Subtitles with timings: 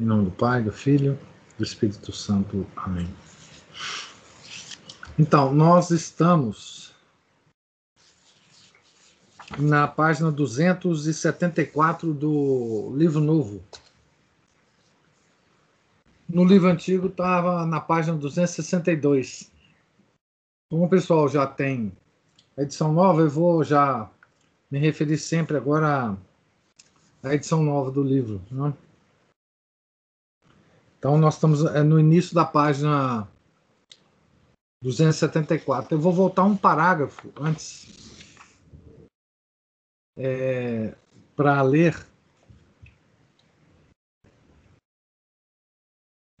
[0.00, 1.16] Em nome do Pai, do Filho,
[1.56, 2.66] do Espírito Santo.
[2.74, 3.08] Amém.
[5.16, 6.92] Então, nós estamos
[9.56, 13.62] na página 274 do livro novo.
[16.28, 19.48] No livro antigo estava na página 262.
[20.68, 21.92] Como o pessoal já tem
[22.56, 24.10] a edição nova, eu vou já
[24.68, 26.16] me referir sempre agora
[27.22, 28.42] à edição nova do livro.
[28.50, 28.74] Né?
[31.04, 33.28] Então, nós estamos é, no início da página
[34.82, 35.94] 274.
[35.94, 38.40] Eu vou voltar um parágrafo antes
[40.16, 40.96] é,
[41.36, 41.94] para ler.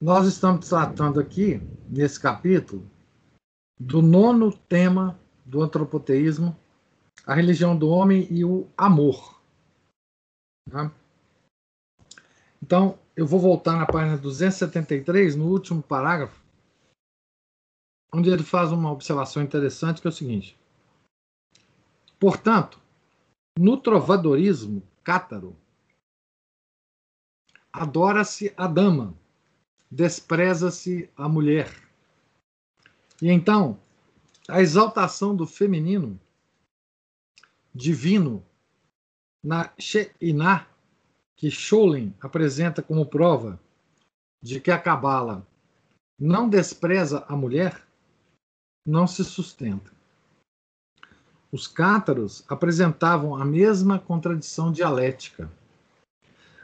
[0.00, 2.90] Nós estamos tratando aqui, nesse capítulo,
[3.78, 6.56] do nono tema do antropoteísmo,
[7.26, 9.42] a religião do homem e o amor.
[10.70, 10.90] Tá?
[12.64, 16.42] Então, eu vou voltar na página 273, no último parágrafo,
[18.10, 20.58] onde ele faz uma observação interessante, que é o seguinte.
[22.18, 22.80] Portanto,
[23.58, 25.54] no trovadorismo cátaro,
[27.70, 29.14] adora-se a dama,
[29.90, 31.70] despreza-se a mulher.
[33.20, 33.78] E então,
[34.48, 36.18] a exaltação do feminino
[37.74, 38.42] divino
[39.44, 40.73] na She'inah
[41.44, 43.60] que Scholem apresenta como prova
[44.42, 45.46] de que a Cabala
[46.18, 47.82] não despreza a mulher,
[48.86, 49.92] não se sustenta.
[51.52, 55.52] Os cátaros apresentavam a mesma contradição dialética.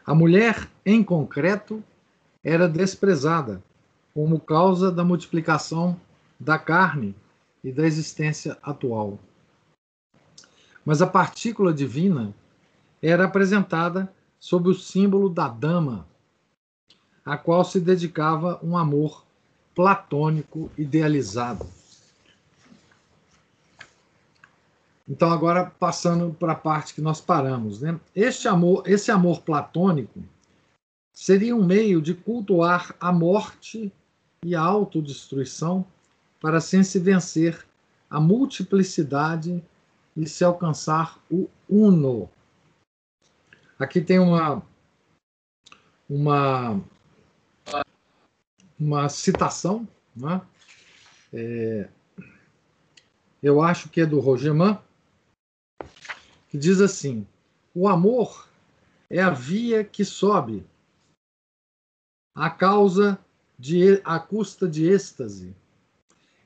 [0.06, 1.84] A mulher, em concreto,
[2.42, 3.62] era desprezada
[4.14, 6.00] como causa da multiplicação
[6.38, 7.14] da carne
[7.62, 9.18] e da existência atual.
[10.86, 12.34] Mas a partícula divina
[13.02, 16.08] era apresentada sob o símbolo da dama,
[17.24, 19.24] a qual se dedicava um amor
[19.74, 21.66] platônico idealizado.
[25.06, 28.00] Então agora passando para a parte que nós paramos, né?
[28.14, 30.22] Este amor, esse amor platônico
[31.12, 33.92] seria um meio de cultuar a morte
[34.42, 35.84] e a autodestruição
[36.40, 37.66] para assim se vencer
[38.08, 39.62] a multiplicidade
[40.16, 42.28] e se alcançar o uno,
[43.80, 44.62] Aqui tem uma
[46.06, 46.78] uma
[48.78, 50.42] uma citação, né?
[51.32, 51.88] É,
[53.42, 54.78] eu acho que é do Rogerman,
[56.50, 57.26] que diz assim:
[57.74, 58.50] o amor
[59.08, 60.62] é a via que sobe,
[62.34, 63.18] a causa
[63.58, 65.56] de a custa de êxtase,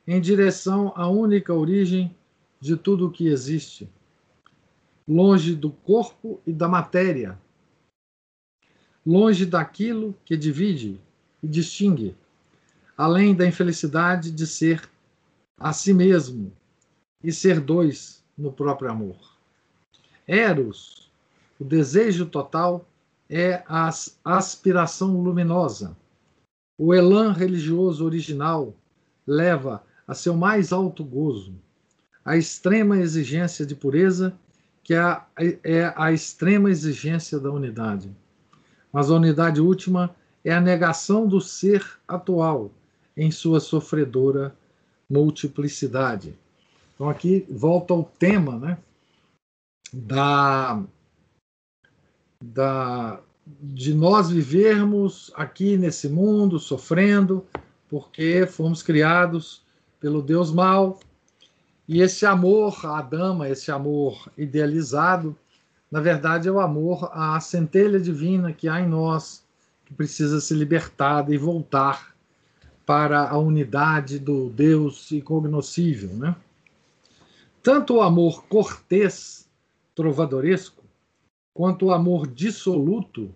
[0.06, 2.16] em direção à única origem
[2.60, 3.90] de tudo o que existe
[5.06, 7.38] longe do corpo e da matéria,
[9.04, 11.00] longe daquilo que divide
[11.42, 12.16] e distingue,
[12.96, 14.88] além da infelicidade de ser
[15.58, 16.52] a si mesmo
[17.22, 19.16] e ser dois no próprio amor.
[20.26, 21.10] Eros,
[21.60, 22.86] o desejo total,
[23.28, 23.90] é a
[24.24, 25.96] aspiração luminosa.
[26.78, 28.74] O elan religioso original
[29.26, 31.54] leva a seu mais alto gozo,
[32.24, 34.36] a extrema exigência de pureza
[34.84, 35.26] que é a,
[35.64, 38.14] é a extrema exigência da unidade.
[38.92, 40.14] Mas a unidade última
[40.44, 42.70] é a negação do ser atual
[43.16, 44.54] em sua sofredora
[45.08, 46.38] multiplicidade.
[46.94, 48.78] Então aqui volta ao tema, né,
[49.92, 50.82] da,
[52.42, 57.44] da de nós vivermos aqui nesse mundo sofrendo
[57.90, 59.62] porque fomos criados
[60.00, 60.98] pelo Deus mal
[61.86, 65.36] e esse amor à dama, esse amor idealizado,
[65.90, 69.44] na verdade é o amor à centelha divina que há em nós,
[69.84, 72.14] que precisa ser libertada e voltar
[72.86, 76.10] para a unidade do Deus incognoscível.
[76.10, 76.34] Né?
[77.62, 79.48] Tanto o amor cortês,
[79.94, 80.82] trovadoresco,
[81.52, 83.32] quanto o amor dissoluto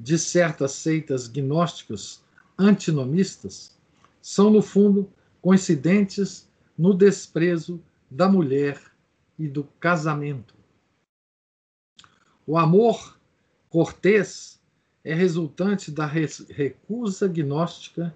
[0.00, 2.22] de certas seitas gnósticas
[2.58, 3.76] antinomistas
[4.22, 6.47] são, no fundo, coincidentes
[6.78, 8.80] no desprezo da mulher
[9.38, 10.54] e do casamento.
[12.46, 13.18] O amor
[13.68, 14.60] cortês
[15.04, 18.14] é resultante da recusa gnóstica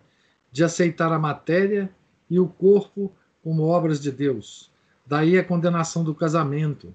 [0.50, 1.92] de aceitar a matéria
[2.30, 3.12] e o corpo
[3.42, 4.70] como obras de Deus.
[5.06, 6.94] Daí a condenação do casamento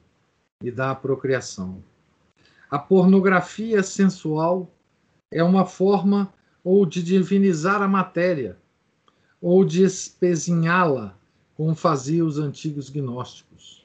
[0.62, 1.84] e da procriação.
[2.70, 4.72] A pornografia sensual
[5.32, 6.34] é uma forma
[6.64, 8.58] ou de divinizar a matéria,
[9.42, 11.17] ou de espezinhá-la,
[11.58, 13.84] como faziam os antigos gnósticos.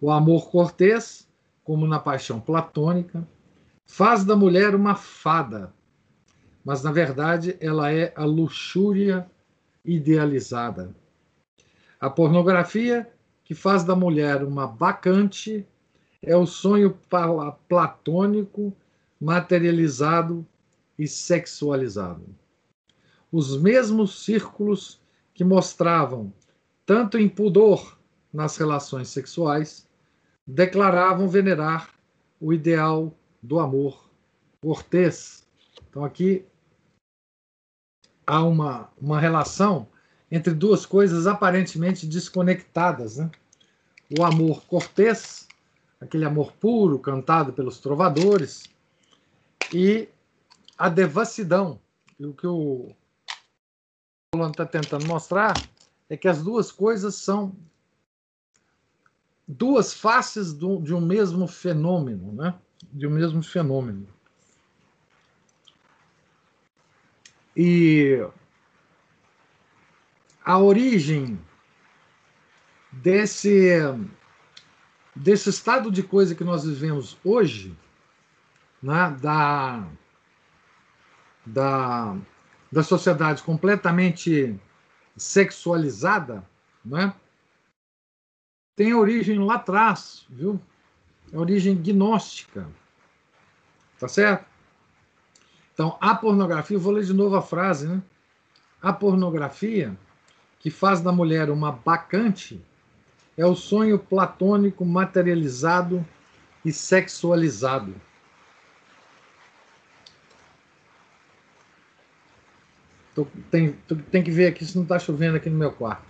[0.00, 1.28] O amor cortês,
[1.62, 3.26] como na paixão platônica,
[3.86, 5.72] faz da mulher uma fada,
[6.64, 9.30] mas na verdade ela é a luxúria
[9.84, 10.92] idealizada.
[12.00, 13.08] A pornografia,
[13.44, 15.64] que faz da mulher uma bacante,
[16.20, 16.98] é o sonho
[17.68, 18.74] platônico
[19.20, 20.44] materializado
[20.98, 22.24] e sexualizado.
[23.30, 25.00] Os mesmos círculos
[25.32, 26.32] que mostravam
[26.86, 27.96] tanto impudor
[28.32, 29.88] nas relações sexuais
[30.46, 31.90] declaravam venerar
[32.40, 34.10] o ideal do amor
[34.60, 35.46] cortês.
[35.88, 36.44] Então aqui
[38.26, 39.86] há uma, uma relação
[40.30, 43.18] entre duas coisas aparentemente desconectadas.
[43.18, 43.30] Né?
[44.18, 45.46] O amor cortês,
[46.00, 48.64] aquele amor puro cantado pelos trovadores,
[49.72, 50.08] e
[50.76, 51.80] a devassidão.
[52.18, 52.94] O que o
[54.32, 55.54] Paulo está tentando mostrar
[56.14, 57.54] é que as duas coisas são
[59.46, 62.54] duas faces do, de um mesmo fenômeno, né?
[62.92, 64.06] De um mesmo fenômeno.
[67.56, 68.24] E
[70.44, 71.38] a origem
[72.92, 73.80] desse
[75.16, 77.76] desse estado de coisa que nós vivemos hoje,
[78.82, 79.86] né, da,
[81.46, 82.16] da,
[82.70, 84.58] da sociedade completamente
[85.16, 86.44] sexualizada,
[86.84, 87.14] né,
[88.76, 90.60] tem origem lá atrás, viu?
[91.32, 92.68] É origem gnóstica.
[93.98, 94.46] Tá certo?
[95.72, 98.02] Então, a pornografia, vou ler de novo a frase, né?
[98.82, 99.96] A pornografia
[100.58, 102.60] que faz da mulher uma bacante
[103.36, 106.06] é o sonho platônico materializado
[106.64, 107.94] e sexualizado.
[113.14, 116.06] Tô, tem, tô, tem que ver aqui se não está chovendo aqui no meu quarto.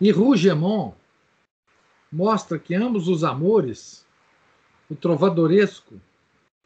[0.00, 0.94] E Rougemont
[2.10, 4.04] mostra que ambos os amores,
[4.90, 6.00] o trovadoresco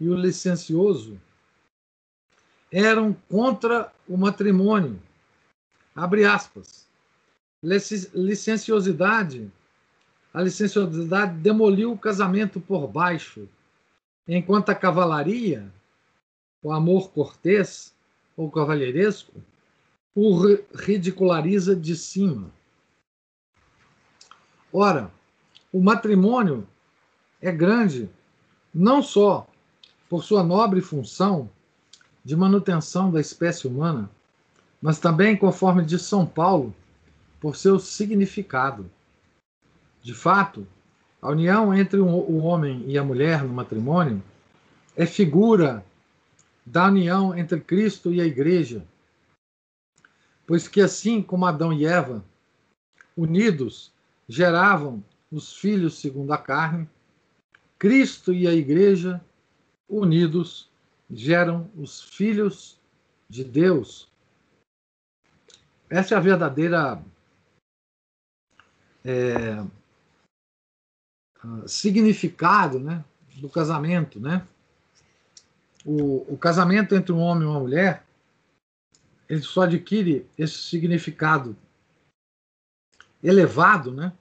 [0.01, 1.21] e o licencioso,
[2.71, 5.01] eram contra o matrimônio.
[5.95, 6.87] Abre aspas.
[7.63, 9.51] Licenciosidade.
[10.33, 13.49] A licenciosidade demoliu o casamento por baixo,
[14.27, 15.73] enquanto a cavalaria,
[16.63, 17.95] o amor cortês
[18.37, 19.33] ou cavalheiresco,
[20.15, 22.51] o ridiculariza de cima.
[24.73, 25.11] Ora,
[25.73, 26.67] o matrimônio
[27.41, 28.11] é grande
[28.75, 29.47] não só
[30.09, 31.51] por sua nobre função
[32.25, 34.11] de manutenção da espécie humana,
[34.83, 36.75] mas também, conforme diz São Paulo,
[37.41, 38.91] por seu significado.
[40.03, 40.67] De fato,
[41.27, 44.23] a união entre o homem e a mulher no matrimônio
[44.95, 45.85] é figura
[46.65, 48.87] da união entre Cristo e a Igreja,
[50.47, 52.25] pois que assim como Adão e Eva,
[53.17, 53.93] unidos
[54.29, 56.89] geravam os filhos segundo a carne,
[57.77, 59.21] Cristo e a Igreja,
[59.89, 60.71] unidos,
[61.11, 62.79] geram os filhos
[63.29, 64.09] de Deus.
[65.91, 67.03] Essa é a verdadeira
[69.05, 69.67] é,
[71.67, 73.05] significado né,
[73.37, 74.21] do casamento.
[74.21, 74.47] Né?
[75.85, 78.07] O, o casamento entre um homem e uma mulher
[79.29, 81.57] ele só adquire esse significado
[83.23, 84.17] elevado, né?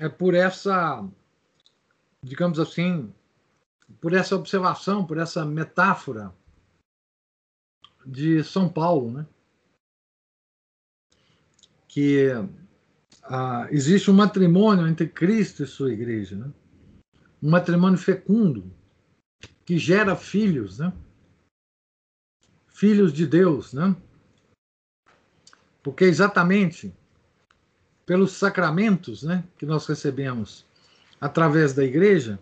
[0.00, 1.06] É por essa,
[2.24, 3.12] digamos assim,
[4.00, 6.34] por essa observação, por essa metáfora
[8.04, 9.26] de São Paulo, né?
[11.86, 12.30] Que
[13.22, 16.52] ah, existe um matrimônio entre Cristo e sua igreja, né?
[17.42, 18.72] um matrimônio fecundo
[19.64, 20.92] que gera filhos, né?
[22.68, 23.94] filhos de Deus, né?
[25.82, 26.92] Porque exatamente
[28.04, 30.66] pelos sacramentos né, que nós recebemos
[31.20, 32.38] através da igreja,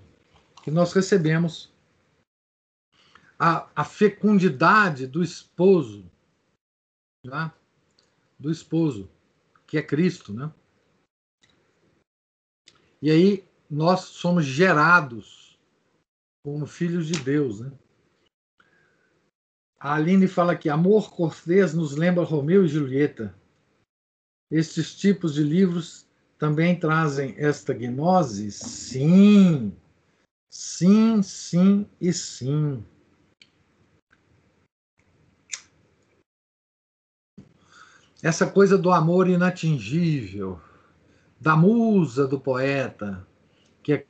[0.63, 1.71] que nós recebemos
[3.39, 6.11] a, a fecundidade do esposo,
[7.25, 7.53] né,
[8.39, 9.11] do esposo,
[9.67, 10.33] que é Cristo.
[10.33, 10.51] Né?
[13.03, 15.59] E aí nós somos gerados
[16.45, 17.61] como filhos de Deus.
[17.61, 17.73] Né?
[19.79, 23.35] A Aline fala que amor cortês nos lembra Romeu e Julieta.
[24.51, 26.07] Estes tipos de livros
[26.39, 28.51] também trazem esta gnose?
[28.51, 29.75] Sim,
[30.51, 32.85] sim, sim e sim.
[38.23, 40.61] Essa coisa do amor inatingível,
[41.41, 43.27] da musa do poeta,
[43.83, 44.07] que é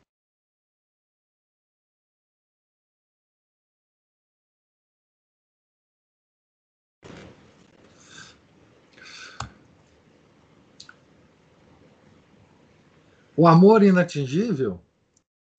[13.37, 14.85] O amor inatingível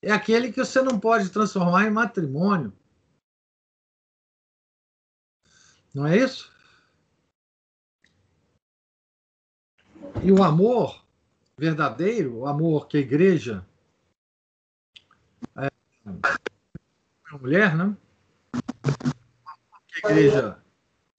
[0.03, 2.71] é aquele que você não pode transformar em matrimônio.
[5.91, 6.51] Não é isso?
[10.23, 11.03] E o amor
[11.61, 13.63] verdadeiro, o amor que a igreja
[15.55, 15.69] é
[16.07, 17.95] a mulher, né?
[19.85, 20.57] Que a igreja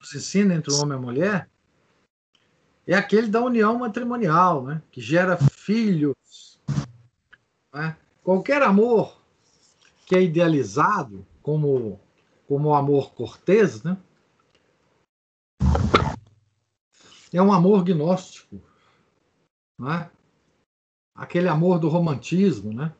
[0.00, 1.50] nos ensina entre o homem e a mulher
[2.88, 4.82] é aquele da união matrimonial, né?
[4.90, 6.60] Que gera filhos.
[7.72, 7.96] Né?
[8.24, 9.22] Qualquer amor
[10.04, 12.00] que é idealizado como
[12.48, 13.96] como o amor cortês, né?
[17.32, 18.60] É um amor gnóstico,
[19.78, 20.10] né?
[21.14, 22.94] Aquele amor do romantismo, né?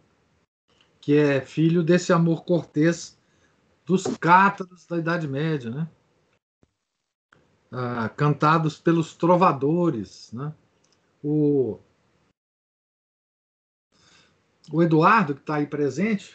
[1.03, 3.19] que é filho desse amor cortês
[3.85, 5.91] dos cátaros da Idade Média, né?
[7.73, 10.33] Ah, cantados pelos trovadores.
[10.33, 10.55] Né?
[11.23, 11.81] O,
[14.73, 16.33] o Eduardo, que está aí presente,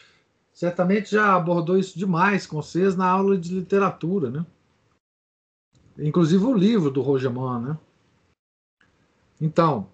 [0.52, 4.46] certamente já abordou isso demais com vocês na aula de literatura, né?
[5.98, 7.78] Inclusive o livro do Roger Mann, né?
[9.40, 9.90] Então,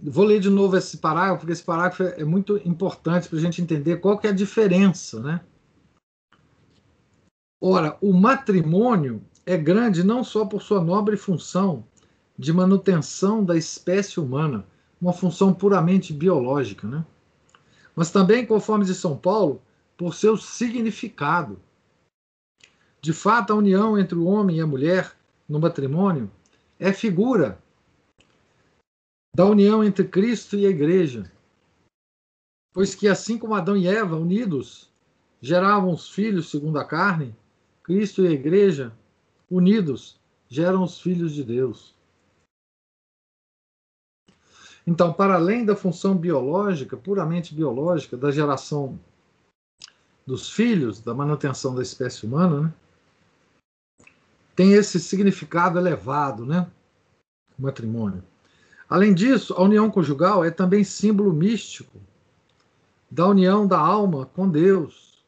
[0.00, 3.60] Vou ler de novo esse parágrafo, porque esse parágrafo é muito importante para a gente
[3.60, 5.20] entender qual que é a diferença.
[5.20, 5.40] Né?
[7.60, 11.84] Ora, o matrimônio é grande não só por sua nobre função
[12.38, 14.64] de manutenção da espécie humana,
[15.00, 17.04] uma função puramente biológica, né?
[17.96, 19.60] mas também, conforme de São Paulo,
[19.96, 21.58] por seu significado.
[23.00, 25.12] De fato, a união entre o homem e a mulher
[25.48, 26.30] no matrimônio
[26.78, 27.58] é figura
[29.38, 31.30] da união entre Cristo e a Igreja.
[32.74, 34.90] Pois que assim como Adão e Eva, unidos,
[35.40, 37.32] geravam os filhos segundo a carne,
[37.84, 38.92] Cristo e a Igreja,
[39.48, 40.18] unidos,
[40.48, 41.94] geram os filhos de Deus.
[44.84, 48.98] Então, para além da função biológica, puramente biológica, da geração
[50.26, 52.74] dos filhos, da manutenção da espécie humana, né?
[54.56, 56.68] tem esse significado elevado, né?
[57.56, 58.24] O matrimônio.
[58.88, 62.00] Além disso, a união conjugal é também símbolo místico
[63.10, 65.22] da união da alma com Deus.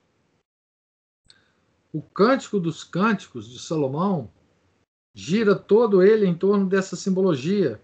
[1.92, 4.30] O Cântico dos Cânticos de Salomão
[5.14, 7.82] gira todo ele em torno dessa simbologia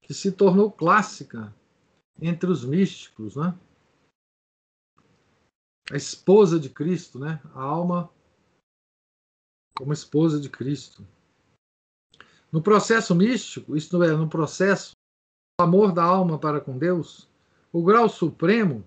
[0.00, 1.54] que se tornou clássica
[2.20, 3.58] entre os místicos, né?
[5.90, 7.40] A esposa de Cristo, né?
[7.54, 8.08] A alma
[9.74, 11.06] como esposa de Cristo.
[12.52, 14.92] No processo místico, isto é, no processo
[15.60, 17.28] amor da alma para com Deus,
[17.72, 18.84] o grau supremo,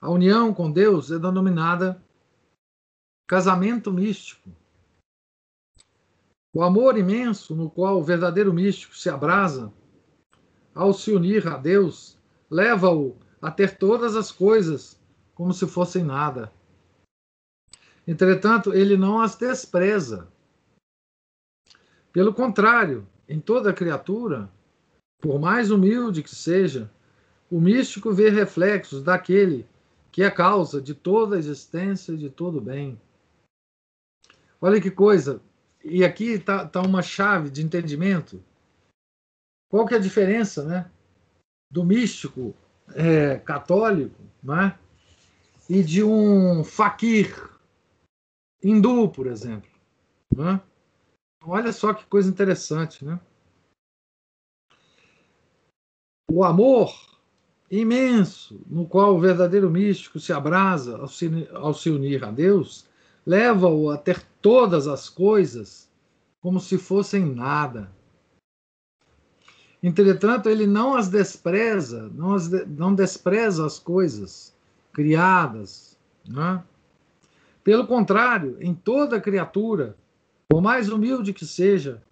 [0.00, 2.02] a união com Deus é denominada
[3.26, 4.50] casamento místico.
[6.54, 9.72] O amor imenso no qual o verdadeiro místico se abrasa,
[10.74, 12.18] ao se unir a Deus,
[12.50, 15.00] leva-o a ter todas as coisas
[15.34, 16.52] como se fossem nada.
[18.06, 20.28] Entretanto, ele não as despreza.
[22.12, 24.50] Pelo contrário, em toda criatura,
[25.22, 26.90] por mais humilde que seja,
[27.48, 29.64] o místico vê reflexos daquele
[30.10, 33.00] que é causa de toda a existência e de todo o bem.
[34.60, 35.40] Olha que coisa.
[35.82, 38.42] E aqui está tá uma chave de entendimento.
[39.70, 40.90] Qual que é a diferença né,
[41.70, 42.52] do místico
[42.92, 44.76] é, católico né,
[45.70, 47.32] e de um faquir
[48.62, 49.70] hindu, por exemplo?
[50.36, 50.60] Né?
[51.44, 53.04] Olha só que coisa interessante.
[53.04, 53.18] Né?
[56.30, 56.94] O amor
[57.70, 62.86] imenso no qual o verdadeiro místico se abrasa ao se, ao se unir a Deus,
[63.26, 65.88] leva-o a ter todas as coisas
[66.40, 67.90] como se fossem nada.
[69.82, 74.54] Entretanto, ele não as despreza, não, as de, não despreza as coisas
[74.92, 75.98] criadas.
[76.26, 76.62] Né?
[77.64, 79.96] Pelo contrário, em toda criatura,
[80.48, 82.02] por mais humilde que seja,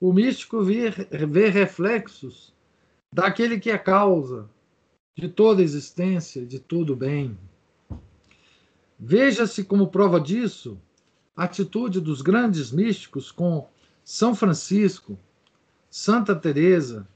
[0.00, 2.52] o místico vê, vê reflexos
[3.12, 4.48] daquele que é causa
[5.16, 7.36] de toda existência, de todo bem.
[8.98, 10.80] Veja-se como prova disso
[11.36, 13.68] a atitude dos grandes místicos com
[14.04, 15.18] São Francisco,
[15.90, 17.08] Santa Teresa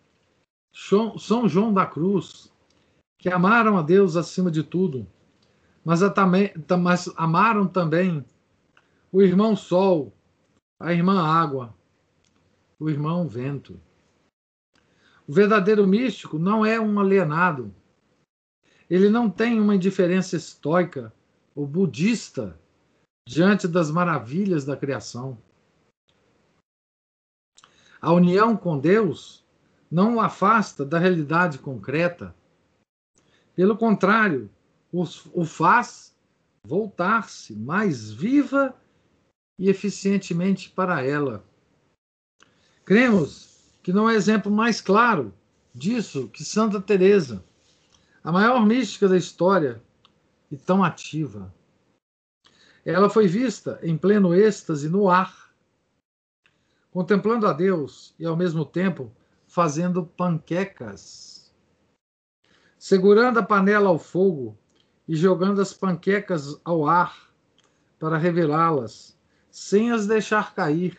[0.72, 2.52] São João da Cruz,
[3.18, 5.06] que amaram a Deus acima de tudo,
[5.84, 6.00] mas,
[7.16, 8.24] amaram também
[9.12, 10.12] o irmão Sol,
[10.80, 11.74] a irmã Água,
[12.80, 13.78] o irmão Vento.
[15.26, 17.74] O verdadeiro místico não é um alienado.
[18.88, 21.12] Ele não tem uma indiferença estoica
[21.54, 22.58] ou budista
[23.26, 25.38] diante das maravilhas da criação.
[28.00, 29.42] A união com Deus
[29.90, 32.34] não o afasta da realidade concreta.
[33.56, 34.50] Pelo contrário,
[34.92, 36.14] o faz
[36.66, 38.76] voltar-se mais viva
[39.58, 41.44] e eficientemente para ela.
[42.84, 43.53] Cremos
[43.84, 45.34] que não há exemplo mais claro
[45.74, 47.44] disso que Santa Teresa,
[48.24, 49.82] a maior mística da história
[50.50, 51.54] e tão ativa.
[52.82, 55.54] Ela foi vista em pleno êxtase no ar,
[56.90, 59.12] contemplando a Deus e, ao mesmo tempo,
[59.46, 61.52] fazendo panquecas.
[62.78, 64.56] Segurando a panela ao fogo
[65.06, 67.30] e jogando as panquecas ao ar
[67.98, 69.14] para revelá-las,
[69.50, 70.98] sem as deixar cair.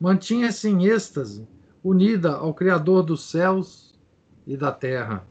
[0.00, 1.46] Mantinha-se em êxtase,
[1.84, 3.94] unida ao Criador dos céus
[4.46, 5.28] e da terra.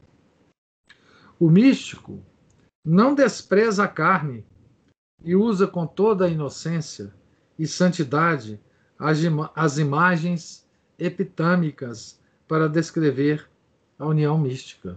[1.38, 2.24] O místico
[2.84, 4.46] não despreza a carne
[5.24, 7.12] e usa com toda a inocência
[7.58, 8.60] e santidade
[9.56, 10.64] as imagens
[10.96, 13.48] epitâmicas para descrever
[13.98, 14.96] a união mística.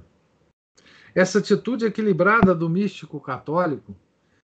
[1.16, 3.96] Essa atitude equilibrada do místico católico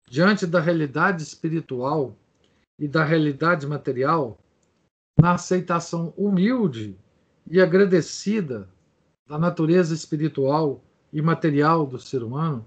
[0.09, 2.16] diante da realidade espiritual
[2.78, 4.38] e da realidade material,
[5.21, 6.99] na aceitação humilde
[7.52, 8.66] e agradecida
[9.26, 10.82] da natureza espiritual
[11.12, 12.66] e material do ser humano,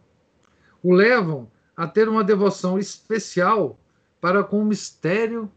[0.84, 3.80] o levam a ter uma devoção especial
[4.22, 5.51] para com o mistério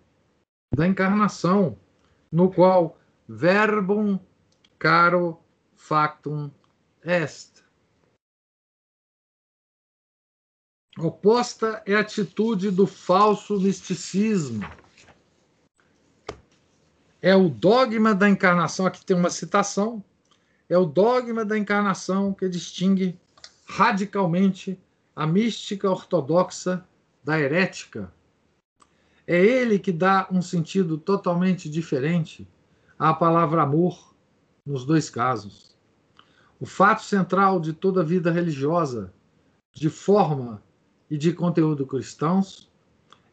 [0.75, 1.79] da encarnação,
[2.33, 4.19] no qual verbum
[4.79, 5.39] caro
[5.77, 6.51] factum
[7.05, 7.63] est.
[10.99, 14.65] Oposta é a atitude do falso misticismo.
[17.21, 20.03] É o dogma da encarnação, aqui tem uma citação,
[20.69, 23.19] é o dogma da encarnação que distingue
[23.67, 24.81] radicalmente
[25.15, 26.85] a mística ortodoxa
[27.25, 28.13] da herética
[29.29, 32.49] é ele que dá um sentido totalmente diferente
[32.99, 34.15] à palavra amor
[34.65, 35.77] nos dois casos.
[36.59, 39.13] O fato central de toda vida religiosa,
[39.75, 40.63] de forma
[41.11, 42.73] e de conteúdo cristãos,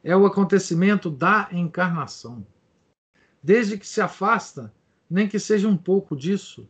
[0.04, 2.46] é o acontecimento da encarnação.
[3.46, 4.74] Desde que se afasta,
[5.08, 6.68] nem que seja um pouco disso,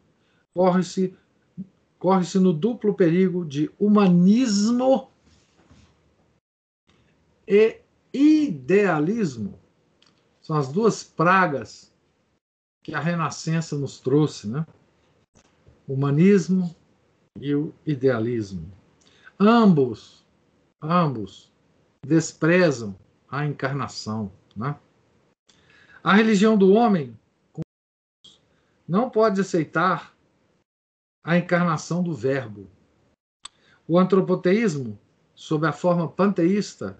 [0.53, 1.17] corre-se
[1.97, 5.09] corre-se no duplo perigo de humanismo
[7.47, 7.79] e
[8.13, 9.57] idealismo.
[10.41, 11.93] São as duas pragas
[12.83, 14.67] que a Renascença nos trouxe, né?
[15.87, 16.75] Humanismo
[17.39, 18.69] e o idealismo.
[19.39, 20.25] Ambos,
[20.81, 21.49] ambos
[22.05, 22.93] desprezam
[23.29, 24.77] a encarnação, né?
[26.05, 27.17] A religião do homem
[28.87, 30.15] não pode aceitar
[31.23, 32.67] a encarnação do Verbo.
[33.87, 34.99] O antropoteísmo,
[35.33, 36.95] sob a forma panteísta,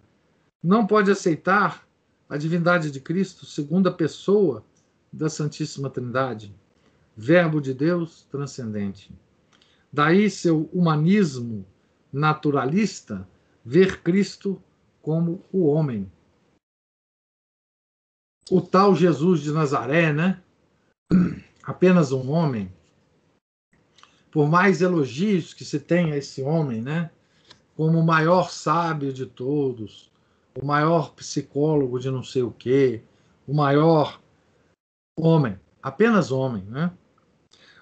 [0.64, 1.88] não pode aceitar
[2.28, 4.66] a divindade de Cristo, segunda pessoa
[5.14, 6.52] da Santíssima Trindade,
[7.16, 9.14] Verbo de Deus transcendente.
[9.94, 11.64] Daí seu humanismo
[12.12, 13.30] naturalista
[13.64, 14.60] ver Cristo
[15.00, 16.12] como o homem.
[18.52, 20.40] O tal Jesus de Nazaré, né?
[21.64, 22.72] Apenas um homem.
[24.30, 27.10] Por mais elogios que se tenha a esse homem, né?
[27.76, 30.12] Como o maior sábio de todos,
[30.62, 33.02] o maior psicólogo de não sei o quê,
[33.48, 34.22] o maior
[35.18, 36.64] homem, apenas homem.
[36.66, 36.92] Né?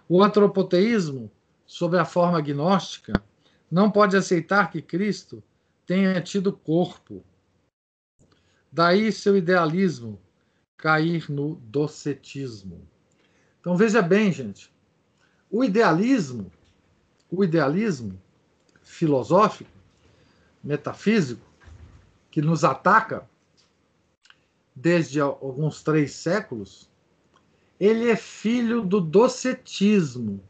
[0.08, 1.30] O antropoteísmo,
[1.66, 3.14] sob a forma agnóstica,
[3.70, 5.44] não pode aceitar que Cristo
[5.86, 7.24] tenha tido corpo.
[8.72, 10.20] Daí seu idealismo
[10.84, 12.86] cair no docetismo.
[13.62, 14.70] Então veja bem, gente,
[15.50, 16.52] o idealismo,
[17.32, 18.22] o idealismo
[18.82, 19.72] filosófico,
[20.62, 21.50] metafísico,
[22.30, 23.26] que nos ataca
[24.76, 26.90] desde alguns três séculos,
[27.80, 30.44] ele é filho do docetismo,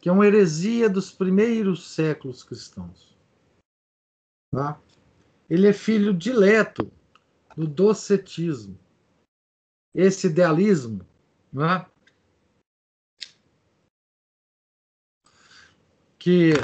[0.00, 3.18] que é uma heresia dos primeiros séculos cristãos.
[4.52, 4.80] Tá?
[5.50, 6.88] Ele é filho dileto
[7.56, 8.83] do docetismo.
[9.94, 11.06] Esse idealismo,
[11.52, 11.86] né?
[16.18, 16.54] que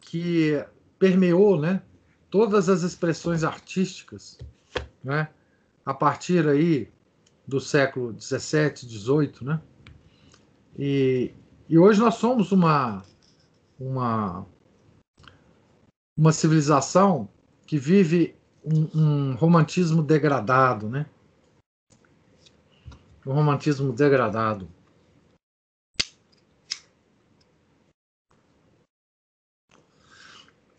[0.00, 0.64] que
[0.96, 1.82] permeou né,
[2.30, 4.38] todas as expressões artísticas
[5.02, 5.28] né,
[5.84, 6.88] a partir aí
[7.48, 9.60] do século XVII, XVIII, né,
[10.78, 11.34] E,
[11.68, 13.02] e hoje nós somos uma,
[13.80, 14.46] uma,
[16.16, 17.28] uma civilização
[17.66, 21.06] que vive um, um romantismo degradado, né?
[23.26, 24.70] Um romantismo degradado.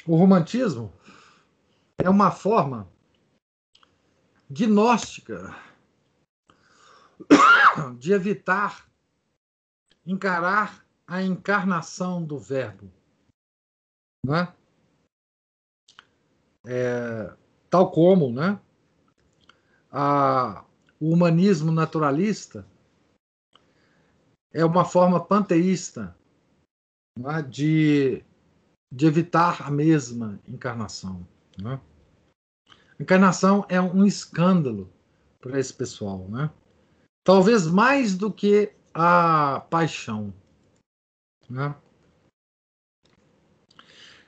[0.06, 0.92] O romantismo
[1.98, 2.92] é uma forma
[4.50, 5.56] gnóstica
[7.98, 8.90] de evitar
[10.06, 12.92] encarar a encarnação do Verbo.
[14.26, 14.54] Né?
[16.66, 17.36] É,
[17.74, 18.60] tal como né,
[19.92, 20.64] a,
[21.00, 22.68] o humanismo naturalista
[24.54, 26.16] é uma forma panteísta
[27.18, 28.24] né, de,
[28.94, 31.28] de evitar a mesma encarnação.
[31.58, 31.82] Né?
[33.00, 34.88] Encarnação é um escândalo
[35.42, 36.28] para esse pessoal.
[36.30, 36.52] Né?
[37.24, 40.32] Talvez mais do que a paixão.
[41.50, 41.76] Né?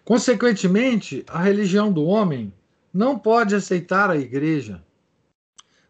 [0.03, 2.51] Consequentemente, a religião do homem
[2.95, 4.81] não pode aceitar a igreja,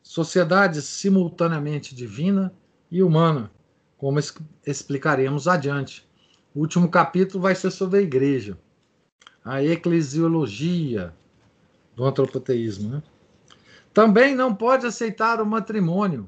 [0.01, 2.51] sociedade simultaneamente divina
[2.89, 3.51] e humana,
[3.95, 4.17] como
[4.65, 6.09] explicaremos adiante.
[6.51, 8.57] O último capítulo vai ser sobre a igreja,
[9.43, 11.13] a eclesiologia
[11.95, 12.89] do antropoteísmo.
[12.89, 13.03] Né?
[13.93, 16.27] Também não pode aceitar o matrimônio,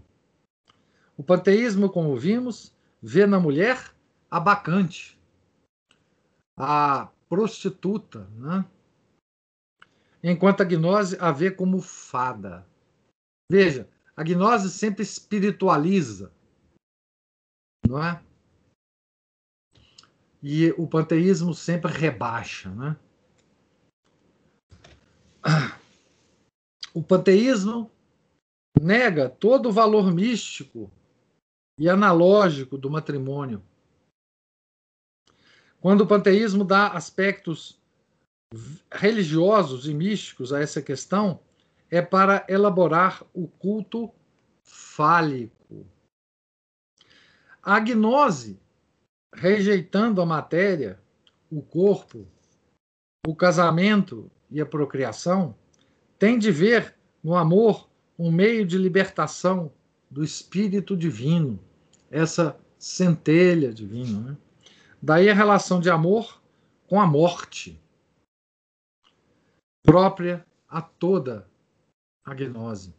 [1.18, 3.92] o panteísmo, como vimos, vê na mulher
[4.30, 5.20] a bacante,
[6.56, 8.64] a prostituta, né?
[10.24, 12.68] Enquanto a gnose a vê como fada.
[13.52, 16.34] Veja, a gnose sempre espiritualiza,
[17.88, 18.22] não é?
[20.42, 22.98] E o panteísmo sempre rebaixa, né?
[26.94, 27.92] O panteísmo
[28.82, 30.92] nega todo o valor místico
[31.80, 33.64] e analógico do matrimônio.
[35.80, 37.80] Quando o panteísmo dá aspectos
[38.92, 41.40] religiosos e místicos a essa questão,
[41.90, 44.12] é para elaborar o culto
[44.64, 45.86] fálico.
[47.62, 48.60] A gnose,
[49.34, 51.00] rejeitando a matéria,
[51.52, 52.28] o corpo,
[53.26, 55.56] o casamento e a procriação,
[56.18, 59.72] tem de ver no amor um meio de libertação
[60.10, 61.60] do espírito divino,
[62.10, 64.20] essa centelha divina.
[64.20, 64.38] Né?
[65.02, 66.42] Daí a relação de amor
[66.88, 67.80] com a morte,
[69.88, 71.48] própria a toda
[72.26, 72.94] a gnose.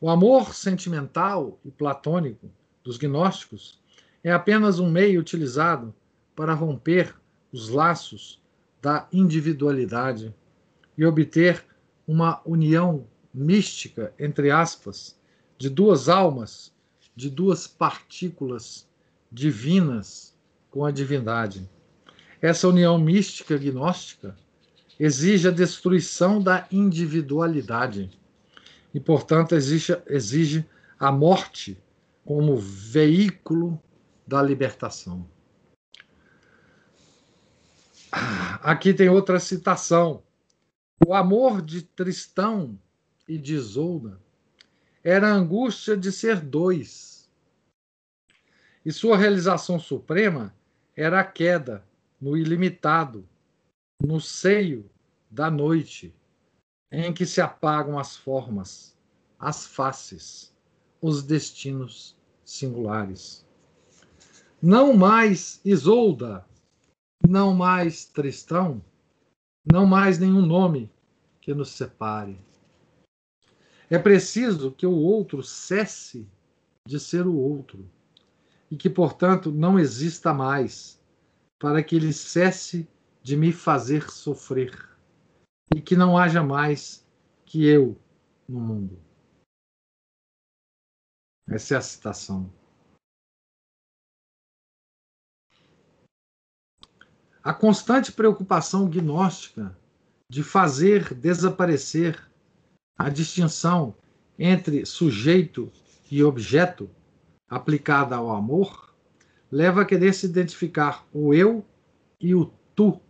[0.00, 2.50] O amor sentimental e platônico
[2.82, 3.78] dos gnósticos
[4.24, 5.94] é apenas um meio utilizado
[6.34, 7.14] para romper
[7.52, 8.42] os laços
[8.80, 10.34] da individualidade
[10.96, 11.62] e obter
[12.08, 15.20] uma união mística, entre aspas,
[15.58, 16.74] de duas almas,
[17.14, 18.88] de duas partículas
[19.30, 20.34] divinas
[20.70, 21.68] com a divindade.
[22.40, 24.34] Essa união mística gnóstica
[24.98, 28.10] exige a destruição da individualidade
[28.94, 30.66] e, portanto, exige, exige
[30.98, 31.78] a morte
[32.24, 33.80] como veículo
[34.26, 35.28] da libertação.
[38.10, 40.22] Aqui tem outra citação.
[41.06, 42.78] O amor de Tristão
[43.28, 44.18] e de Isolda
[45.04, 47.30] era a angústia de ser dois.
[48.84, 50.54] E sua realização suprema
[50.96, 51.84] era a queda
[52.20, 53.28] no ilimitado,
[54.02, 54.88] no seio
[55.30, 56.14] da noite,
[56.90, 58.96] em que se apagam as formas,
[59.38, 60.54] as faces,
[61.00, 63.46] os destinos singulares.
[64.62, 66.46] Não mais Isolda,
[67.26, 68.82] não mais Tristão,
[69.70, 70.90] não mais nenhum nome
[71.40, 72.40] que nos separe.
[73.90, 76.26] É preciso que o outro cesse
[76.86, 77.88] de ser o outro
[78.70, 81.00] e que, portanto, não exista mais,
[81.58, 82.88] para que ele cesse
[83.26, 84.88] de me fazer sofrer
[85.74, 87.04] e que não haja mais
[87.44, 88.00] que eu
[88.48, 89.02] no mundo.
[91.48, 92.48] Essa é a citação.
[97.42, 99.76] A constante preocupação gnóstica
[100.30, 102.30] de fazer desaparecer
[102.96, 103.96] a distinção
[104.38, 105.72] entre sujeito
[106.08, 106.88] e objeto
[107.48, 108.94] aplicada ao amor
[109.50, 111.66] leva a querer se identificar o eu
[112.20, 113.04] e o tu.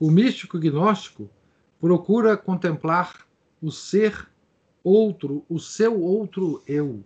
[0.00, 1.28] O místico gnóstico
[1.78, 3.26] procura contemplar
[3.60, 4.26] o ser
[4.82, 7.04] outro, o seu outro eu.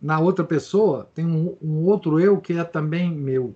[0.00, 3.52] Na outra pessoa tem um, um outro eu que é também meu.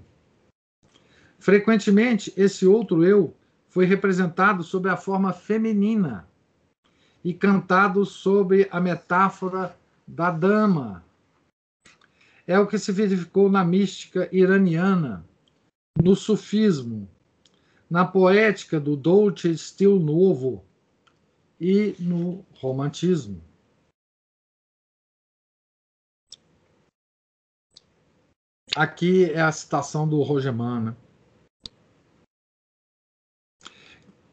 [1.39, 3.33] Frequentemente, esse outro eu
[3.69, 6.29] foi representado sob a forma feminina
[7.25, 11.05] e cantado sob a metáfora da dama.
[12.49, 15.25] é o que se verificou na mística iraniana,
[16.03, 17.09] no sufismo,
[17.95, 20.65] na poética do Dolce Stil Novo
[21.61, 23.41] e no romantismo.
[28.75, 30.87] Aqui é a citação do Rogerman.
[30.87, 30.97] Né?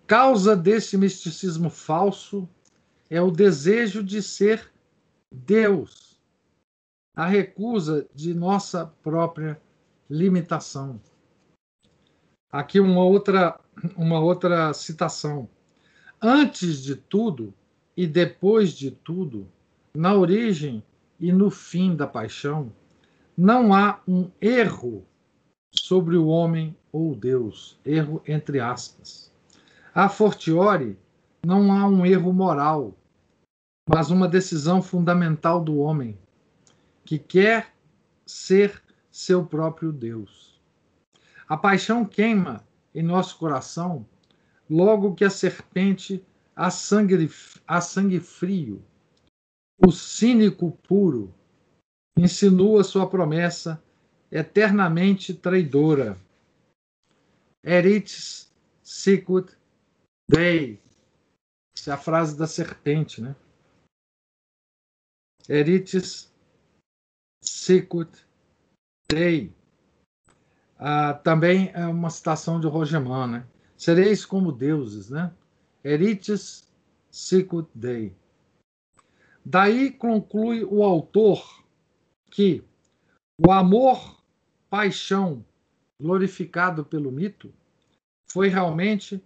[0.08, 2.50] Causa desse misticismo falso
[3.12, 4.74] é o desejo de ser
[5.32, 6.20] Deus,
[7.16, 9.62] a recusa de nossa própria
[10.10, 11.00] limitação.
[12.52, 13.60] Aqui uma outra,
[13.96, 15.48] uma outra citação.
[16.22, 17.54] Antes de tudo
[17.96, 19.48] e depois de tudo,
[19.96, 20.84] na origem
[21.20, 22.72] e no fim da paixão,
[23.38, 25.06] não há um erro
[25.74, 29.32] sobre o homem ou Deus, erro entre aspas.
[29.96, 30.98] A fortiori,
[31.46, 32.94] não há um erro moral,
[33.90, 36.18] mas uma decisão fundamental do homem,
[37.06, 37.74] que quer
[38.26, 40.51] ser seu próprio Deus.
[41.52, 44.08] A paixão queima em nosso coração
[44.70, 47.30] logo que a serpente a sangue,
[47.68, 48.82] a sangue frio,
[49.78, 51.36] o cínico puro,
[52.18, 53.84] insinua sua promessa
[54.32, 56.18] eternamente traidora.
[57.62, 58.50] Erites
[58.82, 59.54] sicut
[60.30, 60.82] Dei.
[61.78, 63.36] Essa é a frase da serpente, né?
[65.50, 66.34] Erites
[67.44, 68.26] sicut
[69.10, 69.54] Dei.
[70.84, 73.46] Ah, também é uma citação de Rogemã, né?
[73.78, 75.32] Sereis como deuses, né?
[75.86, 76.68] Erites
[77.12, 78.16] sicut Dei.
[79.46, 81.64] Daí conclui o autor
[82.32, 82.64] que
[83.38, 84.24] o amor,
[84.72, 85.46] paixão
[86.00, 87.54] glorificado pelo mito
[88.32, 89.24] foi realmente,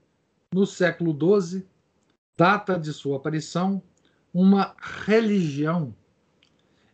[0.54, 1.66] no século XII,
[2.38, 3.82] data de sua aparição,
[4.34, 5.96] uma religião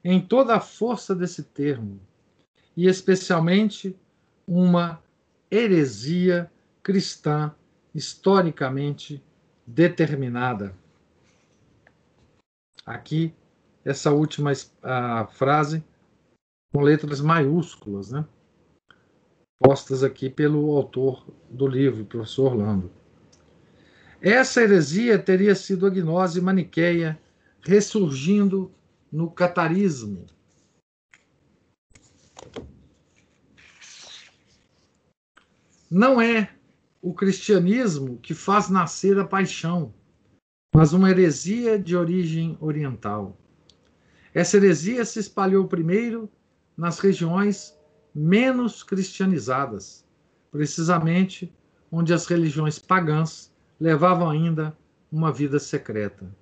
[0.04, 2.00] em toda a força desse termo,
[2.78, 3.98] e especialmente
[4.54, 5.02] uma
[5.50, 6.52] heresia
[6.84, 7.56] cristã
[7.96, 9.24] historicamente
[9.66, 10.76] determinada.
[12.86, 13.34] Aqui,
[13.86, 15.82] essa última uh, frase
[16.74, 18.26] com letras maiúsculas, né?
[19.58, 22.92] postas aqui pelo autor do livro, professor Orlando.
[24.22, 27.18] Essa heresia teria sido a gnose maniqueia
[27.62, 28.70] ressurgindo
[29.10, 30.26] no catarismo.
[35.94, 36.50] Não é
[37.02, 39.94] o cristianismo que faz nascer a paixão,
[40.74, 43.38] mas uma heresia de origem oriental.
[44.34, 46.30] Essa heresia se espalhou primeiro
[46.78, 47.78] nas regiões
[48.16, 50.06] menos cristianizadas,
[50.50, 51.54] precisamente
[51.92, 54.74] onde as religiões pagãs levavam ainda
[55.12, 56.34] uma vida secreta.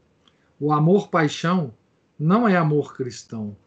[0.60, 1.74] O amor-paixão
[2.20, 3.58] não é amor cristão,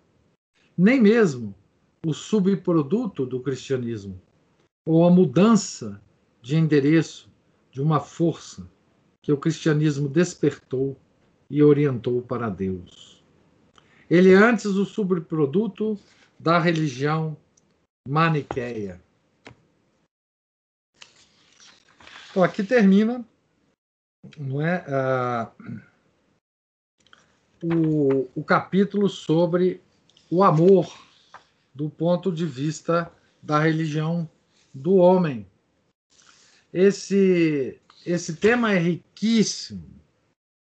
[0.79, 1.53] nem mesmo
[2.07, 4.23] o subproduto do cristianismo,
[4.85, 6.01] ou a mudança
[6.41, 7.31] de endereço
[7.71, 8.69] de uma força
[9.23, 10.99] que o cristianismo despertou
[11.49, 13.23] e orientou para Deus.
[14.11, 15.99] Ele é antes o subproduto
[16.39, 17.37] da religião
[18.07, 19.01] maniqueia.
[22.31, 23.25] Então, aqui termina
[24.39, 25.81] não é, uh,
[27.63, 29.81] o, o capítulo sobre
[30.31, 30.93] o amor
[31.75, 34.29] do ponto de vista da religião
[34.73, 35.47] do homem.
[36.73, 39.85] Esse, esse tema é riquíssimo,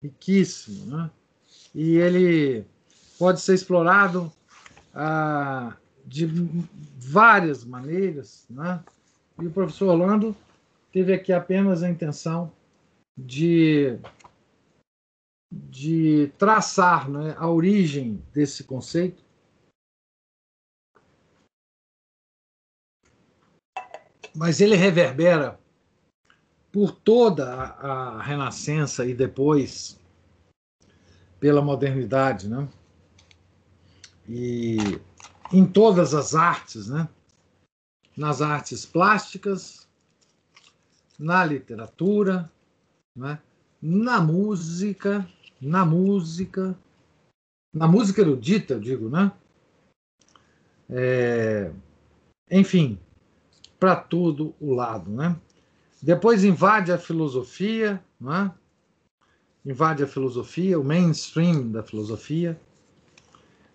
[0.01, 1.11] riquíssimo, né?
[1.73, 2.65] e ele
[3.17, 4.31] pode ser explorado
[4.93, 6.25] ah, de
[6.97, 8.83] várias maneiras, né?
[9.39, 10.35] E o professor Orlando
[10.91, 12.51] teve aqui apenas a intenção
[13.17, 13.97] de,
[15.51, 19.23] de traçar né, a origem desse conceito.
[24.35, 25.59] Mas ele reverbera
[26.71, 29.99] por toda a, Renascença e depois
[31.39, 32.67] pela modernidade, né?
[34.29, 34.77] e
[35.51, 37.09] em todas as artes, né?
[38.15, 39.87] nas artes plásticas,
[41.19, 42.49] na literatura,
[43.15, 43.39] né?
[43.81, 45.27] na música,
[45.59, 46.77] na música,
[47.73, 49.31] na música erudita, eu digo, né?
[50.89, 51.71] É,
[52.49, 52.99] enfim,
[53.81, 55.35] para todo o lado, né?
[55.99, 58.53] Depois invade a filosofia, né?
[59.65, 62.61] invade a filosofia, o mainstream da filosofia,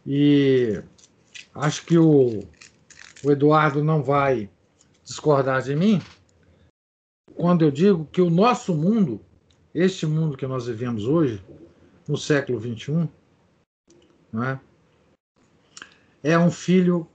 [0.07, 0.81] e
[1.53, 2.45] acho que o,
[3.25, 4.49] o Eduardo não vai
[5.05, 6.01] discordar de mim
[7.35, 9.21] quando eu digo que o nosso mundo,
[9.75, 11.45] este mundo que nós vivemos hoje,
[12.07, 13.09] no século XXI,
[14.35, 14.59] é?
[16.23, 17.09] é um filho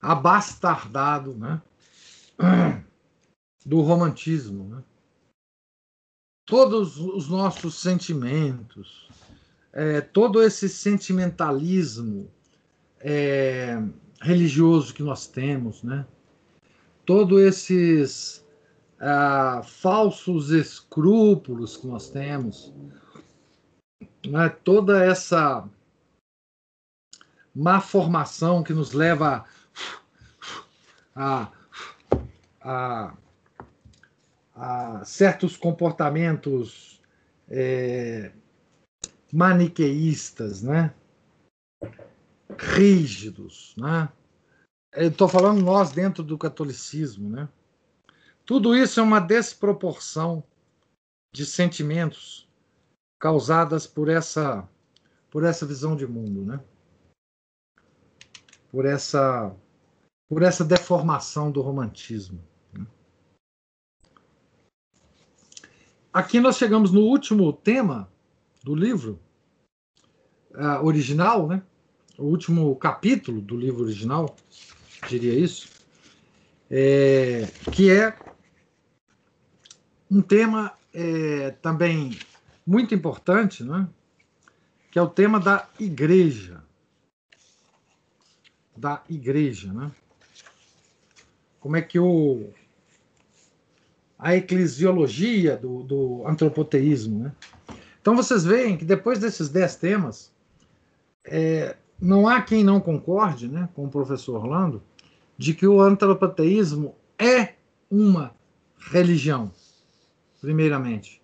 [0.00, 1.62] abastardado né,
[3.64, 4.64] do romantismo.
[4.64, 4.82] Né?
[6.44, 9.08] Todos os nossos sentimentos,
[9.72, 12.30] é, todo esse sentimentalismo
[13.00, 13.82] é,
[14.20, 16.06] religioso que nós temos, né?
[17.04, 18.44] todos esses
[18.98, 22.72] ah, falsos escrúpulos que nós temos,
[24.26, 24.48] né?
[24.48, 25.68] toda essa
[27.54, 29.44] má formação que nos leva
[31.16, 31.50] a,
[32.60, 33.16] a,
[34.54, 37.00] a certos comportamentos
[37.48, 38.30] é,
[39.32, 40.94] maniqueístas, né?
[42.58, 43.74] rígidos.
[43.78, 44.08] Né?
[44.94, 47.30] Estou falando nós dentro do catolicismo.
[47.30, 47.48] Né?
[48.44, 50.44] Tudo isso é uma desproporção
[51.34, 52.46] de sentimentos
[53.18, 54.68] causadas por essa,
[55.30, 56.44] por essa visão de mundo.
[56.44, 56.60] Né?
[58.76, 59.56] por essa
[60.28, 62.42] por essa deformação do romantismo.
[62.72, 62.86] Né?
[66.12, 68.10] Aqui nós chegamos no último tema
[68.62, 69.20] do livro
[70.54, 71.62] uh, original, né?
[72.18, 74.34] O último capítulo do livro original,
[75.06, 75.68] diria isso,
[76.70, 78.18] é, que é
[80.10, 82.18] um tema é, também
[82.66, 83.86] muito importante, né?
[84.90, 86.66] que é o tema da igreja
[88.76, 89.90] da igreja, né?
[91.66, 92.52] Como é que o
[94.16, 97.34] a eclesiologia do, do antropoteísmo, né?
[98.00, 100.32] Então vocês veem que depois desses dez temas,
[101.24, 104.80] é, não há quem não concorde, né, com o professor Orlando,
[105.36, 107.54] de que o antropoteísmo é
[107.90, 108.32] uma
[108.78, 109.50] religião,
[110.40, 111.20] primeiramente.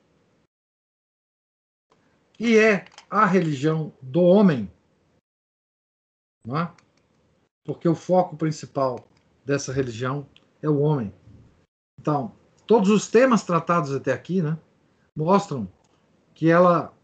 [2.36, 4.68] E é a religião do homem.
[6.44, 6.72] Não é?
[7.64, 9.06] porque o foco principal
[9.44, 10.26] dessa religião
[10.62, 11.12] é o homem.
[12.00, 12.32] Então,
[12.66, 14.58] todos os temas tratados até aqui, né,
[15.14, 15.70] mostram
[16.34, 16.94] que ela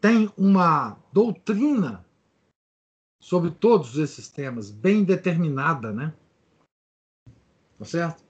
[0.00, 2.04] tem uma doutrina
[3.22, 6.12] sobre todos esses temas bem determinada, né?
[7.78, 8.24] Tá certo?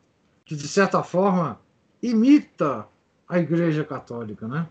[0.44, 1.60] Que de certa forma
[2.02, 2.88] imita
[3.28, 4.68] a Igreja Católica, né?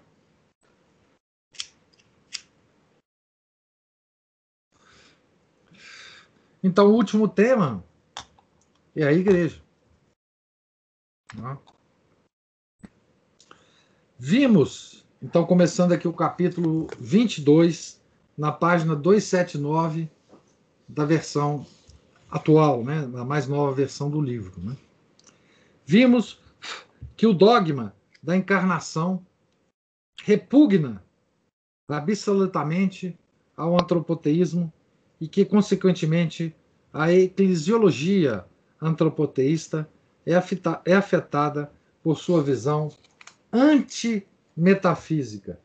[6.64, 7.84] Então, o último tema
[8.96, 9.65] é a igreja.
[14.18, 18.02] Vimos, então, começando aqui o capítulo 22,
[18.38, 20.10] na página 279
[20.88, 21.66] da versão
[22.30, 24.60] atual, né, da mais nova versão do livro.
[24.62, 24.76] Né?
[25.86, 26.40] Vimos
[27.16, 29.26] que o dogma da encarnação
[30.24, 31.04] repugna
[31.88, 33.18] absolutamente
[33.56, 34.72] ao antropoteísmo
[35.20, 36.54] e que, consequentemente,
[36.92, 38.46] a eclesiologia
[38.82, 39.90] antropoteísta
[40.26, 40.34] é,
[40.86, 42.92] é afetada por sua visão
[43.52, 45.60] anti-metafísica,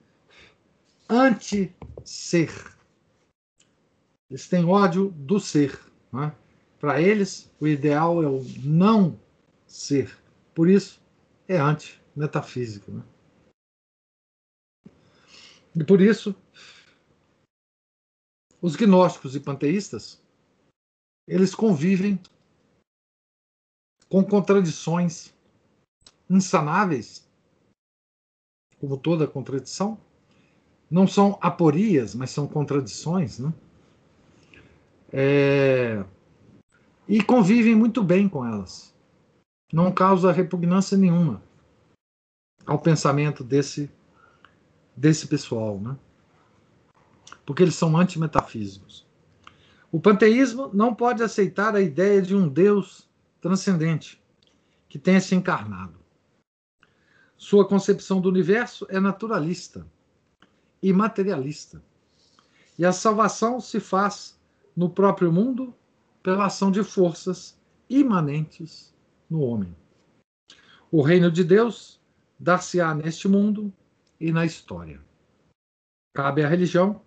[1.08, 2.52] anti-ser.
[4.28, 5.80] Eles têm ódio do ser.
[6.12, 6.34] Né?
[6.78, 9.18] Para eles, o ideal é o não
[9.66, 10.14] ser.
[10.54, 11.02] Por isso,
[11.48, 12.92] é anti-metafísica.
[12.92, 13.02] Né?
[15.74, 16.34] E por isso,
[18.62, 20.22] os gnósticos e panteístas,
[21.26, 22.20] eles convivem
[24.10, 25.32] com contradições
[26.28, 27.26] insanáveis,
[28.78, 29.96] como toda contradição.
[30.90, 33.54] Não são aporias, mas são contradições, né?
[35.12, 36.04] É...
[37.08, 38.92] E convivem muito bem com elas.
[39.72, 41.40] Não causa repugnância nenhuma
[42.66, 43.90] ao pensamento desse,
[44.96, 45.96] desse pessoal, né?
[47.46, 49.06] porque eles são antimetafísicos.
[49.90, 53.09] O panteísmo não pode aceitar a ideia de um Deus
[53.40, 54.22] transcendente
[54.88, 55.98] que tenha se encarnado.
[57.36, 59.86] Sua concepção do universo é naturalista
[60.82, 61.82] e materialista.
[62.78, 64.38] E a salvação se faz
[64.76, 65.74] no próprio mundo
[66.22, 68.94] pela ação de forças imanentes
[69.28, 69.74] no homem.
[70.90, 72.00] O reino de Deus
[72.38, 73.72] dar-se-á neste mundo
[74.18, 75.00] e na história.
[76.14, 77.02] Cabe à religião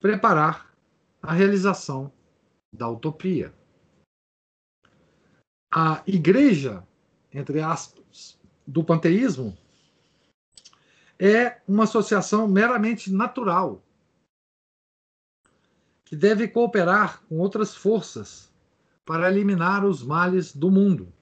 [0.00, 0.72] preparar
[1.22, 2.12] a realização
[2.72, 3.54] da utopia.
[5.70, 6.86] A igreja,
[7.32, 9.56] entre aspas, do panteísmo
[11.18, 13.82] é uma associação meramente natural
[16.04, 18.50] que deve cooperar com outras forças
[19.04, 21.12] para eliminar os males do mundo,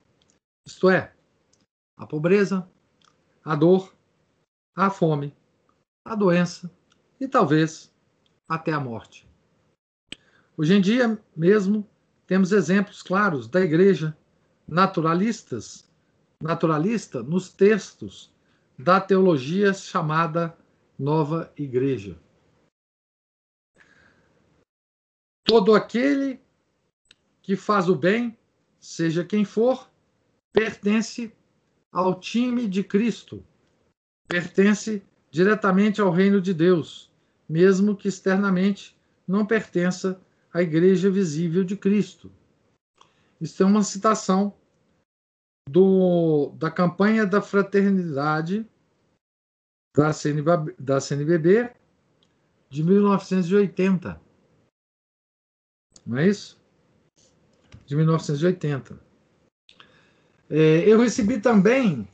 [0.64, 1.12] isto é,
[1.96, 2.68] a pobreza,
[3.44, 3.92] a dor,
[4.76, 5.34] a fome,
[6.04, 6.70] a doença
[7.18, 7.92] e talvez
[8.48, 9.28] até a morte.
[10.56, 11.88] Hoje em dia mesmo
[12.26, 14.16] temos exemplos claros da igreja
[14.66, 15.88] naturalistas,
[16.40, 18.32] naturalista nos textos
[18.78, 20.56] da teologia chamada
[20.98, 22.18] Nova Igreja.
[25.44, 26.40] Todo aquele
[27.40, 28.36] que faz o bem,
[28.80, 29.88] seja quem for,
[30.52, 31.32] pertence
[31.92, 33.44] ao time de Cristo,
[34.26, 37.10] pertence diretamente ao reino de Deus,
[37.48, 38.96] mesmo que externamente
[39.26, 40.20] não pertença
[40.52, 42.32] à igreja visível de Cristo.
[43.40, 44.54] Isso é uma citação
[45.68, 48.66] do, da campanha da fraternidade
[49.94, 51.72] da, CNBB, da CNBB
[52.70, 54.20] de 1980.
[56.06, 56.56] Não é isso?
[57.86, 59.00] de 1980.
[60.50, 60.56] É,
[60.86, 62.06] eu recebi também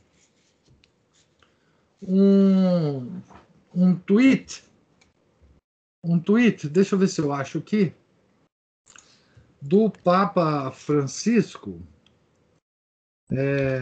[2.01, 3.21] um,
[3.73, 4.63] um tweet,
[6.03, 7.93] um tweet, deixa eu ver se eu acho aqui,
[9.63, 11.81] do Papa Francisco.
[13.31, 13.79] É,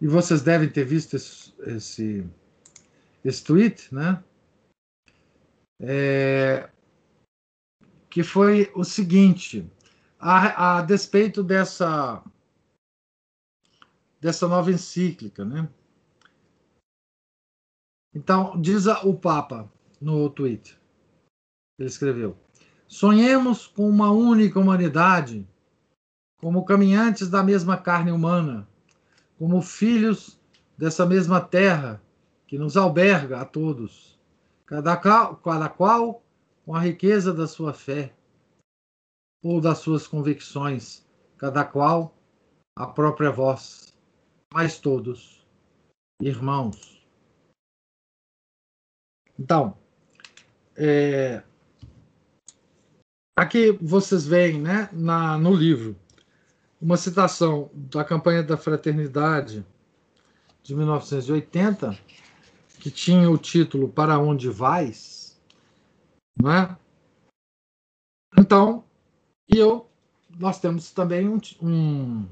[0.00, 2.30] e vocês devem ter visto esse, esse,
[3.24, 4.22] esse tweet, né?
[5.80, 6.68] É,
[8.10, 9.70] que foi o seguinte:
[10.18, 12.22] a, a despeito dessa
[14.20, 15.68] dessa nova encíclica, né?
[18.12, 20.79] Então, diz o Papa no tweet,
[21.80, 22.36] ele escreveu:
[22.86, 25.48] Sonhemos com uma única humanidade,
[26.40, 28.68] como caminhantes da mesma carne humana,
[29.38, 30.38] como filhos
[30.76, 32.02] dessa mesma terra
[32.46, 34.18] que nos alberga a todos,
[34.66, 36.22] cada qual, cada qual
[36.64, 38.14] com a riqueza da sua fé
[39.42, 41.06] ou das suas convicções,
[41.38, 42.14] cada qual
[42.76, 43.94] a própria voz,
[44.52, 45.46] mas todos
[46.20, 47.06] irmãos.
[49.38, 49.76] Então,
[50.76, 51.42] é,
[53.40, 55.96] aqui vocês veem, né, na, no livro,
[56.80, 59.64] uma citação da campanha da fraternidade
[60.62, 61.98] de 1980,
[62.78, 65.40] que tinha o título Para onde vais?
[66.38, 66.76] Não é?
[68.38, 68.84] Então,
[69.48, 69.88] e eu,
[70.38, 72.28] nós temos também um, um,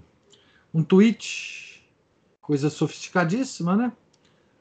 [0.75, 1.91] um tweet,
[2.41, 3.93] coisa sofisticadíssima, né?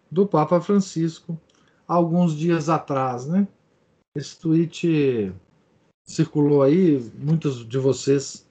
[0.09, 1.39] Do Papa Francisco,
[1.85, 3.47] alguns dias atrás, né?
[4.15, 5.33] Esse tweet
[6.07, 8.47] circulou aí, muitos de vocês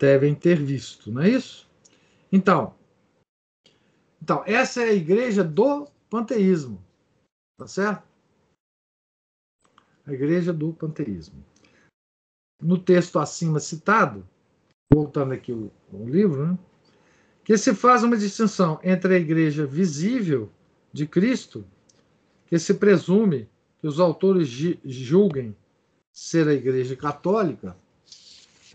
[0.00, 1.68] devem ter visto, não é isso?
[2.32, 2.74] Então,
[4.22, 6.82] então essa é a igreja do panteísmo,
[7.56, 8.10] tá certo?
[10.10, 11.44] a Igreja do Panteísmo.
[12.60, 14.26] No texto acima citado,
[14.92, 16.58] voltando aqui o, o livro, né,
[17.44, 20.50] que se faz uma distinção entre a Igreja visível
[20.92, 21.64] de Cristo,
[22.46, 23.48] que se presume
[23.80, 24.48] que os autores
[24.84, 25.56] julguem
[26.12, 27.76] ser a Igreja Católica,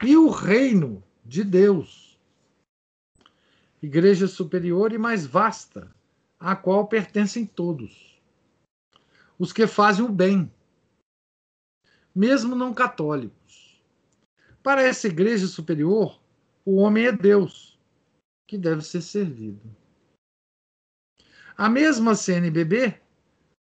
[0.04, 2.20] e o reino de Deus,
[3.82, 5.94] igreja superior e mais vasta,
[6.40, 8.20] à qual pertencem todos.
[9.38, 10.52] Os que fazem o bem,
[12.14, 13.82] mesmo não católicos.
[14.64, 16.20] Para essa igreja superior,
[16.64, 17.78] o homem é Deus,
[18.48, 19.62] que deve ser servido.
[21.58, 23.00] A mesma CNBB,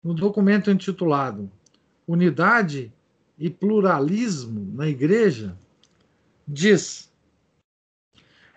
[0.03, 1.51] no documento intitulado
[2.07, 2.93] Unidade
[3.37, 5.57] e Pluralismo na Igreja,
[6.47, 7.11] diz: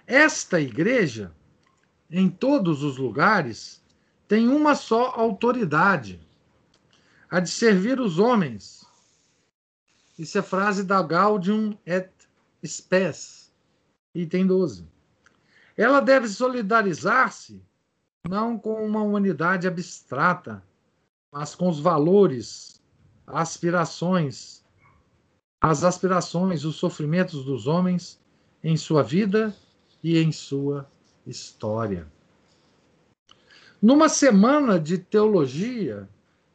[0.06, 1.32] Esta igreja,
[2.10, 3.82] em todos os lugares,
[4.26, 6.20] tem uma só autoridade,
[7.30, 8.78] a de servir os homens
[10.18, 12.10] isso é frase da Gaudium et
[12.66, 13.52] Spes,
[14.12, 14.84] item 12.
[15.76, 17.62] Ela deve solidarizar-se
[18.28, 20.60] não com uma humanidade abstrata,
[21.30, 22.82] mas com os valores,
[23.24, 24.57] aspirações,
[25.60, 28.20] as aspirações, os sofrimentos dos homens
[28.62, 29.54] em sua vida
[30.02, 30.88] e em sua
[31.26, 32.06] história.
[33.80, 36.08] Numa semana de teologia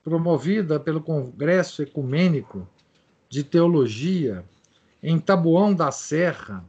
[0.04, 2.68] promovida pelo Congresso Ecumênico
[3.30, 4.44] de Teologia
[5.02, 6.66] em Taboão da Serra,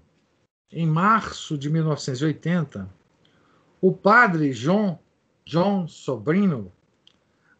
[0.70, 2.88] em março de 1980,
[3.80, 4.98] o padre João
[5.44, 6.72] John Sobrino,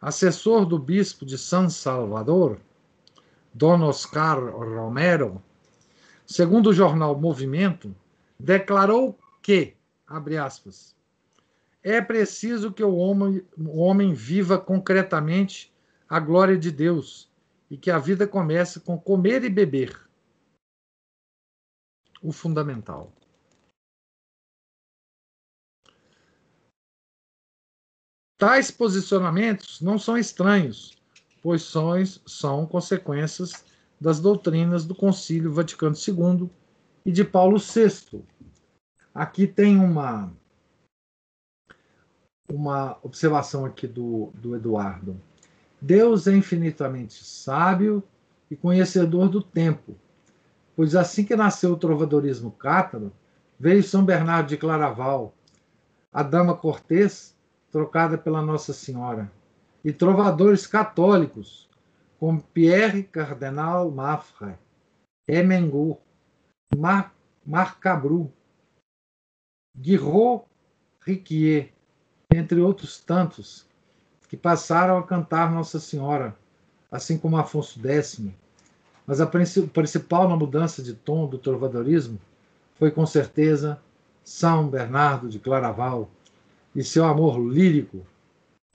[0.01, 2.59] assessor do bispo de San Salvador,
[3.57, 5.41] Don Oscar Romero,
[6.25, 7.95] segundo o jornal Movimento,
[8.37, 10.93] declarou que, abre aspas,
[11.81, 15.73] é preciso que o homem, o homem viva concretamente
[16.09, 17.31] a glória de Deus
[17.71, 20.05] e que a vida comece com comer e beber.
[22.21, 23.13] O fundamental.
[28.37, 30.97] Tais posicionamentos não são estranhos,
[31.45, 31.61] pois
[32.25, 33.63] são, consequências
[34.01, 36.49] das doutrinas do Concílio Vaticano II
[37.05, 38.23] e de Paulo VI.
[39.13, 40.33] Aqui tem uma
[42.51, 45.21] uma observação aqui do, do Eduardo.
[45.79, 48.01] Deus é infinitamente sábio
[48.49, 49.95] e conhecedor do tempo,
[50.75, 53.13] pois assim que nasceu o trovadorismo cátaro,
[53.59, 55.31] veio São Bernardo de Claraval,
[56.11, 57.35] a dama Cortês,
[57.71, 59.31] trocada pela Nossa Senhora,
[59.85, 61.69] e trovadores católicos,
[62.19, 64.59] como Pierre Cardenal Mafra,
[65.27, 65.99] Emengot,
[66.75, 67.13] Mar,
[67.45, 68.33] Marcabru,
[69.77, 70.43] Guiraud
[71.01, 71.71] Riquier,
[72.33, 73.67] entre outros tantos,
[74.27, 76.35] que passaram a cantar Nossa Senhora,
[76.91, 78.21] assim como Afonso X.
[79.05, 82.19] Mas a principal na mudança de tom do trovadorismo
[82.73, 83.79] foi com certeza
[84.23, 86.09] São Bernardo de Claraval
[86.75, 88.03] e seu amor lírico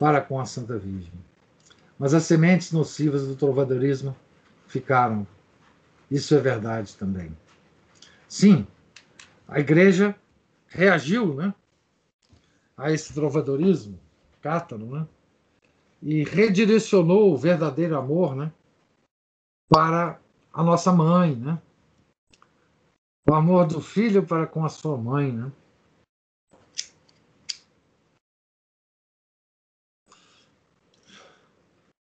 [0.01, 1.13] para com a Santa Virgem.
[1.99, 4.17] Mas as sementes nocivas do trovadorismo
[4.67, 5.27] ficaram.
[6.11, 7.37] Isso é verdade também.
[8.27, 8.67] Sim,
[9.47, 10.17] a igreja
[10.69, 11.55] reagiu né,
[12.77, 14.01] a esse trovadorismo
[14.41, 15.07] cátaro, né,
[16.03, 18.51] e redirecionou o verdadeiro amor né,
[19.69, 20.19] para
[20.51, 21.61] a nossa mãe, né,
[23.29, 25.53] o amor do filho para com a sua mãe, né?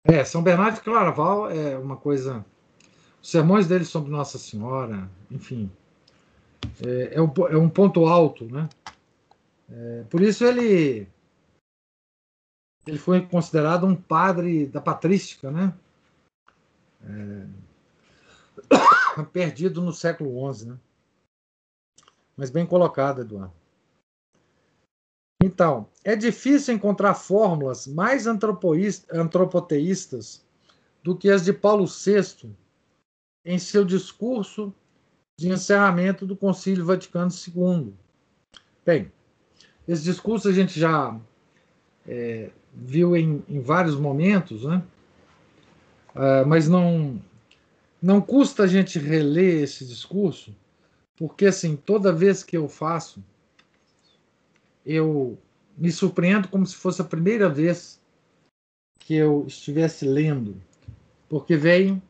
[0.08, 2.44] É, São Bernardo de Claraval é uma coisa.
[3.20, 5.70] Os sermões dele sobre Nossa Senhora, enfim,
[6.84, 8.68] é, é, um, é um, ponto alto, né?
[9.68, 11.08] É, por isso ele
[12.86, 15.74] ele foi considerado um padre da patrística, né?
[17.02, 17.46] É,
[19.32, 20.78] perdido no século XI, né?
[22.36, 23.65] Mas bem colocado, Eduardo.
[25.42, 30.44] Então, é difícil encontrar fórmulas mais antropoteístas
[31.02, 32.50] do que as de Paulo VI
[33.44, 34.74] em seu discurso
[35.38, 37.94] de encerramento do Concílio Vaticano II.
[38.84, 39.12] Bem,
[39.86, 41.16] esse discurso a gente já
[42.06, 44.82] é, viu em, em, vários momentos, né?
[46.14, 47.22] Uh, mas não,
[48.00, 50.56] não custa a gente reler esse discurso
[51.16, 53.24] porque, assim, toda vez que eu faço,
[54.86, 55.36] eu
[55.76, 58.00] me surpreendo como se fosse a primeira vez
[59.00, 60.62] que eu estivesse lendo,
[61.28, 62.00] porque vem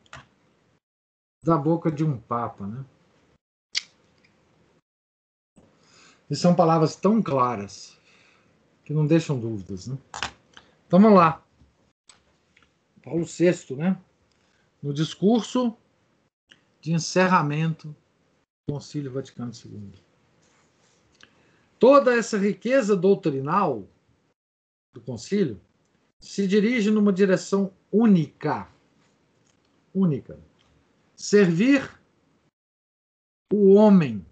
[1.43, 2.85] da boca de um papa, né?
[6.29, 7.97] E são palavras tão claras
[8.85, 9.97] que não deixam dúvidas, né?
[10.85, 11.43] Então vamos lá.
[13.01, 13.99] Paulo VI, né?
[14.83, 15.75] No discurso
[16.81, 17.95] de encerramento
[18.69, 20.06] Concílio Vaticano II.
[21.79, 23.87] Toda essa riqueza doutrinal
[24.93, 25.61] do concílio
[26.19, 28.67] se dirige numa direção única.
[29.93, 30.39] Única.
[31.15, 31.99] Servir
[33.53, 34.25] o homem.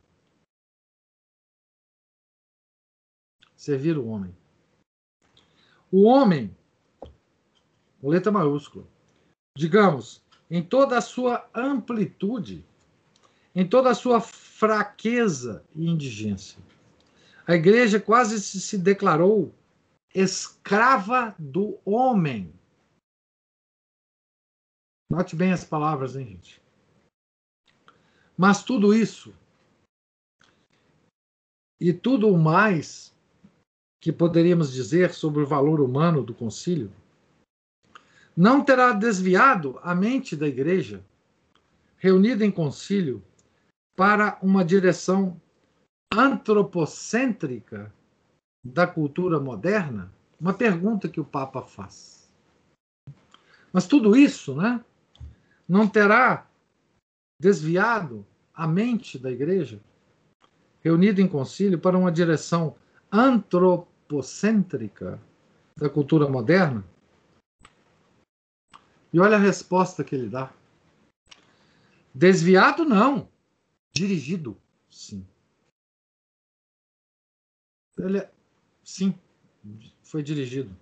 [3.56, 4.36] Servir o homem.
[5.91, 6.56] O homem,
[8.02, 8.86] com letra maiúscula,
[9.56, 12.66] digamos, em toda a sua amplitude,
[13.56, 16.60] em toda a sua fraqueza e indigência.
[17.48, 19.54] A igreja quase se declarou
[20.14, 22.54] escrava do homem.
[25.12, 26.62] Note bem as palavras, hein, gente?
[28.38, 29.34] Mas tudo isso
[31.80, 33.14] e tudo o mais
[34.02, 36.91] que poderíamos dizer sobre o valor humano do concílio
[38.36, 41.06] não terá desviado a mente da igreja,
[41.98, 43.24] reunida em concílio,
[43.96, 45.39] para uma direção
[46.14, 47.93] antropocêntrica
[48.64, 50.12] da cultura moderna?
[50.39, 52.30] Uma pergunta que o Papa faz.
[53.72, 54.84] Mas tudo isso, né,
[55.68, 56.47] não terá
[57.39, 59.80] desviado a mente da igreja,
[60.82, 62.76] reunida em concílio, para uma direção
[63.12, 65.20] antropocêntrica
[65.76, 66.84] da cultura moderna?
[69.12, 70.51] E olha a resposta que ele dá.
[72.14, 73.28] Desviado não.
[73.93, 74.56] Dirigido,
[74.89, 75.26] sim.
[77.98, 78.30] Ele, é,
[78.84, 79.14] sim,
[80.04, 80.76] foi dirigido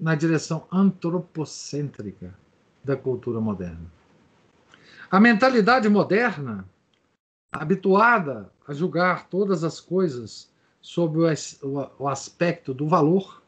[0.00, 2.34] na direção antropocêntrica
[2.82, 3.90] da cultura moderna.
[5.10, 6.68] A mentalidade moderna,
[7.52, 10.50] habituada a julgar todas as coisas
[10.80, 11.18] sob
[11.98, 13.42] o aspecto do valor,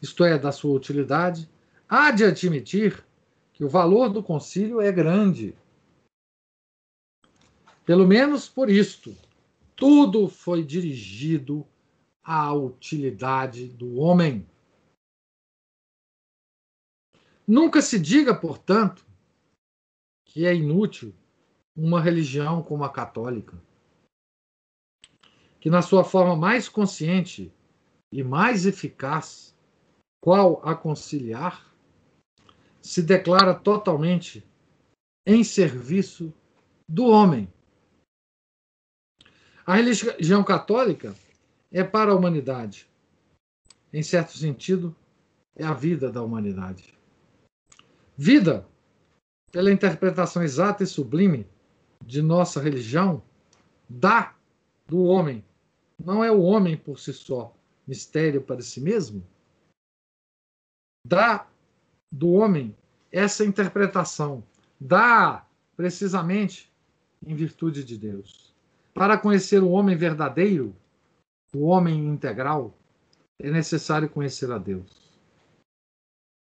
[0.00, 1.48] isto é, da sua utilidade,
[1.88, 3.04] há de admitir
[3.52, 5.54] que o valor do concílio é grande
[7.84, 9.16] pelo menos por isto,
[9.74, 11.66] tudo foi dirigido
[12.22, 14.48] à utilidade do homem.
[17.46, 19.04] Nunca se diga, portanto,
[20.24, 21.14] que é inútil
[21.76, 23.60] uma religião como a católica,
[25.60, 27.52] que na sua forma mais consciente
[28.12, 29.56] e mais eficaz,
[30.22, 31.72] qual a conciliar,
[32.80, 34.46] se declara totalmente
[35.26, 36.32] em serviço
[36.88, 37.52] do homem.
[39.64, 41.14] A religião católica
[41.72, 42.86] é para a humanidade.
[43.92, 44.94] Em certo sentido,
[45.56, 46.94] é a vida da humanidade.
[48.16, 48.66] Vida,
[49.50, 51.46] pela interpretação exata e sublime
[52.04, 53.22] de nossa religião,
[53.88, 54.34] dá
[54.86, 55.44] do homem.
[55.98, 57.54] Não é o homem por si só,
[57.86, 59.26] mistério para si mesmo.
[61.06, 61.46] Dá
[62.10, 62.76] do homem
[63.10, 64.42] essa interpretação.
[64.80, 65.46] Dá
[65.76, 66.70] precisamente
[67.24, 68.54] em virtude de Deus.
[68.94, 70.74] Para conhecer o homem verdadeiro,
[71.54, 72.74] o homem integral,
[73.38, 75.02] é necessário conhecer a Deus.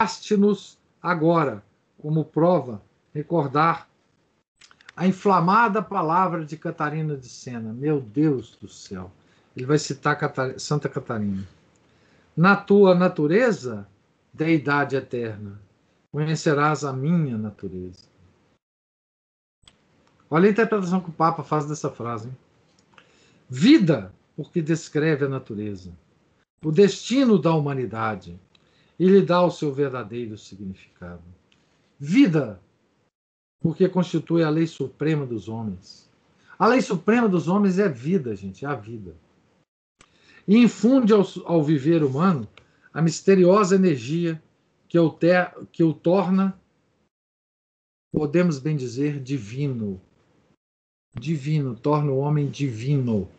[0.01, 1.63] Baste-nos agora,
[1.97, 2.81] como prova,
[3.13, 3.87] recordar
[4.95, 7.73] a inflamada palavra de Catarina de Sena.
[7.73, 9.11] Meu Deus do céu.
[9.55, 10.17] Ele vai citar
[10.57, 11.47] Santa Catarina.
[12.35, 13.87] Na tua natureza,
[14.33, 15.59] deidade eterna,
[16.11, 18.09] conhecerás a minha natureza.
[20.29, 22.29] Olha a interpretação que o Papa faz dessa frase.
[22.29, 22.37] Hein?
[23.49, 25.95] Vida, porque descreve a natureza,
[26.65, 28.39] o destino da humanidade
[28.97, 31.21] e lhe dá o seu verdadeiro significado.
[31.99, 32.59] Vida,
[33.61, 36.09] porque constitui a lei suprema dos homens.
[36.57, 39.15] A lei suprema dos homens é vida, gente, é a vida.
[40.47, 42.47] E infunde ao, ao viver humano
[42.91, 44.41] a misteriosa energia
[44.87, 46.59] que o, ter, que o torna,
[48.11, 50.01] podemos bem dizer, divino.
[51.13, 53.29] Divino, torna o homem divino.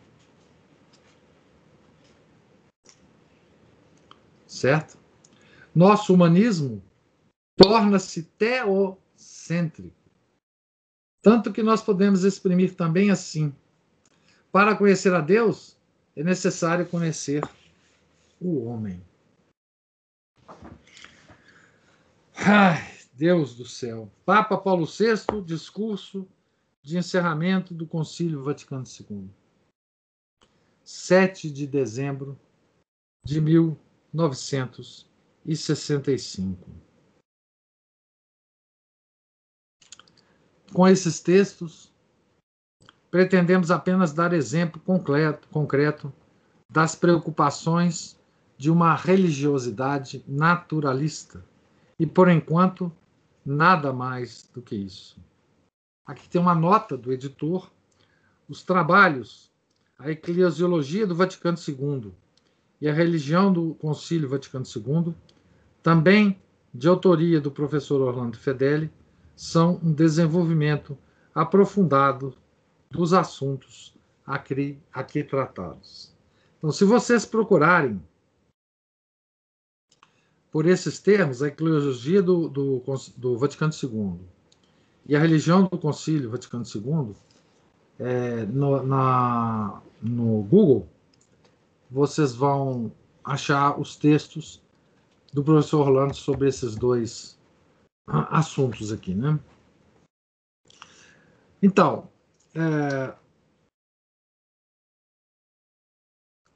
[4.63, 4.97] Certo?
[5.75, 6.81] Nosso humanismo
[7.57, 9.93] torna-se teocêntrico.
[11.21, 13.53] Tanto que nós podemos exprimir também assim:
[14.53, 15.77] para conhecer a Deus,
[16.15, 17.43] é necessário conhecer
[18.39, 19.03] o homem.
[22.33, 24.09] Ai, Deus do céu.
[24.25, 26.25] Papa Paulo VI, discurso
[26.81, 29.29] de encerramento do Concílio Vaticano II.
[30.85, 32.39] 7 de dezembro
[33.25, 33.41] de
[34.13, 36.69] 1965.
[40.71, 41.91] Com esses textos,
[43.09, 46.13] pretendemos apenas dar exemplo concreto,
[46.69, 48.19] das preocupações
[48.57, 51.43] de uma religiosidade naturalista.
[51.99, 52.91] E, por enquanto,
[53.45, 55.17] nada mais do que isso.
[56.05, 57.71] Aqui tem uma nota do editor,
[58.49, 59.51] os trabalhos,
[59.97, 62.13] a eclesiologia do Vaticano II
[62.83, 65.15] e a religião do Concílio Vaticano II,
[65.81, 66.37] também
[66.73, 68.91] de autoria do professor Orlando Fedeli,
[69.37, 70.97] são um desenvolvimento
[71.33, 72.35] aprofundado
[72.91, 73.95] dos assuntos
[74.27, 76.13] aqui, aqui tratados.
[76.57, 78.03] Então, se vocês procurarem
[80.51, 82.83] por esses termos, a eclesiologia do, do,
[83.15, 84.19] do, Vaticano II
[85.05, 87.15] e a religião do Concílio Vaticano II,
[87.97, 90.89] é, no, na, no Google,
[91.93, 92.91] vocês vão
[93.23, 94.59] achar os textos
[95.31, 97.39] do professor Orlando sobre esses dois
[98.07, 99.39] assuntos aqui, né?
[101.61, 102.09] Então,
[102.55, 103.15] é...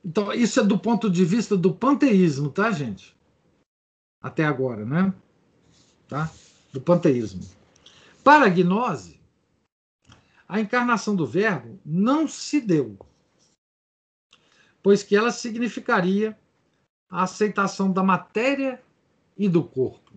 [0.03, 3.15] então, isso é do ponto de vista do panteísmo, tá, gente?
[4.19, 5.13] Até agora, né?
[6.07, 6.31] Tá?
[6.73, 7.43] Do panteísmo.
[8.23, 9.21] Para a gnose,
[10.47, 12.97] a encarnação do Verbo não se deu,
[14.87, 16.39] pois que ela significaria
[17.09, 18.81] a aceitação da matéria
[19.37, 20.13] e do corpo.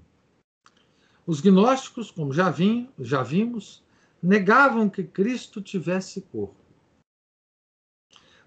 [1.27, 3.83] Os gnósticos, como já, vim, já vimos,
[4.23, 6.55] negavam que Cristo tivesse corpo.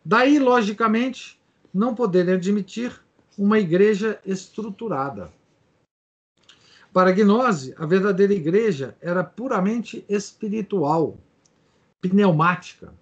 [0.06, 1.38] Daí, logicamente,
[1.74, 3.04] não poderem admitir
[3.38, 5.30] uma igreja estruturada.
[6.94, 11.18] Para gnose, a verdadeira igreja era puramente espiritual,
[12.00, 12.94] pneumática.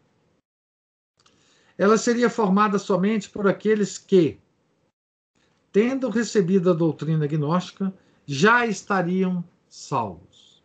[1.81, 4.39] Ela seria formada somente por aqueles que,
[5.71, 7.91] tendo recebido a doutrina gnóstica,
[8.23, 10.63] já estariam salvos.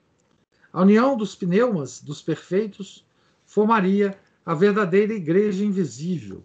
[0.70, 3.02] A união dos pneumas, dos perfeitos,
[3.46, 6.44] formaria a verdadeira igreja invisível,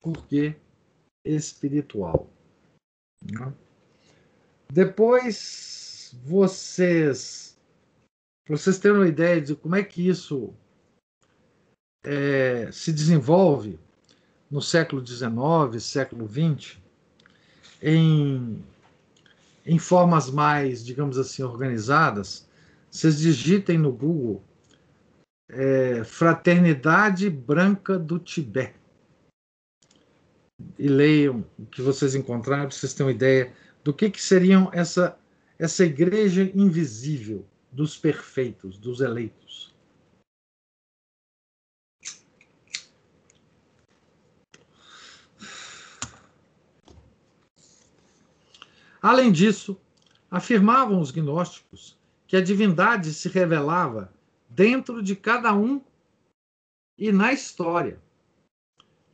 [0.00, 0.56] porque
[1.22, 2.30] espiritual.
[4.72, 7.54] Depois, vocês,
[8.48, 10.54] vocês terem uma ideia de como é que isso
[12.02, 13.78] é, se desenvolve
[14.50, 16.78] no século XIX, século XX,
[17.82, 18.62] em
[19.66, 22.46] em formas mais, digamos assim, organizadas,
[22.88, 24.42] vocês digitem no Google
[25.48, 28.78] é, Fraternidade Branca do Tibete.
[30.78, 35.18] E leiam o que vocês encontraram, vocês terem uma ideia do que, que seriam essa,
[35.58, 39.65] essa igreja invisível dos perfeitos, dos eleitos.
[49.06, 49.80] Além disso,
[50.28, 51.96] afirmavam os gnósticos
[52.26, 54.12] que a divindade se revelava
[54.48, 55.80] dentro de cada um
[56.98, 58.02] e na história,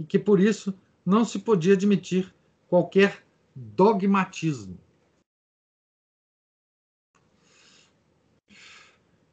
[0.00, 0.72] e que por isso
[1.04, 2.34] não se podia admitir
[2.68, 3.22] qualquer
[3.54, 4.78] dogmatismo.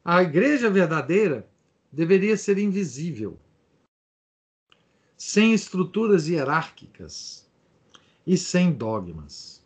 [0.04, 1.50] A igreja verdadeira
[1.90, 3.40] deveria ser invisível,
[5.16, 7.50] sem estruturas hierárquicas
[8.26, 9.59] e sem dogmas.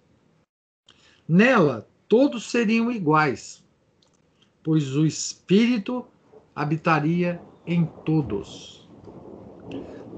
[1.28, 3.64] Nela, todos seriam iguais,
[4.62, 6.06] pois o Espírito
[6.54, 8.88] habitaria em todos.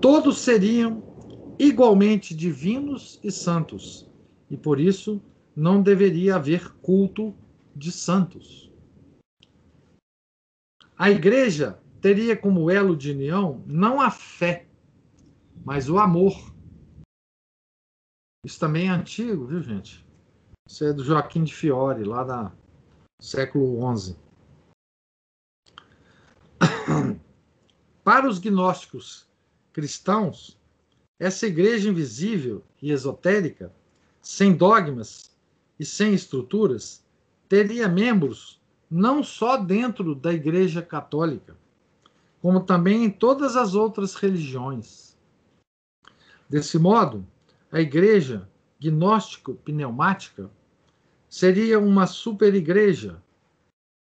[0.01, 1.03] Todos seriam
[1.59, 4.09] igualmente divinos e santos,
[4.51, 5.23] e por isso
[5.55, 7.35] não deveria haver culto
[7.75, 8.71] de santos.
[10.99, 14.67] A igreja teria como elo de união não a fé,
[15.65, 16.35] mas o amor.
[18.45, 20.06] Isso também é antigo, viu, gente?
[20.67, 22.53] Isso é do Joaquim de Fiore, lá do
[23.21, 24.17] século XI.
[28.03, 29.27] Para os gnósticos
[29.73, 30.59] cristãos,
[31.19, 33.73] essa igreja invisível e esotérica,
[34.21, 35.31] sem dogmas
[35.79, 37.05] e sem estruturas,
[37.49, 38.61] teria membros
[38.91, 41.57] não só dentro da Igreja Católica,
[42.41, 45.17] como também em todas as outras religiões.
[46.49, 47.27] Desse modo,
[47.71, 48.49] a Igreja
[48.81, 50.51] gnóstico-pneumática
[51.29, 53.23] seria uma super-igreja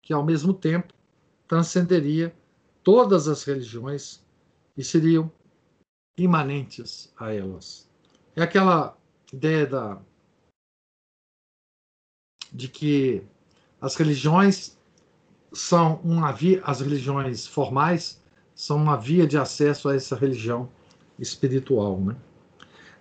[0.01, 0.93] que, ao mesmo tempo,
[1.47, 2.35] transcenderia
[2.83, 4.23] todas as religiões
[4.77, 5.31] e seriam
[6.17, 7.89] imanentes a elas.
[8.35, 8.97] É aquela
[9.33, 10.01] ideia da,
[12.51, 13.23] de que
[13.81, 14.77] as religiões
[15.51, 18.21] são uma via, as religiões formais
[18.53, 20.69] são uma via de acesso a essa religião
[21.19, 21.99] espiritual.
[21.99, 22.15] Né?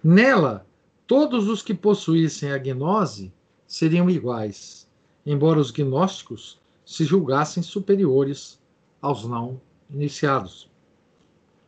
[0.02, 0.66] Nela,
[1.06, 3.32] todos os que possuíssem a gnose
[3.74, 4.88] seriam iguais,
[5.26, 8.60] embora os gnósticos se julgassem superiores
[9.02, 9.60] aos não
[9.90, 10.70] iniciados.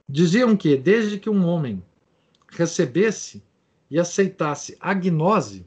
[0.08, 1.82] Diziam que, desde que um homem
[2.48, 3.42] recebesse
[3.90, 5.66] e aceitasse a gnose,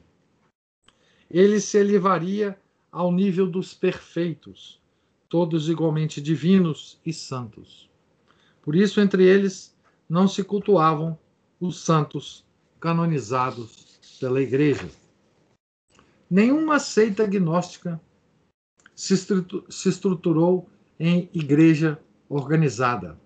[1.30, 2.58] ele se elevaria
[2.90, 4.80] ao nível dos perfeitos,
[5.28, 7.90] todos igualmente divinos e santos.
[8.62, 9.76] Por isso, entre eles,
[10.08, 11.18] não se cultuavam
[11.60, 12.46] os santos
[12.80, 14.88] canonizados pela Igreja.
[16.30, 18.00] Nenhuma seita gnóstica
[18.94, 19.14] se
[19.88, 23.18] estruturou em igreja organizada.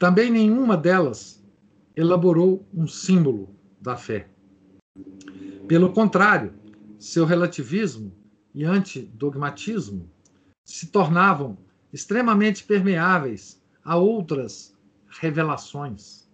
[0.00, 1.40] Também nenhuma delas
[1.94, 4.28] elaborou um símbolo da fé.
[5.68, 6.52] Pelo contrário,
[6.98, 8.12] seu relativismo
[8.52, 10.10] e antidogmatismo
[10.64, 11.56] se tornavam
[11.92, 14.76] extremamente permeáveis a outras
[15.20, 16.28] revelações,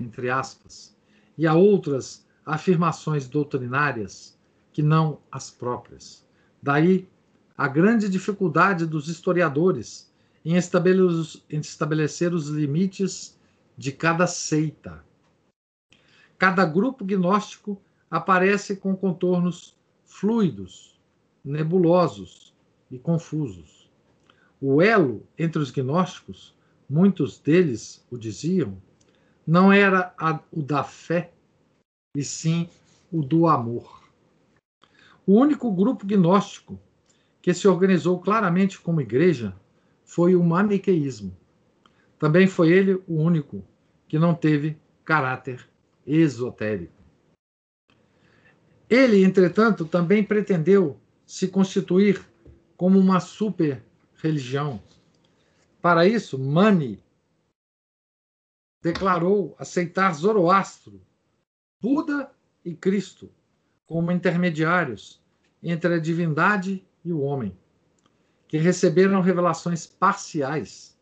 [0.00, 0.96] entre aspas,
[1.36, 4.35] e a outras afirmações doutrinárias
[4.76, 6.22] que não as próprias.
[6.62, 7.08] Daí
[7.56, 10.12] a grande dificuldade dos historiadores
[10.44, 13.40] em estabelecer os limites
[13.74, 15.02] de cada seita.
[16.36, 19.74] Cada grupo gnóstico aparece com contornos
[20.04, 21.00] fluidos,
[21.42, 22.54] nebulosos
[22.90, 23.90] e confusos.
[24.60, 26.54] O elo entre os gnósticos,
[26.86, 28.76] muitos deles o diziam,
[29.46, 31.32] não era a, o da fé,
[32.14, 32.68] e sim
[33.10, 34.05] o do amor.
[35.26, 36.80] O único grupo gnóstico
[37.42, 39.56] que se organizou claramente como igreja
[40.04, 41.36] foi o maniqueísmo.
[42.16, 43.64] Também foi ele o único
[44.06, 45.68] que não teve caráter
[46.06, 46.94] esotérico.
[48.88, 50.96] Ele, entretanto, também pretendeu
[51.26, 52.24] se constituir
[52.76, 53.82] como uma super
[54.22, 54.80] religião.
[55.82, 57.02] Para isso, Mani
[58.80, 61.00] declarou aceitar Zoroastro,
[61.80, 62.30] Buda
[62.64, 63.28] e Cristo
[63.86, 65.22] como intermediários
[65.62, 67.56] entre a divindade e o homem
[68.48, 70.96] que receberam revelações parciais,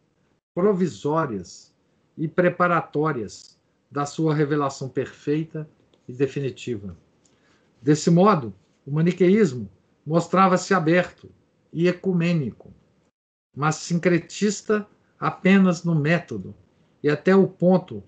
[0.55, 1.75] provisórias
[2.17, 3.59] e preparatórias
[3.91, 5.69] da sua revelação perfeita
[6.09, 6.97] e definitiva.
[7.83, 8.55] Desse modo,
[8.87, 9.69] o maniqueísmo
[10.07, 11.31] mostrava-se aberto
[11.73, 12.73] e ecumênico,
[13.55, 14.87] mas sincretista
[15.19, 16.55] apenas no método
[17.03, 18.03] e até o ponto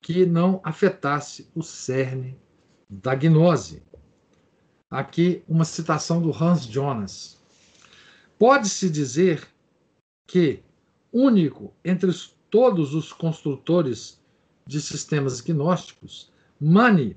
[0.00, 2.38] que não afetasse o cerne
[2.88, 3.82] da gnose.
[4.92, 7.38] Aqui uma citação do Hans Jonas.
[8.38, 9.48] Pode-se dizer
[10.26, 10.62] que
[11.10, 14.20] único entre os, todos os construtores
[14.66, 16.30] de sistemas gnósticos,
[16.60, 17.16] Mani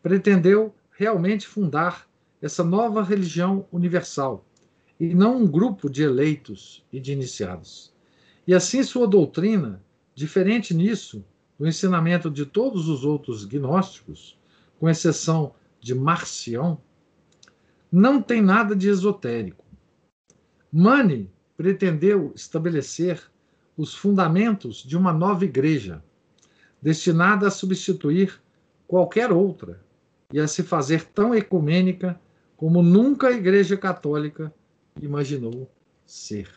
[0.00, 2.08] pretendeu realmente fundar
[2.40, 4.46] essa nova religião universal,
[5.00, 7.92] e não um grupo de eleitos e de iniciados.
[8.46, 9.82] E assim sua doutrina,
[10.14, 11.24] diferente nisso
[11.58, 14.38] do ensinamento de todos os outros gnósticos,
[14.78, 16.80] com exceção de Marcião,
[17.90, 19.64] não tem nada de esotérico.
[20.72, 23.22] Mani pretendeu estabelecer
[23.76, 26.02] os fundamentos de uma nova igreja,
[26.80, 28.40] destinada a substituir
[28.86, 29.82] qualquer outra
[30.32, 32.20] e a se fazer tão ecumênica
[32.56, 34.52] como nunca a Igreja Católica
[35.00, 35.70] imaginou
[36.06, 36.48] ser.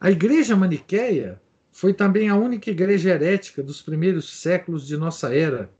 [0.00, 1.40] A Igreja Maniqueia
[1.70, 5.70] foi também a única igreja herética dos primeiros séculos de nossa era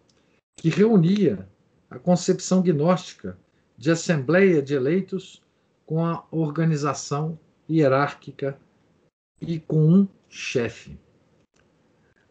[0.56, 1.48] que reunia
[1.90, 3.38] a concepção gnóstica
[3.84, 5.42] de assembleia de eleitos
[5.84, 8.58] com a organização hierárquica
[9.38, 10.98] e com um chefe.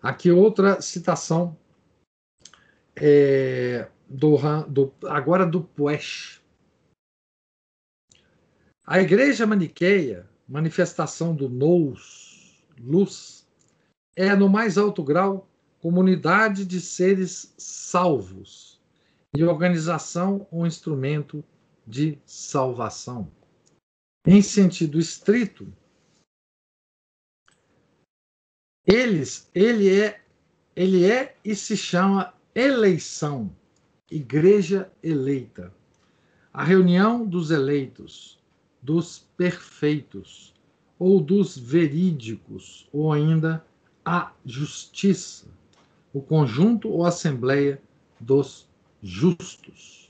[0.01, 1.55] Aqui outra citação
[2.95, 4.35] é, do,
[4.67, 6.41] do, agora do Puech.
[8.83, 13.47] A igreja maniqueia, manifestação do nous, luz,
[14.15, 15.47] é no mais alto grau
[15.79, 18.72] comunidade de seres salvos
[19.35, 21.43] e organização ou instrumento
[21.85, 23.31] de salvação.
[24.25, 25.71] Em sentido estrito,
[28.85, 30.21] eles, ele é,
[30.75, 33.53] ele é e se chama eleição,
[34.09, 35.73] igreja eleita,
[36.53, 38.39] a reunião dos eleitos,
[38.81, 40.53] dos perfeitos,
[40.99, 43.65] ou dos verídicos, ou ainda
[44.05, 45.47] a justiça,
[46.13, 47.81] o conjunto ou assembleia
[48.19, 48.69] dos
[49.03, 50.09] justos.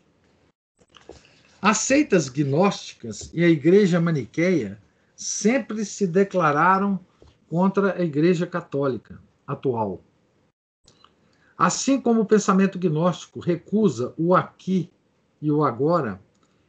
[1.59, 4.79] As seitas gnósticas e a igreja maniqueia
[5.15, 6.99] sempre se declararam
[7.49, 10.03] contra a igreja católica atual.
[11.57, 14.91] Assim como o pensamento gnóstico recusa o aqui
[15.41, 16.21] e o agora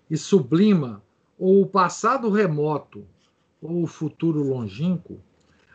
[0.09, 1.03] e sublima
[1.39, 3.05] ou o passado remoto
[3.61, 5.21] ou o futuro longínquo,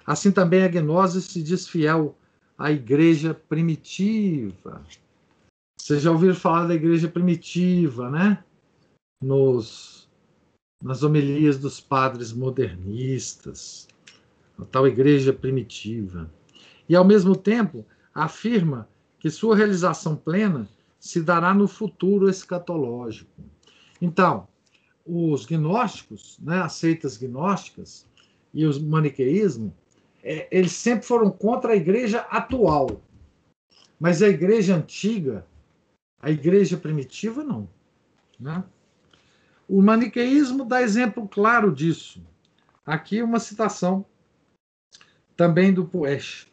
[0.06, 2.16] assim também a gnose se diz fiel
[2.58, 4.82] à igreja primitiva.
[5.90, 8.44] Vocês já ouviram falar da igreja primitiva, né?
[9.24, 10.08] Nos,
[10.84, 13.88] nas homilias dos padres modernistas,
[14.60, 16.32] a tal igreja primitiva.
[16.88, 17.84] E, ao mesmo tempo,
[18.14, 18.88] afirma
[19.18, 20.70] que sua realização plena
[21.00, 23.42] se dará no futuro escatológico.
[24.00, 24.48] Então,
[25.04, 28.06] os gnósticos, né, as seitas gnósticas
[28.54, 29.74] e o maniqueísmo,
[30.22, 33.02] é, eles sempre foram contra a igreja atual.
[34.00, 35.48] Mas a igreja antiga,
[36.22, 37.70] a igreja primitiva, não.
[38.40, 38.64] Né?
[39.68, 42.26] O maniqueísmo dá exemplo claro disso.
[42.86, 44.06] Aqui uma citação
[45.36, 46.48] também do Poesch.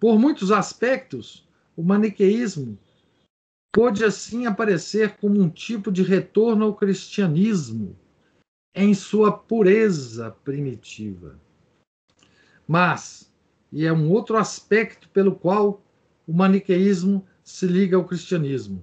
[0.00, 2.78] Por muitos aspectos, o maniqueísmo
[3.70, 7.96] pôde assim aparecer como um tipo de retorno ao cristianismo
[8.74, 11.38] em sua pureza primitiva.
[12.66, 13.32] Mas,
[13.70, 15.82] e é um outro aspecto pelo qual
[16.26, 18.82] o maniqueísmo se liga ao cristianismo.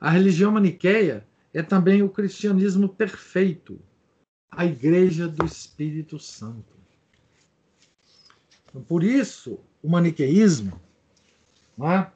[0.00, 3.78] A religião maniqueia é também o cristianismo perfeito,
[4.50, 6.74] a Igreja do Espírito Santo.
[8.88, 10.80] Por isso, o maniqueísmo
[11.78, 12.10] é?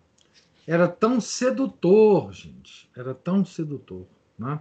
[0.66, 2.90] era tão sedutor, gente.
[2.96, 4.06] Era tão sedutor.
[4.40, 4.58] É?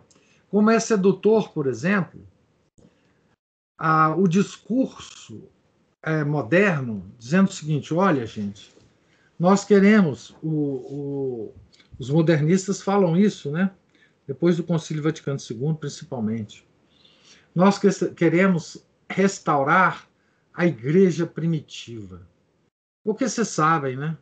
[0.49, 2.21] Como é sedutor, por exemplo,
[3.77, 5.43] a, o discurso
[6.03, 8.73] é, moderno dizendo o seguinte: olha, gente,
[9.39, 11.55] nós queremos, o, o,
[11.97, 13.71] os modernistas falam isso, né?
[14.27, 16.67] Depois do Concílio Vaticano II, principalmente.
[17.55, 20.07] Nós que, queremos restaurar
[20.53, 22.27] a igreja primitiva.
[23.03, 24.17] Porque vocês sabem, né?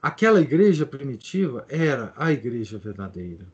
[0.00, 3.44] Aquela igreja primitiva era a igreja verdadeira.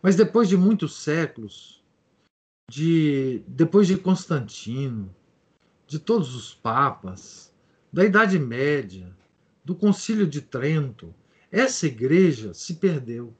[0.00, 1.82] Mas depois de muitos séculos,
[2.70, 5.12] de depois de Constantino,
[5.88, 7.52] de todos os papas,
[7.92, 9.12] da Idade Média,
[9.64, 11.14] do Concílio de Trento,
[11.50, 13.34] essa igreja se perdeu.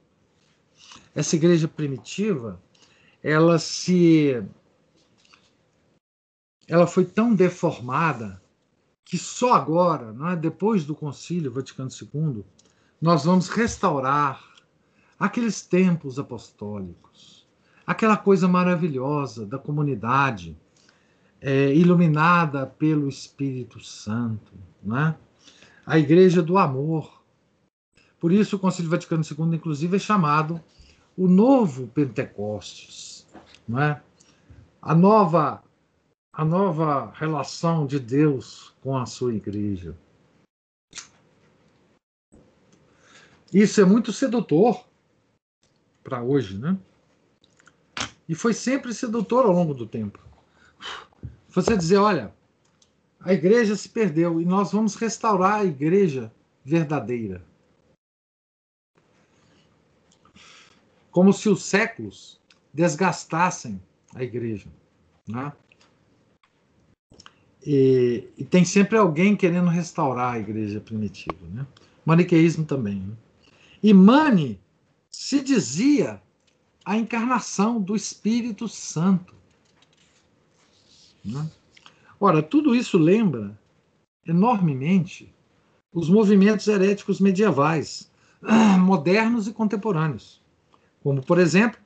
[1.15, 2.61] Essa igreja primitiva,
[3.21, 4.43] ela se
[6.67, 8.41] ela foi tão deformada
[9.03, 12.43] que só agora, é, depois do Concílio Vaticano II,
[13.01, 14.41] nós vamos restaurar
[15.19, 17.47] aqueles tempos apostólicos,
[17.85, 20.57] aquela coisa maravilhosa da comunidade
[21.41, 25.17] é, iluminada pelo Espírito Santo, não é?
[25.85, 27.23] A Igreja do Amor.
[28.19, 30.61] Por isso o Concílio Vaticano II, inclusive, é chamado
[31.17, 33.27] o novo Pentecostes,
[33.67, 34.01] não é?
[34.81, 35.63] A nova
[36.35, 39.95] a nova relação de Deus com a sua igreja.
[43.53, 44.83] Isso é muito sedutor
[46.03, 46.75] para hoje, né?
[48.27, 50.19] E foi sempre sedutor ao longo do tempo.
[51.49, 52.33] Você dizer, olha,
[53.23, 56.31] a igreja se perdeu e nós vamos restaurar a igreja
[56.63, 57.43] verdadeira.
[61.09, 62.39] Como se os séculos
[62.73, 63.81] desgastassem
[64.13, 64.67] a igreja.
[65.27, 65.53] Né?
[67.65, 71.37] E, e, tem sempre alguém querendo restaurar a igreja primitiva.
[71.49, 71.65] Né?
[72.05, 72.99] Maniqueísmo também.
[72.99, 73.15] Né?
[73.81, 74.59] E Mani
[75.09, 76.21] se dizia
[76.83, 79.33] a encarnação do Espírito Santo.
[81.23, 81.49] Né?
[82.25, 83.59] Ora, tudo isso lembra
[84.25, 85.29] enormemente
[85.91, 88.09] os movimentos heréticos medievais,
[88.79, 90.41] modernos e contemporâneos,
[91.03, 91.81] como, por exemplo,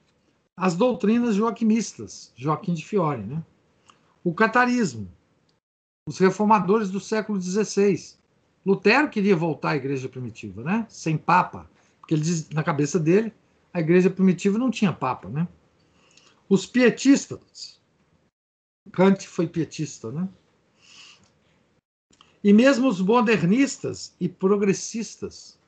[0.55, 3.43] as doutrinas joaquimistas, Joaquim de Fiore, né?
[4.23, 5.09] o catarismo,
[6.07, 7.99] os reformadores do século XVI.
[8.63, 10.85] Lutero queria voltar à igreja primitiva, né?
[10.87, 11.67] sem papa,
[11.99, 13.33] porque ele diz, na cabeça dele
[13.73, 15.27] a igreja primitiva não tinha papa.
[15.29, 15.47] Né?
[16.47, 17.81] Os pietistas,
[18.91, 20.27] Kant foi pietista, né?
[22.43, 25.59] E mesmo os modernistas e progressistas,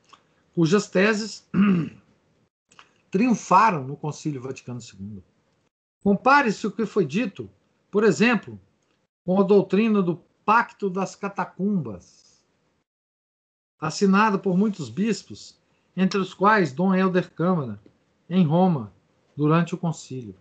[0.54, 1.48] cujas teses
[3.12, 5.24] triunfaram no Concílio Vaticano II.
[6.04, 7.50] Compare-se o que foi dito,
[7.92, 8.60] por exemplo,
[9.26, 12.44] com a doutrina do Pacto das Catacumbas,
[13.80, 15.60] assinado por muitos bispos,
[15.96, 17.80] entre os quais Dom Helder Câmara,
[18.30, 18.94] em Roma,
[19.36, 20.36] durante o concílio.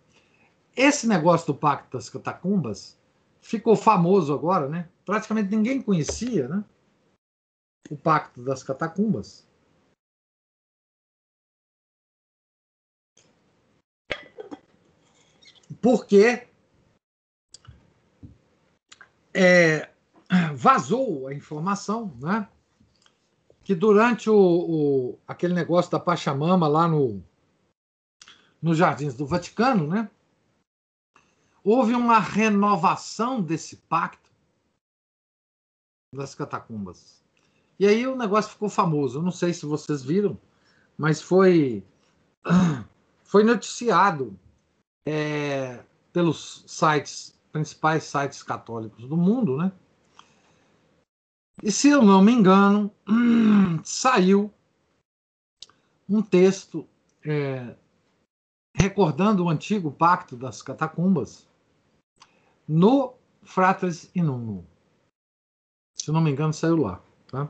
[0.79, 2.97] Esse negócio do Pacto das Catacumbas
[3.41, 4.89] ficou famoso agora, né?
[5.05, 6.65] Praticamente ninguém conhecia, né?
[7.91, 9.45] O Pacto das Catacumbas.
[15.83, 16.47] Porque
[19.35, 19.91] é,
[20.55, 22.49] vazou a informação, né?
[23.65, 27.21] Que durante o, o, aquele negócio da Pachamama lá no,
[28.63, 30.09] nos Jardins do Vaticano, né?
[31.71, 34.31] Houve uma renovação desse pacto
[36.15, 37.23] das catacumbas.
[37.79, 39.19] E aí o negócio ficou famoso.
[39.19, 40.41] Eu não sei se vocês viram,
[40.97, 41.85] mas foi
[43.23, 44.35] foi noticiado
[45.07, 49.71] é, pelos sites principais sites católicos do mundo, né?
[51.63, 52.91] E se eu não me engano,
[53.85, 54.51] saiu
[56.09, 56.89] um texto
[57.23, 57.77] é,
[58.75, 61.47] recordando o antigo pacto das catacumbas
[62.69, 64.67] no Fratres Inumno.
[65.95, 67.01] Se não me engano, saiu lá.
[67.29, 67.49] Tá?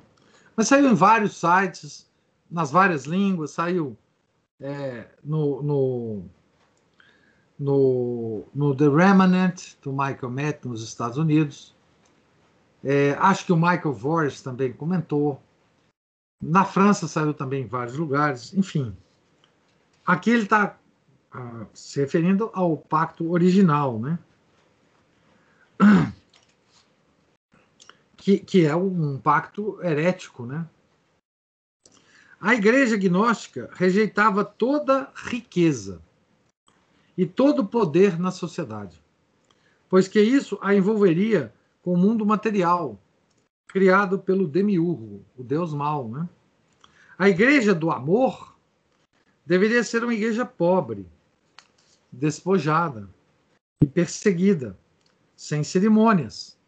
[0.57, 2.09] Mas saiu em vários sites,
[2.51, 3.97] nas várias línguas, saiu
[4.61, 6.25] é, no, no
[7.59, 11.75] no, no The Remnant, do Michael Matt, nos Estados Unidos.
[12.85, 15.43] É, acho que o Michael Voris também comentou.
[16.41, 18.55] Na França saiu também em vários lugares.
[18.55, 18.97] Enfim,
[20.07, 20.79] aqui ele está
[21.33, 24.19] ah, se referindo ao pacto original, né?
[28.17, 30.69] Que, que é um pacto herético, né?
[32.41, 36.03] A igreja gnóstica rejeitava toda riqueza
[37.17, 39.03] e todo poder na sociedade,
[39.89, 41.53] pois que isso a envolveria
[41.83, 42.97] com o mundo material,
[43.67, 46.09] criado pelo demiurgo, o Deus mau.
[46.09, 46.29] Né?
[47.19, 48.57] A igreja do amor
[49.45, 51.07] deveria ser uma igreja pobre,
[52.13, 53.09] despojada
[53.83, 54.79] e perseguida,
[55.39, 56.59] sem cerimônias,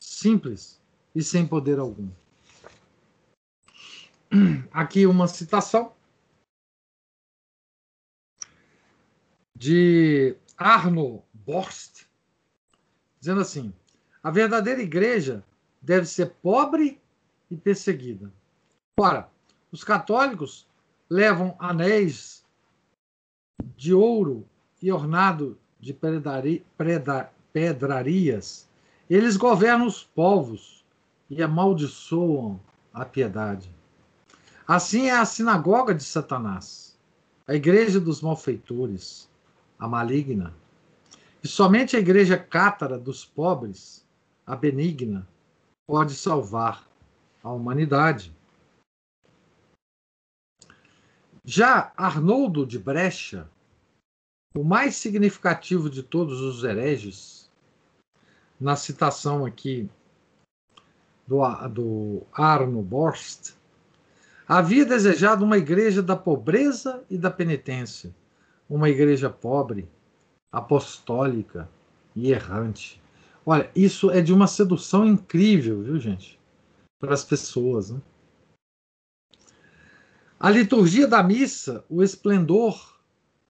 [0.00, 0.80] simples
[1.14, 2.08] e sem poder algum.
[4.72, 5.94] Aqui uma citação
[9.54, 12.06] de Arno Borst,
[13.20, 13.70] dizendo assim:
[14.22, 15.44] a verdadeira igreja
[15.82, 16.98] deve ser pobre
[17.50, 18.32] e perseguida.
[18.98, 19.30] Ora,
[19.70, 20.66] os católicos
[21.08, 22.42] levam anéis
[23.76, 24.48] de ouro
[24.80, 28.68] e ornado de pedari, preda, pedrarias.
[29.08, 30.84] Eles governam os povos
[31.30, 32.60] e amaldiçoam
[32.92, 33.74] a piedade.
[34.68, 36.98] Assim é a sinagoga de Satanás,
[37.48, 39.30] a igreja dos malfeitores,
[39.78, 40.52] a maligna.
[41.42, 44.06] E somente a igreja cátara dos pobres,
[44.46, 45.26] a benigna,
[45.86, 46.86] pode salvar
[47.42, 48.36] a humanidade.
[51.42, 53.48] Já Arnoldo de Brecha,
[54.54, 57.45] o mais significativo de todos os hereges,
[58.60, 59.88] na citação aqui
[61.26, 63.52] do, do Arno Borst,
[64.46, 68.14] havia desejado uma igreja da pobreza e da penitência
[68.68, 69.88] uma igreja pobre,
[70.50, 71.68] apostólica
[72.14, 73.00] e errante.
[73.44, 76.38] Olha, isso é de uma sedução incrível, viu, gente?
[76.98, 77.90] Para as pessoas.
[77.90, 78.00] Né?
[80.38, 82.98] A liturgia da missa, o esplendor,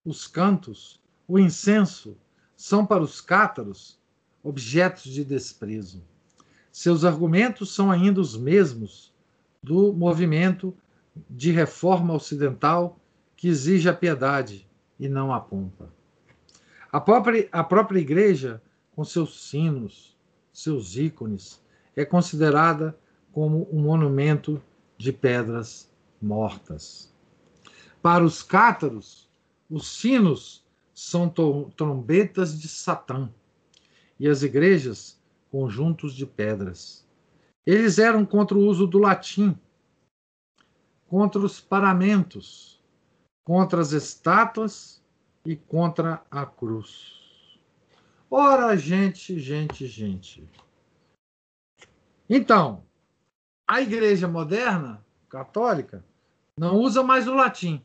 [0.04, 2.16] os cantos, o incenso,
[2.54, 3.98] são para os cátaros
[4.46, 6.02] objetos de desprezo.
[6.70, 9.12] Seus argumentos são ainda os mesmos
[9.62, 10.76] do movimento
[11.28, 13.00] de reforma ocidental
[13.36, 14.68] que exige a piedade
[15.00, 15.92] e não a pompa.
[16.92, 18.62] A própria, a própria igreja,
[18.94, 20.16] com seus sinos,
[20.52, 21.60] seus ícones,
[21.96, 22.96] é considerada
[23.32, 24.62] como um monumento
[24.96, 25.90] de pedras
[26.22, 27.12] mortas.
[28.00, 29.28] Para os cátaros,
[29.68, 31.28] os sinos são
[31.76, 33.28] trombetas de Satã
[34.18, 37.06] e as igrejas, conjuntos de pedras.
[37.64, 39.58] Eles eram contra o uso do latim,
[41.08, 42.82] contra os paramentos,
[43.44, 45.02] contra as estátuas
[45.44, 47.58] e contra a cruz.
[48.30, 50.48] Ora, gente, gente, gente.
[52.28, 52.84] Então,
[53.66, 56.04] a igreja moderna católica
[56.58, 57.82] não usa mais o latim.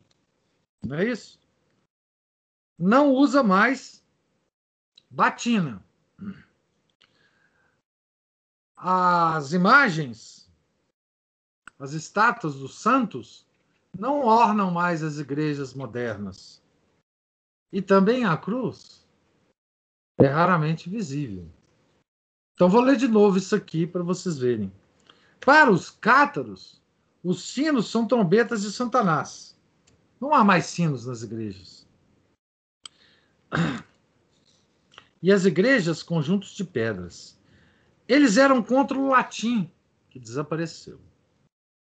[0.84, 1.40] Não é isso?
[2.78, 4.04] Não usa mais
[5.08, 5.84] batina.
[8.84, 10.50] As imagens,
[11.78, 13.46] as estátuas dos santos,
[13.96, 16.60] não ornam mais as igrejas modernas.
[17.72, 19.06] E também a cruz
[20.18, 21.48] é raramente visível.
[22.54, 24.72] Então vou ler de novo isso aqui para vocês verem.
[25.38, 26.82] Para os cátaros,
[27.22, 29.56] os sinos são trombetas de Satanás.
[30.20, 31.86] Não há mais sinos nas igrejas.
[35.22, 37.40] E as igrejas, conjuntos de pedras.
[38.08, 39.70] Eles eram contra o latim,
[40.10, 41.00] que desapareceu.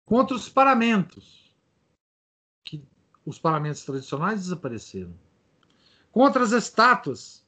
[0.05, 1.55] Contra os paramentos,
[2.65, 2.84] que
[3.26, 5.17] os paramentos tradicionais desapareceram.
[6.11, 7.45] Contra as estátuas,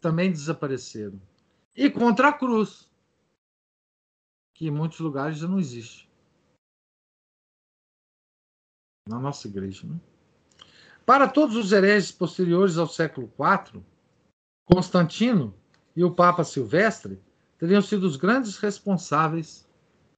[0.00, 1.20] também desapareceram.
[1.74, 2.90] E contra a cruz,
[4.54, 6.06] que em muitos lugares já não existe
[9.06, 9.86] na nossa igreja.
[9.86, 9.98] Né?
[11.04, 13.82] Para todos os hereges posteriores ao século IV,
[14.64, 15.54] Constantino
[15.94, 17.20] e o Papa Silvestre
[17.58, 19.66] teriam sido os grandes responsáveis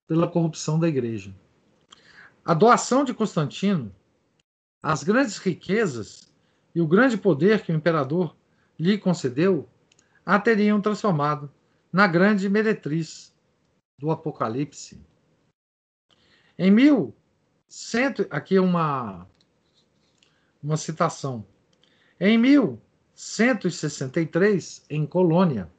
[0.06, 1.34] pela corrupção da igreja.
[2.44, 3.94] A doação de Constantino,
[4.82, 6.32] as grandes riquezas
[6.74, 8.36] e o grande poder que o imperador
[8.78, 9.68] lhe concedeu
[10.24, 11.50] a teriam transformado
[11.92, 13.34] na grande meretriz
[13.98, 15.00] do Apocalipse.
[16.58, 17.14] Em mil
[17.68, 19.28] Cento, aqui uma,
[20.62, 21.46] uma citação.
[22.18, 25.70] Em 1163, em Colônia,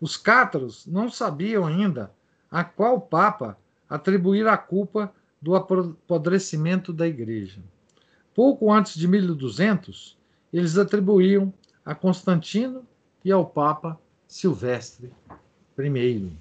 [0.00, 2.12] os cátaros não sabiam ainda
[2.50, 7.62] a qual papa atribuir a culpa do apodrecimento da igreja.
[8.34, 10.16] Pouco antes de 1200,
[10.52, 11.52] eles atribuíam
[11.84, 12.86] a Constantino
[13.24, 15.12] e ao Papa Silvestre
[15.78, 16.32] I.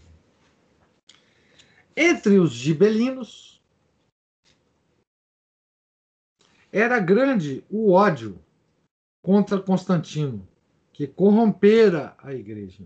[1.95, 3.49] Entre os gibelinos,
[6.71, 8.39] Era grande o ódio
[9.23, 10.47] contra Constantino,
[10.93, 12.83] que corrompera a igreja.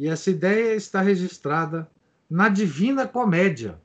[0.00, 1.86] E essa ideia está registrada
[2.28, 3.78] na Divina Comédia,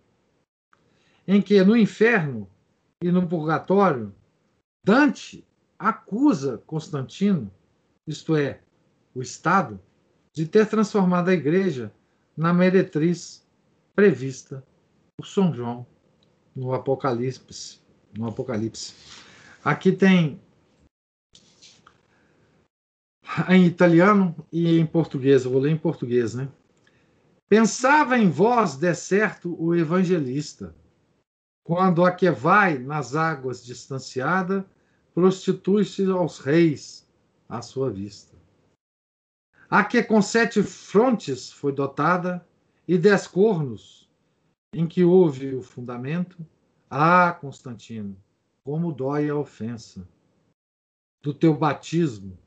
[1.27, 2.49] em que no inferno
[3.03, 4.15] e no purgatório,
[4.81, 5.45] Dante
[5.77, 7.51] acusa Constantino,
[8.07, 8.61] isto é,
[9.13, 9.77] o Estado,
[10.31, 11.91] de ter transformado a igreja
[12.37, 13.45] na meretriz
[13.93, 14.65] prevista
[15.17, 15.85] por São João
[16.55, 17.81] no Apocalipse
[18.17, 18.93] no Apocalipse.
[19.61, 20.39] Aqui tem
[23.49, 26.47] em italiano e em português, eu vou ler em português, né?
[27.47, 30.75] Pensava em vós, de certo, o evangelista,
[31.63, 34.65] quando a que vai nas águas distanciada,
[35.13, 37.07] prostitui-se aos reis
[37.47, 38.35] à sua vista.
[39.69, 42.45] A que com sete frontes foi dotada
[42.87, 44.09] e dez cornos,
[44.73, 46.45] em que houve o fundamento,
[46.89, 48.15] ah, Constantino,
[48.63, 50.07] como dói a ofensa
[51.21, 52.37] do teu batismo,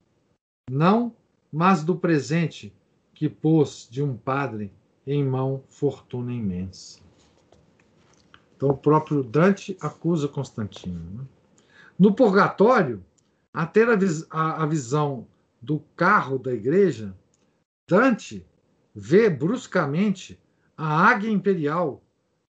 [0.70, 1.15] não,
[1.53, 2.73] mas do presente
[3.15, 4.73] que pôs de um padre
[5.07, 7.01] em mão fortuna imensa.
[8.57, 11.01] Então, o próprio Dante acusa Constantino.
[11.12, 11.24] Né?
[11.99, 13.05] No purgatório,
[13.53, 15.27] a ter a, vis a, a visão
[15.61, 17.15] do carro da igreja,
[17.89, 18.45] Dante
[18.95, 20.39] vê bruscamente
[20.77, 22.03] a águia imperial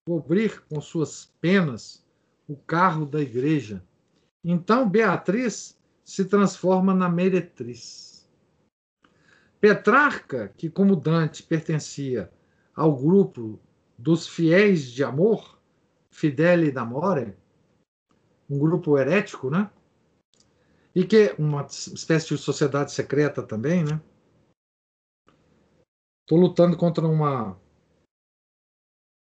[0.05, 2.03] cobrir com suas penas
[2.47, 3.83] o carro da igreja.
[4.43, 8.08] Então Beatriz se transforma na meretriz.
[9.59, 12.31] Petrarca, que como Dante pertencia
[12.73, 13.59] ao grupo
[13.97, 15.59] dos fiéis de amor,
[16.09, 17.35] Fideli d'Amore,
[18.49, 19.69] um grupo herético, né?
[20.95, 24.01] E que uma espécie de sociedade secreta também, né?
[26.25, 27.59] Tô lutando contra uma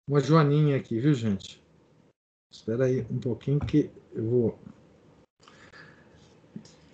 [0.09, 1.63] uma joaninha aqui, viu, gente?
[2.51, 4.59] Espera aí um pouquinho que eu vou.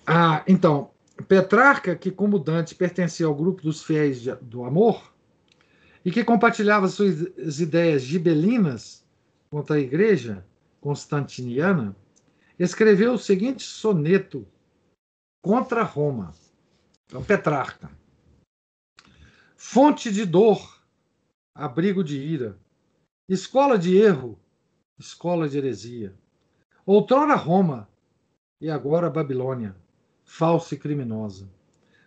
[0.07, 0.91] Ah, então,
[1.21, 5.13] Petrarca, que como Dante pertencia ao grupo dos fiéis do amor
[6.05, 9.05] e que compartilhava suas ideias gibelinas
[9.51, 10.47] contra a igreja
[10.81, 11.95] constantiniana,
[12.59, 14.47] escreveu o seguinte soneto
[15.43, 16.35] contra Roma.
[17.07, 17.91] Então, Petrarca.
[19.57, 20.83] Fonte de dor,
[21.55, 22.59] abrigo de ira,
[23.29, 24.39] escola de erro,
[24.99, 26.15] escola de heresia.
[26.87, 27.89] Outrora Roma
[28.61, 29.77] e agora Babilônia,
[30.31, 31.51] falsa e criminosa,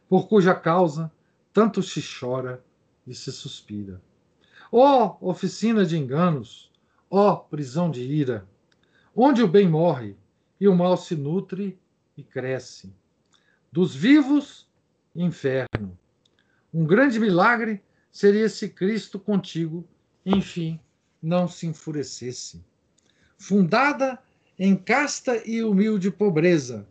[0.08, 1.12] por cuja causa
[1.52, 2.64] tanto se chora
[3.06, 4.02] e se suspira.
[4.72, 6.72] Ó oh, oficina de enganos,
[7.12, 8.48] ó oh, prisão de ira,
[9.14, 10.16] onde o bem morre
[10.58, 11.78] e o mal se nutre
[12.18, 12.96] e cresce.
[13.70, 14.68] Dos vivos,
[15.14, 15.96] inferno.
[16.74, 19.86] Um grande milagre seria se Cristo contigo,
[20.26, 20.80] enfim,
[21.22, 22.64] não se enfurecesse.
[23.38, 24.18] Fundada
[24.58, 26.88] em casta e humilde pobreza,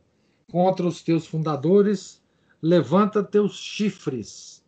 [0.53, 2.23] contra os teus fundadores,
[2.61, 4.63] levanta teus chifres,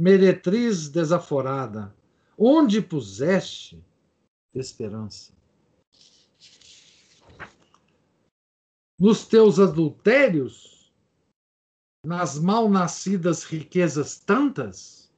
[0.00, 1.92] meretriz desaforada,
[2.38, 3.84] onde puseste
[4.54, 5.32] esperança.
[8.96, 10.94] Nos teus adultérios,
[12.06, 15.12] nas mal-nascidas riquezas tantas,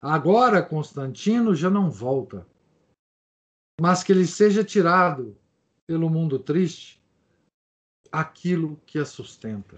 [0.00, 2.48] agora Constantino já não volta,
[3.78, 5.36] mas que lhe seja tirado
[5.86, 6.97] pelo mundo triste
[8.10, 9.76] aquilo que a sustenta.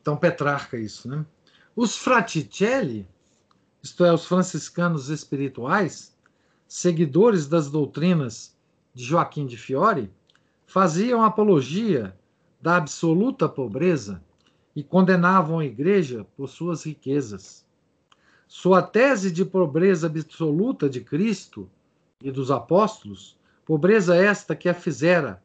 [0.00, 1.26] Então, Petrarca, isso, né?
[1.74, 3.06] Os fraticelli,
[3.82, 6.16] isto é, os franciscanos espirituais,
[6.68, 8.56] seguidores das doutrinas
[8.94, 10.10] de Joaquim de Fiore,
[10.64, 12.16] faziam apologia
[12.60, 14.22] da absoluta pobreza
[14.74, 17.66] e condenavam a igreja por suas riquezas.
[18.46, 21.68] Sua tese de pobreza absoluta de Cristo
[22.22, 25.42] e dos apóstolos, pobreza esta que a fizera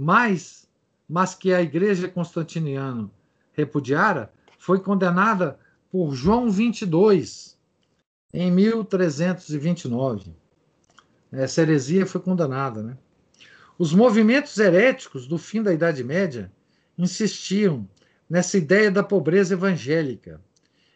[0.00, 0.68] mais,
[1.08, 3.10] mas que a igreja constantiniana
[3.52, 5.58] repudiara, foi condenada
[5.90, 7.56] por João 22
[8.32, 10.34] em 1329.
[11.30, 12.96] Essa heresia foi condenada, né?
[13.78, 16.50] Os movimentos heréticos do fim da Idade Média
[16.96, 17.88] insistiam
[18.30, 20.40] nessa ideia da pobreza evangélica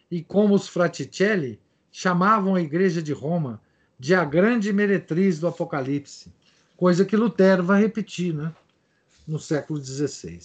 [0.09, 1.59] e como os Fraticelli
[1.91, 3.61] chamavam a Igreja de Roma
[3.99, 6.31] de a grande meretriz do Apocalipse,
[6.77, 8.55] coisa que Lutero vai repetir né,
[9.27, 10.39] no século XVI.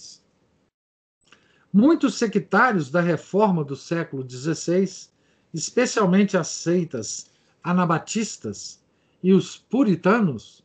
[1.71, 5.07] Muitos sectários da reforma do século XVI,
[5.53, 7.29] especialmente as seitas
[7.63, 8.81] anabatistas
[9.23, 10.63] e os puritanos,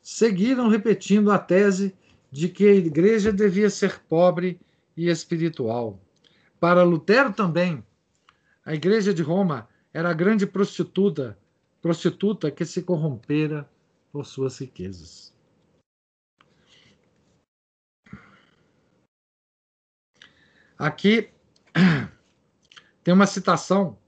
[0.00, 1.94] seguiram repetindo a tese
[2.30, 4.60] de que a igreja devia ser pobre
[4.96, 6.00] e espiritual.
[6.60, 7.84] Para Lutero também,
[8.64, 11.36] a igreja de Roma era a grande prostituta
[11.80, 13.68] prostituta que se corrompera
[14.12, 15.32] por suas riquezas.
[20.78, 21.30] Aqui
[23.02, 23.98] tem uma citação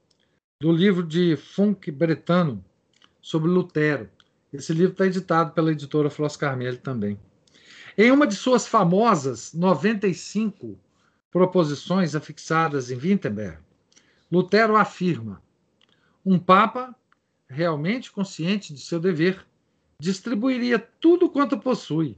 [0.61, 2.63] do livro de Funk Bretano
[3.21, 4.09] sobre Lutero.
[4.53, 7.19] Esse livro está editado pela editora Flos Carmelho também.
[7.97, 10.79] Em uma de suas famosas 95
[11.29, 13.57] proposições afixadas em Wittenberg,
[14.31, 15.41] Lutero afirma:
[16.25, 16.95] um papa
[17.51, 19.45] realmente consciente de seu dever,
[19.99, 22.17] distribuiria tudo quanto possui.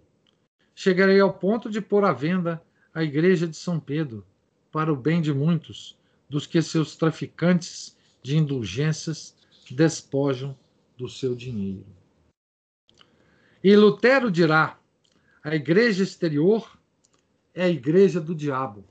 [0.75, 2.61] Chegaria ao ponto de pôr à venda
[2.93, 4.25] a igreja de São Pedro,
[4.71, 5.97] para o bem de muitos,
[6.29, 9.35] dos que seus traficantes de indulgências
[9.69, 10.57] despojam
[10.97, 11.85] do seu dinheiro.
[13.63, 14.79] E Lutero dirá:
[15.43, 16.77] a igreja exterior
[17.53, 18.85] é a igreja do diabo.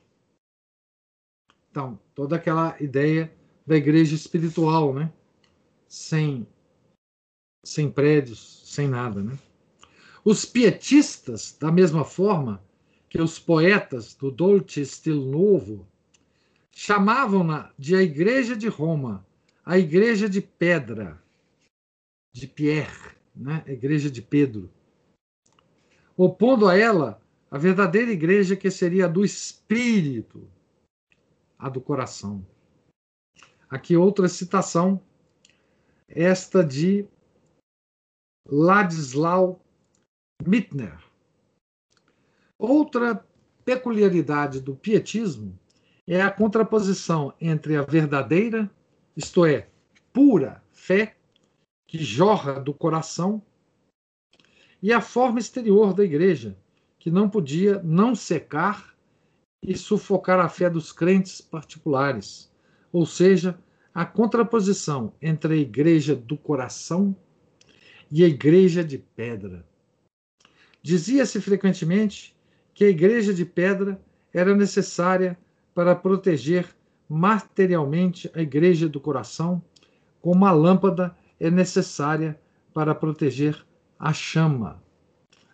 [1.70, 3.32] Então, toda aquela ideia
[3.66, 5.10] da igreja espiritual, né?
[5.92, 6.48] Sem,
[7.62, 9.22] sem prédios, sem nada.
[9.22, 9.38] Né?
[10.24, 12.64] Os pietistas, da mesma forma
[13.10, 15.86] que os poetas do Dolce Estilo Novo,
[16.70, 19.26] chamavam-na de a Igreja de Roma,
[19.66, 21.22] a Igreja de Pedra,
[22.32, 23.62] de Pierre, né?
[23.66, 24.70] a Igreja de Pedro,
[26.16, 27.20] opondo a ela
[27.50, 30.48] a verdadeira igreja que seria a do espírito,
[31.58, 32.46] a do coração.
[33.68, 34.98] Aqui outra citação
[36.14, 37.06] esta de
[38.46, 39.60] Ladislau
[40.46, 40.98] Mittner.
[42.58, 43.24] Outra
[43.64, 45.58] peculiaridade do pietismo
[46.06, 48.70] é a contraposição entre a verdadeira,
[49.16, 49.68] isto é,
[50.12, 51.16] pura fé,
[51.86, 53.42] que jorra do coração,
[54.82, 56.58] e a forma exterior da igreja,
[56.98, 58.96] que não podia não secar
[59.62, 62.52] e sufocar a fé dos crentes particulares,
[62.92, 63.58] ou seja,
[63.94, 67.14] a contraposição entre a igreja do coração
[68.10, 69.66] e a igreja de pedra.
[70.82, 72.34] Dizia-se frequentemente
[72.74, 74.00] que a igreja de pedra
[74.32, 75.38] era necessária
[75.74, 76.66] para proteger
[77.08, 79.62] materialmente a igreja do coração,
[80.20, 82.40] como a lâmpada é necessária
[82.72, 83.62] para proteger
[83.98, 84.82] a chama.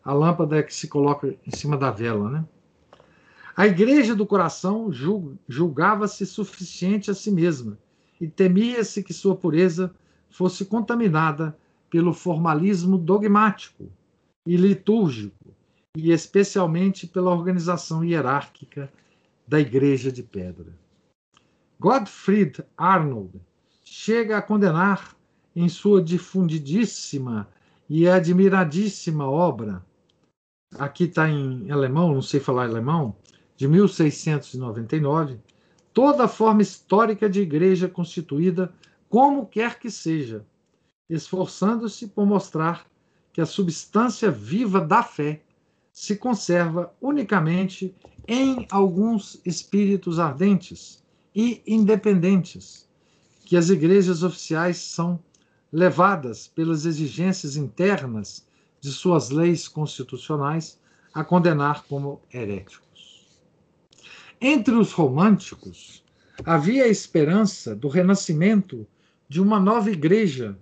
[0.04, 2.44] A lâmpada é que se coloca em cima da vela, né?
[3.56, 4.88] A igreja do coração
[5.48, 7.76] julgava-se suficiente a si mesma
[8.20, 9.94] e temia-se que sua pureza
[10.30, 11.56] fosse contaminada
[11.90, 13.90] pelo formalismo dogmático
[14.46, 15.54] e litúrgico,
[15.96, 18.92] e especialmente pela organização hierárquica
[19.46, 20.72] da Igreja de Pedra.
[21.80, 23.40] Gottfried Arnold
[23.84, 25.16] chega a condenar
[25.54, 27.48] em sua difundidíssima
[27.88, 29.84] e admiradíssima obra,
[30.76, 33.16] aqui está em alemão, não sei falar alemão,
[33.56, 35.40] de 1699,
[35.98, 38.72] toda forma histórica de igreja constituída,
[39.08, 40.46] como quer que seja,
[41.10, 42.86] esforçando-se por mostrar
[43.32, 45.42] que a substância viva da fé
[45.92, 47.92] se conserva unicamente
[48.28, 51.02] em alguns espíritos ardentes
[51.34, 52.88] e independentes,
[53.44, 55.18] que as igrejas oficiais são
[55.72, 58.46] levadas pelas exigências internas
[58.80, 60.78] de suas leis constitucionais
[61.12, 62.87] a condenar como heréticos.
[64.40, 66.04] Entre os românticos,
[66.44, 68.86] havia a esperança do renascimento
[69.28, 70.56] de uma nova igreja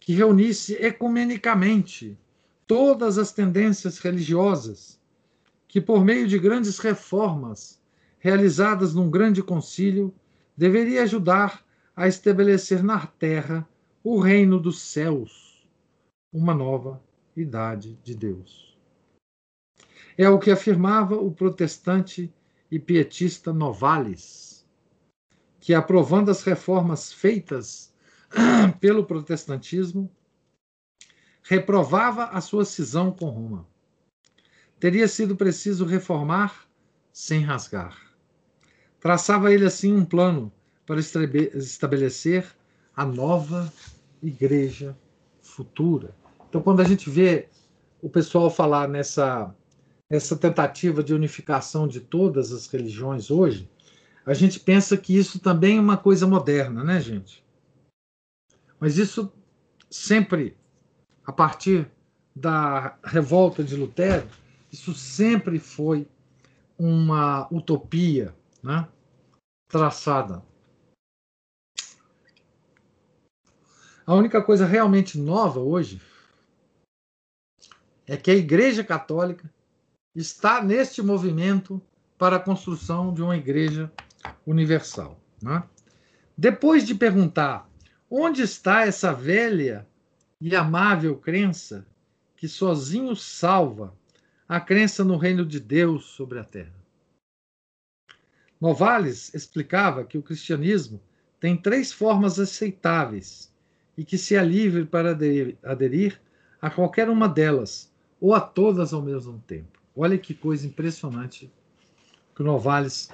[0.00, 2.18] que reunisse ecumenicamente
[2.66, 5.00] todas as tendências religiosas,
[5.68, 7.80] que, por meio de grandes reformas
[8.18, 10.12] realizadas num grande concílio,
[10.56, 11.64] deveria ajudar
[11.94, 13.68] a estabelecer na terra
[14.02, 15.64] o reino dos céus,
[16.32, 17.00] uma nova
[17.36, 18.76] idade de Deus.
[20.18, 22.32] É o que afirmava o protestante
[22.74, 24.66] e pietista Novalis,
[25.60, 27.94] que, aprovando as reformas feitas
[28.80, 30.10] pelo protestantismo,
[31.44, 33.64] reprovava a sua cisão com Roma.
[34.80, 36.66] Teria sido preciso reformar
[37.12, 37.96] sem rasgar.
[38.98, 40.52] Traçava ele assim um plano
[40.84, 42.44] para estabelecer
[42.96, 43.72] a nova
[44.20, 44.98] igreja
[45.40, 46.12] futura.
[46.48, 47.48] Então, quando a gente vê
[48.02, 49.54] o pessoal falar nessa
[50.10, 53.68] essa tentativa de unificação de todas as religiões hoje,
[54.26, 57.44] a gente pensa que isso também é uma coisa moderna, né, gente?
[58.80, 59.32] Mas isso
[59.90, 60.56] sempre,
[61.24, 61.90] a partir
[62.34, 64.28] da revolta de Lutero,
[64.72, 66.08] isso sempre foi
[66.78, 68.88] uma utopia né,
[69.68, 70.42] traçada.
[74.06, 76.00] A única coisa realmente nova hoje
[78.06, 79.53] é que a Igreja Católica
[80.14, 81.82] está neste movimento
[82.16, 83.90] para a construção de uma igreja
[84.46, 85.20] universal.
[85.42, 85.62] Né?
[86.36, 87.68] Depois de perguntar
[88.08, 89.86] onde está essa velha
[90.40, 91.86] e amável crença
[92.36, 93.94] que sozinho salva
[94.48, 96.74] a crença no reino de Deus sobre a terra.
[98.60, 101.00] Novales explicava que o cristianismo
[101.40, 103.52] tem três formas aceitáveis
[103.96, 106.20] e que se é livre para aderir
[106.60, 109.73] a qualquer uma delas ou a todas ao mesmo tempo.
[109.96, 111.52] Olha que coisa impressionante
[112.34, 113.10] que o Novales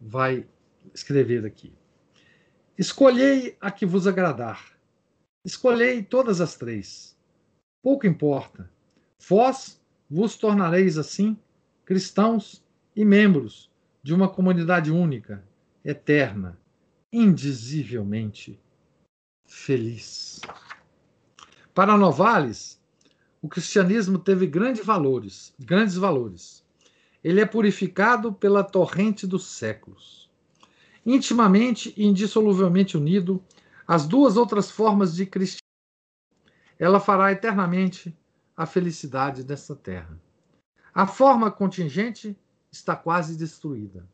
[0.00, 0.44] vai
[0.92, 1.72] escrever aqui.
[2.76, 4.76] Escolhei a que vos agradar.
[5.44, 7.16] Escolhei todas as três.
[7.82, 8.68] Pouco importa.
[9.28, 9.80] Vós
[10.10, 11.38] vos tornareis assim
[11.84, 12.64] cristãos
[12.96, 13.70] e membros
[14.02, 15.44] de uma comunidade única,
[15.84, 16.58] eterna,
[17.12, 18.60] indizivelmente
[19.46, 20.40] feliz.
[21.72, 22.81] Para Novales,
[23.42, 26.64] o cristianismo teve grandes valores, grandes valores.
[27.24, 30.30] Ele é purificado pela torrente dos séculos.
[31.04, 33.42] Intimamente e indissoluvelmente unido
[33.86, 35.60] às duas outras formas de cristianismo,
[36.78, 38.16] ela fará eternamente
[38.56, 40.16] a felicidade desta terra.
[40.94, 42.38] A forma contingente
[42.70, 44.08] está quase destruída.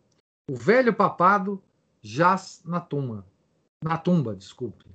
[0.50, 1.62] O velho papado
[2.00, 3.26] jaz na tumba,
[3.84, 4.86] na tumba, desculpe.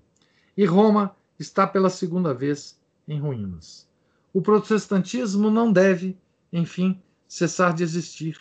[0.57, 3.87] E Roma está pela segunda vez em ruínas
[4.33, 6.17] o protestantismo não deve,
[6.51, 8.39] enfim, cessar de existir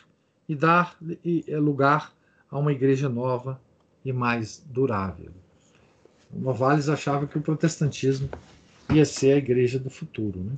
[0.49, 0.97] e dar
[1.47, 2.15] é, lugar
[2.51, 3.61] a uma igreja nova
[4.05, 5.31] e mais durável.
[6.33, 8.29] O Novalis achava que o protestantismo
[8.93, 10.41] ia ser a igreja do futuro.
[10.41, 10.53] Né?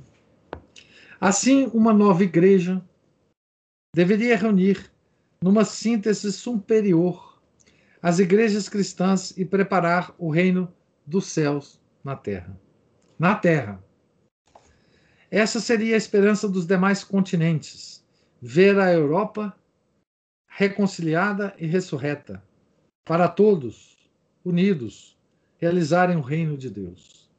[1.19, 2.81] Assim, uma nova igreja
[3.93, 4.91] deveria reunir,
[5.41, 7.39] numa síntese superior,
[8.01, 10.71] as igrejas cristãs e preparar o reino
[11.05, 12.57] dos céus na terra.
[13.17, 13.83] Na terra,
[15.37, 18.01] essa seria a esperança dos demais continentes:
[18.41, 19.53] ver a Europa
[20.47, 22.41] reconciliada e ressurreta,
[23.03, 23.97] para todos,
[24.45, 25.17] unidos,
[25.57, 27.29] realizarem o reino de Deus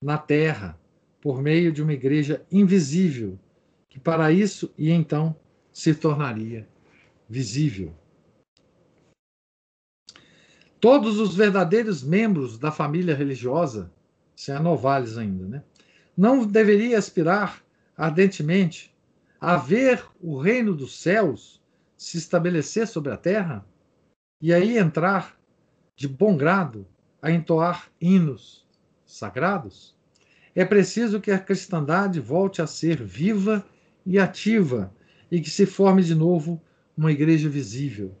[0.00, 0.78] na terra,
[1.20, 3.36] por meio de uma igreja invisível,
[3.88, 5.34] que para isso e então
[5.72, 6.68] se tornaria
[7.28, 7.92] visível.
[10.78, 13.92] Todos os verdadeiros membros da família religiosa,
[14.36, 15.64] sem a Novales ainda, né?
[16.22, 17.64] Não deveria aspirar
[17.96, 18.94] ardentemente
[19.40, 21.62] a ver o reino dos céus
[21.96, 23.64] se estabelecer sobre a terra
[24.38, 25.40] e aí entrar
[25.96, 26.86] de bom grado
[27.22, 28.66] a entoar hinos
[29.06, 29.96] sagrados?
[30.54, 33.66] É preciso que a cristandade volte a ser viva
[34.04, 34.94] e ativa
[35.30, 36.60] e que se forme de novo
[36.94, 38.14] uma igreja visível,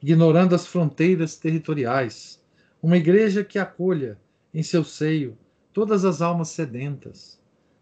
[0.00, 2.40] ignorando as fronteiras territoriais,
[2.80, 4.16] uma igreja que acolha
[4.54, 5.36] em seu seio
[5.72, 7.39] todas as almas sedentas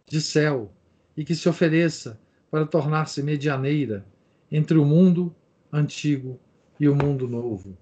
[0.09, 0.73] de céu
[1.17, 2.21] e que se ofereça
[2.51, 4.07] para tornar-se medianeira
[4.51, 5.35] entre o mundo
[5.73, 6.41] antigo
[6.81, 7.77] e o mundo novo.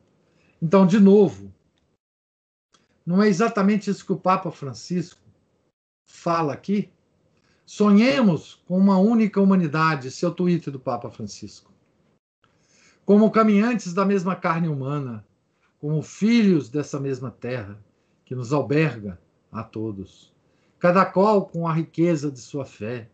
[0.61, 1.53] Então, de novo,
[3.05, 5.20] não é exatamente isso que o Papa Francisco
[6.05, 6.90] fala aqui?
[7.65, 11.73] Sonhemos com uma única humanidade, seu tweet do Papa Francisco.
[13.05, 15.24] Como caminhantes da mesma carne humana,
[15.78, 17.78] como filhos dessa mesma terra
[18.24, 19.20] que nos alberga
[19.53, 20.35] a todos,
[20.78, 23.09] cada qual com a riqueza de sua fé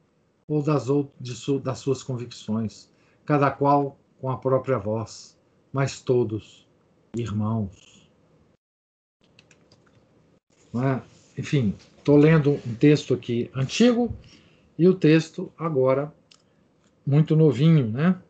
[0.49, 0.87] ou das,
[1.21, 2.91] de su, das suas convicções,
[3.25, 5.39] cada qual com a própria voz,
[5.73, 6.67] mas todos
[7.17, 8.11] irmãos.
[10.75, 11.03] É?
[11.39, 14.15] Enfim, estou lendo um texto aqui antigo
[14.79, 16.13] e o texto agora
[17.07, 18.21] muito novinho, né?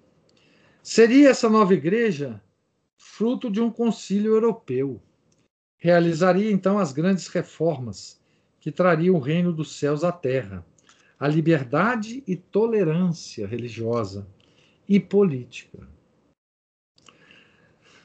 [0.83, 2.43] Seria essa nova igreja
[2.97, 5.01] fruto de um concílio europeu.
[5.79, 8.22] Realizaria então as grandes reformas
[8.63, 10.65] que trariam o reino dos céus à terra,
[11.19, 14.25] a liberdade e tolerância religiosa
[14.89, 15.81] e política.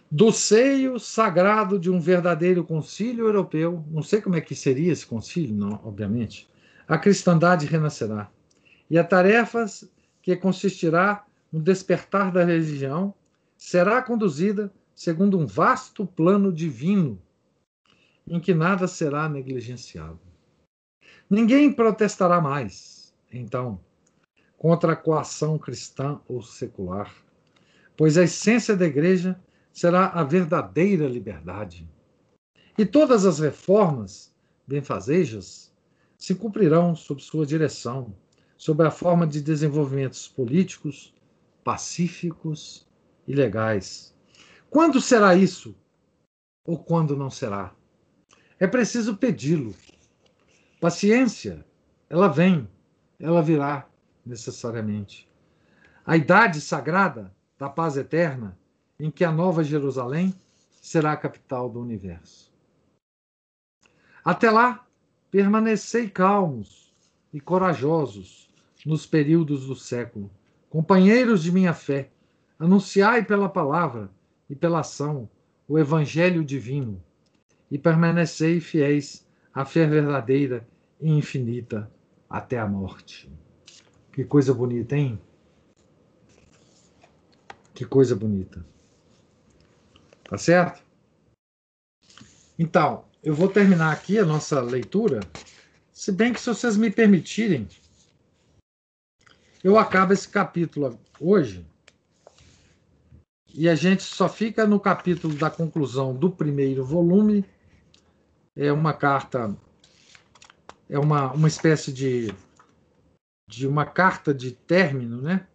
[0.09, 5.05] Do seio sagrado de um verdadeiro concílio europeu, não sei como é que seria esse
[5.05, 6.49] concílio, não, obviamente,
[6.87, 8.27] a cristandade renascerá.
[8.89, 9.63] E a tarefa
[10.23, 11.23] que consistirá
[11.53, 13.13] no despertar da religião
[13.55, 17.21] será conduzida segundo um vasto plano divino,
[18.27, 20.26] em que nada será negligenciado.
[21.29, 23.79] Ninguém protestará mais, então,
[24.57, 27.13] contra a coação cristã ou secular,
[27.97, 29.37] pois a essência da igreja
[29.73, 31.87] será a verdadeira liberdade.
[32.77, 34.33] E todas as reformas
[34.65, 35.73] benfazejas
[36.17, 38.15] se cumprirão sob sua direção,
[38.57, 41.13] sob a forma de desenvolvimentos políticos,
[41.63, 42.87] pacíficos
[43.27, 44.15] e legais.
[44.69, 45.75] Quando será isso?
[46.65, 47.75] Ou quando não será?
[48.59, 49.75] É preciso pedi-lo.
[50.79, 51.65] Paciência,
[52.07, 52.69] ela vem,
[53.19, 53.87] ela virá
[54.23, 55.27] necessariamente.
[56.05, 58.57] A idade sagrada da paz eterna,
[58.99, 60.33] em que a Nova Jerusalém
[60.79, 62.53] será a capital do universo.
[64.23, 64.85] Até lá,
[65.31, 66.93] permanecei calmos
[67.33, 68.47] e corajosos
[68.85, 70.29] nos períodos do século,
[70.69, 72.11] companheiros de minha fé,
[72.59, 74.11] anunciai pela palavra
[74.47, 75.27] e pela ação
[75.67, 77.03] o evangelho divino
[77.69, 79.26] e permanecei fiéis
[79.57, 80.67] à fé verdadeira
[81.01, 81.91] e infinita
[82.29, 83.27] até a morte.
[84.13, 85.19] Que coisa bonita, hein?
[87.73, 88.63] Que coisa bonita.
[90.25, 90.83] Tá certo?
[92.59, 95.21] Então, eu vou terminar aqui a nossa leitura,
[95.91, 97.67] se bem que se vocês me permitirem,
[99.63, 101.65] eu acabo esse capítulo hoje
[103.55, 107.43] e a gente só fica no capítulo da conclusão do primeiro volume.
[108.59, 109.55] É uma carta,
[110.89, 112.33] é uma, uma espécie de,
[113.47, 115.47] de uma carta de término, né?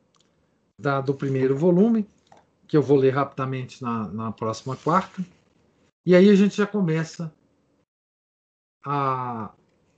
[0.80, 2.08] Da, do primeiro volume,
[2.68, 5.24] que eu vou ler rapidamente na, na próxima quarta.
[6.06, 7.34] E aí a gente já começa
[8.84, 9.52] a,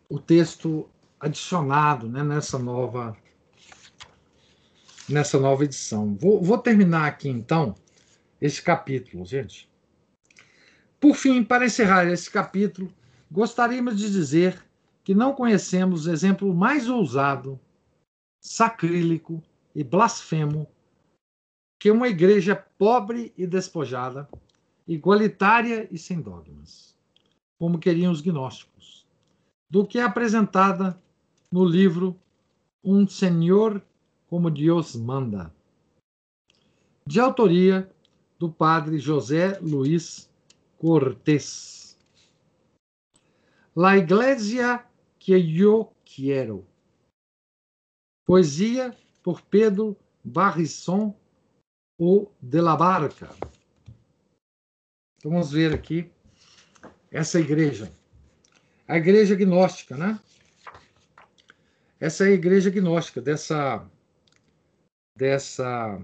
[0.08, 0.88] o texto
[1.20, 3.14] adicionado né, nessa nova
[5.06, 6.16] nessa nova edição.
[6.16, 7.74] Vou, vou terminar aqui então
[8.40, 9.70] esse capítulo, gente.
[11.04, 12.90] Por fim, para encerrar esse capítulo,
[13.30, 14.64] gostaríamos de dizer
[15.04, 17.60] que não conhecemos exemplo mais ousado,
[18.40, 19.42] sacrílico
[19.74, 20.66] e blasfemo
[21.78, 24.26] que uma igreja pobre e despojada,
[24.88, 26.96] igualitária e sem dogmas,
[27.58, 29.06] como queriam os gnósticos,
[29.68, 30.98] do que é apresentada
[31.52, 32.18] no livro
[32.82, 33.82] Um Senhor
[34.26, 35.54] como Deus manda,
[37.06, 37.94] de autoria
[38.38, 40.32] do padre José Luiz
[40.84, 41.96] Cortés.
[43.74, 44.86] La Iglesia
[45.18, 46.62] que yo quiero.
[48.26, 51.16] Poesia por Pedro Barrisson
[51.98, 53.30] o de la Barca.
[55.22, 56.12] Vamos ver aqui
[57.10, 57.90] essa igreja.
[58.86, 60.20] A igreja gnóstica, né?
[61.98, 63.88] Essa é a igreja gnóstica dessa
[65.16, 65.98] dessa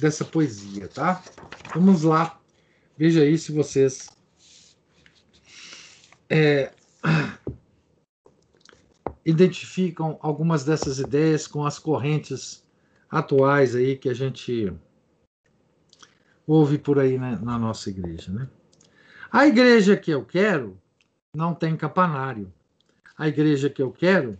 [0.00, 1.22] dessa poesia, tá?
[1.74, 2.38] Vamos lá.
[2.96, 4.08] Veja aí se vocês
[6.28, 6.72] é,
[9.24, 12.64] identificam algumas dessas ideias com as correntes
[13.10, 14.72] atuais aí que a gente
[16.46, 18.48] ouve por aí né, na nossa igreja, né?
[19.32, 20.76] A igreja que eu quero
[21.34, 22.52] não tem campanário.
[23.16, 24.38] A igreja que eu quero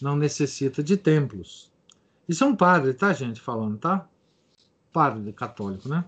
[0.00, 1.70] não necessita de templos.
[2.26, 4.08] Isso é um padre, tá, gente, falando, tá?
[4.92, 6.04] Padre católico, né?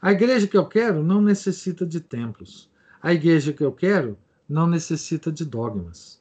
[0.00, 2.68] A igreja que eu quero não necessita de templos.
[3.00, 4.18] A igreja que eu quero
[4.48, 6.20] não necessita de dogmas.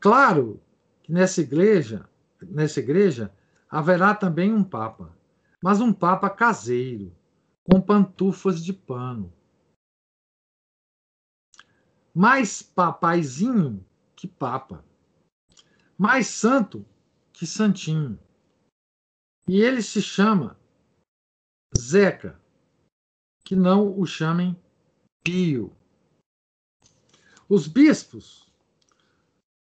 [0.00, 0.60] Claro
[1.02, 2.08] que nessa igreja,
[2.42, 3.32] nessa igreja
[3.68, 5.14] haverá também um papa,
[5.62, 7.14] mas um papa caseiro,
[7.62, 9.32] com pantufas de pano.
[12.14, 13.84] Mais papaizinho
[14.16, 14.84] que papa.
[15.96, 16.84] Mais santo
[17.32, 18.18] que santinho.
[19.46, 20.59] E ele se chama
[21.90, 22.40] Zeca,
[23.44, 24.56] que não o chamem
[25.24, 25.72] Pio.
[27.48, 28.48] Os bispos,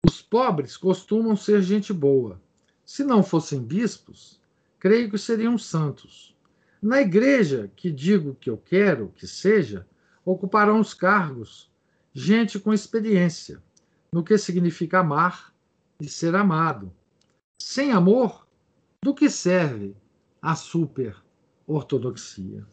[0.06, 2.40] os pobres, costumam ser gente boa.
[2.86, 4.40] Se não fossem bispos,
[4.78, 6.32] creio que seriam santos.
[6.80, 9.84] Na igreja que digo que eu quero que seja,
[10.24, 11.68] ocuparão os cargos
[12.14, 13.60] gente com experiência
[14.12, 15.52] no que significa amar
[16.00, 16.94] e ser amado.
[17.60, 18.46] Sem amor,
[19.02, 19.96] do que serve
[20.40, 21.21] a super
[21.66, 22.66] ortodoxia?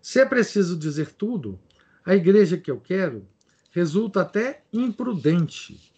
[0.00, 1.58] Se é preciso dizer tudo,
[2.04, 3.26] a igreja que eu quero
[3.72, 5.92] resulta até imprudente,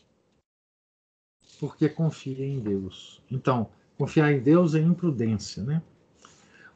[1.60, 3.22] porque confia em Deus.
[3.30, 5.82] Então, confiar em Deus é imprudência, né?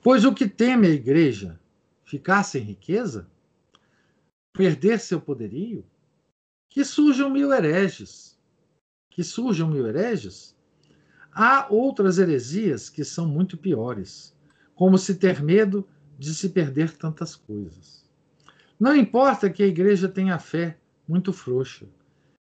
[0.03, 1.59] Pois o que teme a igreja?
[2.05, 3.27] Ficar sem riqueza?
[4.53, 5.85] Perder seu poderio?
[6.69, 8.39] Que surjam mil hereges.
[9.11, 10.57] Que surjam mil hereges?
[11.33, 14.37] Há outras heresias que são muito piores,
[14.83, 15.87] como se ter medo
[16.19, 18.05] de se perder tantas coisas.
[18.81, 20.77] Não importa que a igreja tenha fé
[21.07, 21.87] muito frouxa,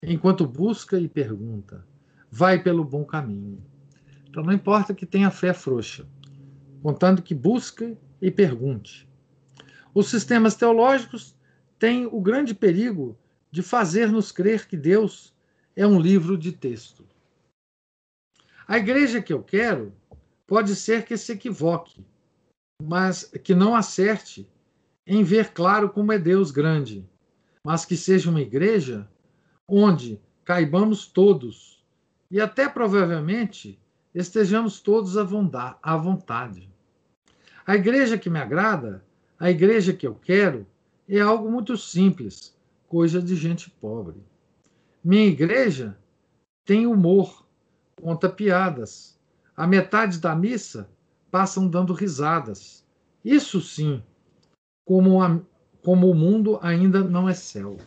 [0.02, 1.86] enquanto busca e pergunta,
[2.28, 3.64] vai pelo bom caminho.
[4.28, 6.04] Então não importa que tenha fé frouxa,
[6.82, 9.08] contando que busque e pergunte.
[9.94, 11.36] Os sistemas teológicos
[11.78, 13.16] têm o grande perigo
[13.52, 15.32] de fazer-nos crer que Deus
[15.76, 17.06] é um livro de texto.
[18.66, 19.92] A igreja que eu quero
[20.44, 22.04] pode ser que se equivoque,
[22.82, 24.48] mas que não acerte
[25.06, 27.08] em ver claro como é Deus grande,
[27.64, 29.08] mas que seja uma igreja
[29.66, 31.82] onde caibamos todos
[32.30, 33.78] e até provavelmente
[34.14, 36.70] estejamos todos à vontade.
[37.66, 39.04] A igreja que me agrada,
[39.38, 40.66] a igreja que eu quero,
[41.08, 42.56] é algo muito simples,
[42.88, 44.22] coisa de gente pobre.
[45.04, 45.96] Minha igreja
[46.64, 47.46] tem humor,
[48.00, 49.18] conta piadas.
[49.56, 50.88] A metade da missa
[51.32, 52.84] passam dando risadas.
[53.24, 54.02] Isso sim,
[54.84, 55.40] como, a,
[55.82, 57.78] como o mundo ainda não é céu.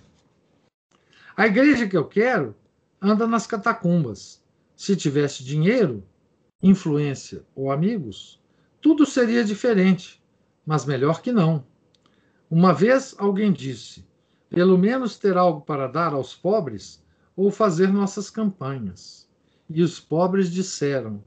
[1.37, 2.55] A igreja que eu quero
[2.99, 4.43] anda nas catacumbas.
[4.75, 6.03] Se tivesse dinheiro,
[6.61, 8.41] influência ou amigos,
[8.81, 10.21] tudo seria diferente,
[10.65, 11.63] mas melhor que não.
[12.49, 14.05] Uma vez alguém disse:
[14.49, 17.03] pelo menos ter algo para dar aos pobres
[17.35, 19.29] ou fazer nossas campanhas.
[19.69, 21.23] E os pobres disseram: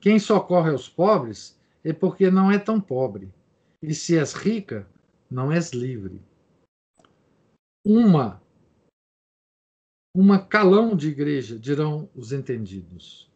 [0.00, 3.32] Quem socorre aos pobres é porque não é tão pobre,
[3.82, 4.88] e se és rica,
[5.30, 6.20] não és livre.
[7.84, 8.40] Uma
[10.16, 13.30] uma calão de igreja, dirão os entendidos.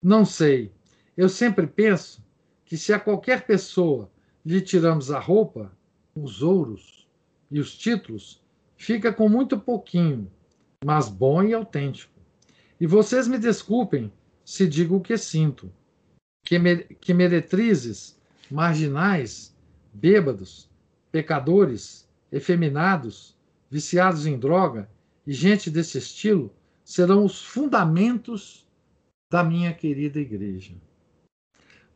[0.00, 0.72] Não sei.
[1.16, 2.24] Eu sempre penso
[2.64, 4.08] que se a qualquer pessoa
[4.46, 5.76] lhe tiramos a roupa,
[6.14, 7.08] os ouros
[7.50, 8.40] e os títulos,
[8.76, 10.30] fica com muito pouquinho,
[10.84, 12.12] mas bom e autêntico.
[12.80, 14.12] E vocês me desculpem
[14.44, 15.72] se digo o que sinto,
[16.44, 19.56] que, me, que meretrizes, marginais,
[19.92, 20.70] bêbados,
[21.10, 23.36] pecadores, efeminados,
[23.70, 24.88] viciados em droga
[25.26, 26.54] e gente desse estilo
[26.84, 28.66] serão os fundamentos
[29.32, 30.74] da minha querida igreja.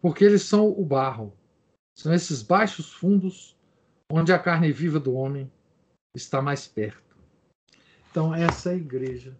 [0.00, 1.36] Porque eles são o barro,
[1.94, 3.56] são esses baixos fundos
[4.10, 5.50] onde a carne viva do homem
[6.16, 7.16] está mais perto.
[8.10, 9.36] Então, essa é a igreja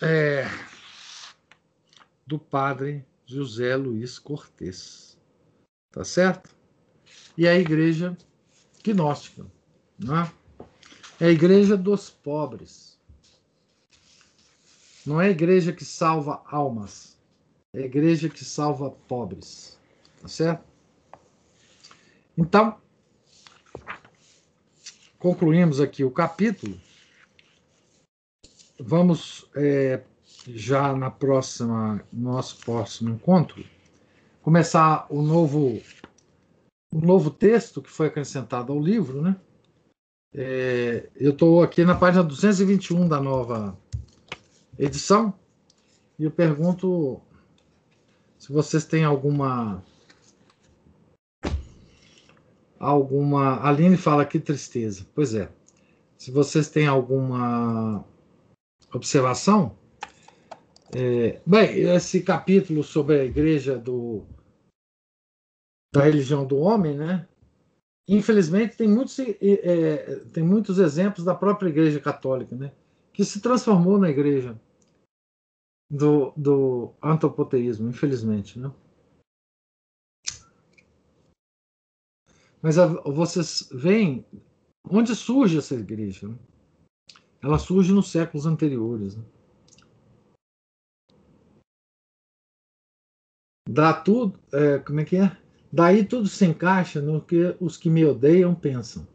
[0.00, 0.44] é,
[2.26, 5.16] do padre José Luiz Cortes.
[5.90, 6.56] Tá certo?
[7.36, 8.16] e a igreja
[8.82, 9.46] gnóstica.
[9.98, 10.32] Não é?
[11.20, 12.98] é a igreja dos pobres.
[15.04, 17.16] Não é a igreja que salva almas,
[17.72, 19.78] é a igreja que salva pobres.
[20.20, 20.64] Tá certo?
[22.36, 22.76] Então,
[25.18, 26.78] concluímos aqui o capítulo.
[28.78, 30.02] Vamos é,
[30.46, 33.64] já na próxima, nosso próximo encontro,
[34.42, 35.80] começar o novo,
[36.92, 39.36] o novo texto que foi acrescentado ao livro, né?
[40.34, 43.76] É, eu estou aqui na página 221 da nova
[44.78, 45.32] edição
[46.18, 47.20] e eu pergunto
[48.38, 49.82] se vocês têm alguma
[52.78, 53.62] alguma.
[53.66, 55.06] Aline fala que tristeza.
[55.14, 55.48] Pois é.
[56.16, 58.04] Se vocês têm alguma
[58.92, 59.76] observação,
[60.94, 64.24] é, bem, esse capítulo sobre a igreja do,
[65.92, 67.26] da religião do homem, né?
[68.08, 72.72] Infelizmente tem muitos, é, tem muitos exemplos da própria igreja católica, né?
[73.12, 74.60] Que se transformou na igreja
[75.90, 78.70] do, do antropoteísmo, infelizmente, né?
[82.62, 84.24] Mas a, vocês veem
[84.88, 86.28] onde surge essa igreja.
[86.28, 86.36] Né?
[87.42, 89.16] Ela surge nos séculos anteriores.
[89.16, 89.24] Né?
[93.68, 95.36] Dá tudo, é, como é que é?
[95.72, 99.06] Daí tudo se encaixa no que os que me odeiam pensam.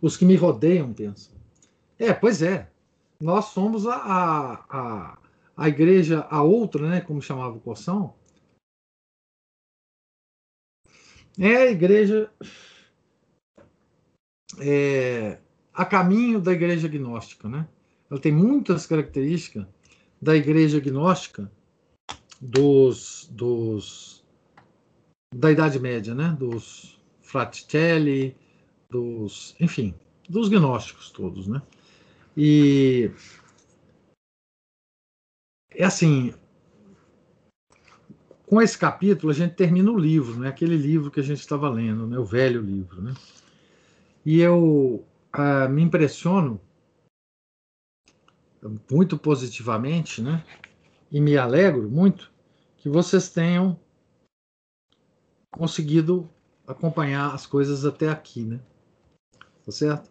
[0.00, 1.34] Os que me rodeiam pensam.
[1.98, 2.70] É, pois é.
[3.20, 3.96] Nós somos a,
[4.68, 5.18] a,
[5.56, 8.14] a, igreja, a outra, né, como chamava o Coção,
[11.38, 12.30] é a igreja
[14.58, 15.38] é,
[15.72, 17.48] a caminho da igreja gnóstica.
[17.48, 17.68] Né?
[18.10, 19.66] Ela tem muitas características
[20.20, 21.50] da igreja gnóstica
[22.40, 24.24] dos, dos
[25.34, 26.36] da Idade Média, né?
[26.38, 28.36] dos Fraticelli,
[28.90, 29.94] dos, enfim,
[30.28, 31.60] dos gnósticos todos, né?
[32.36, 33.10] E
[35.70, 36.34] é assim,
[38.46, 40.48] com esse capítulo a gente termina o livro, né?
[40.48, 42.18] Aquele livro que a gente estava lendo, né?
[42.18, 43.14] O velho livro, né?
[44.24, 45.04] E eu
[45.34, 46.60] uh, me impressiono
[48.90, 50.44] muito positivamente, né?
[51.10, 52.32] E me alegro muito
[52.76, 53.78] que vocês tenham
[55.50, 56.28] conseguido
[56.66, 58.60] acompanhar as coisas até aqui, né?
[59.64, 60.10] Tá certo?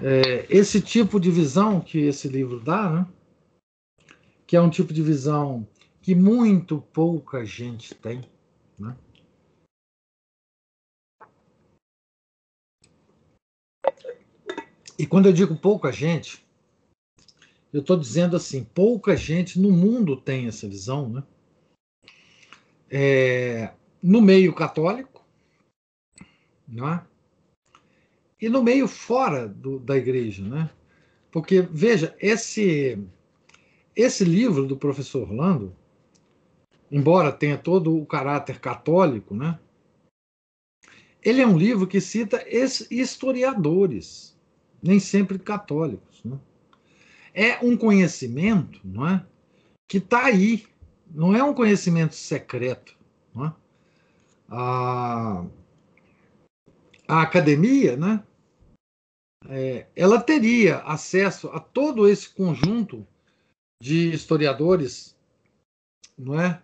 [0.00, 3.06] É, esse tipo de visão que esse livro dá, né?
[4.46, 5.66] Que é um tipo de visão
[6.00, 8.22] que muito pouca gente tem,
[8.78, 8.96] né?
[14.98, 16.45] E quando eu digo pouca gente,
[17.76, 21.22] eu estou dizendo assim, pouca gente no mundo tem essa visão, né?
[22.90, 23.72] É,
[24.02, 25.22] no meio católico,
[26.66, 27.04] né?
[28.40, 30.70] e no meio fora do, da igreja, né?
[31.30, 32.98] Porque veja esse
[33.94, 35.74] esse livro do professor Orlando,
[36.90, 39.58] embora tenha todo o caráter católico, né?
[41.22, 42.42] Ele é um livro que cita
[42.90, 44.34] historiadores
[44.82, 46.15] nem sempre católicos.
[47.38, 49.26] É um conhecimento não é,
[49.86, 50.66] que está aí,
[51.10, 52.96] não é um conhecimento secreto.
[53.34, 53.52] Não é?
[54.48, 55.44] a,
[57.08, 58.24] a academia, né,
[59.48, 63.06] é, ela teria acesso a todo esse conjunto
[63.82, 65.16] de historiadores,
[66.16, 66.62] não é,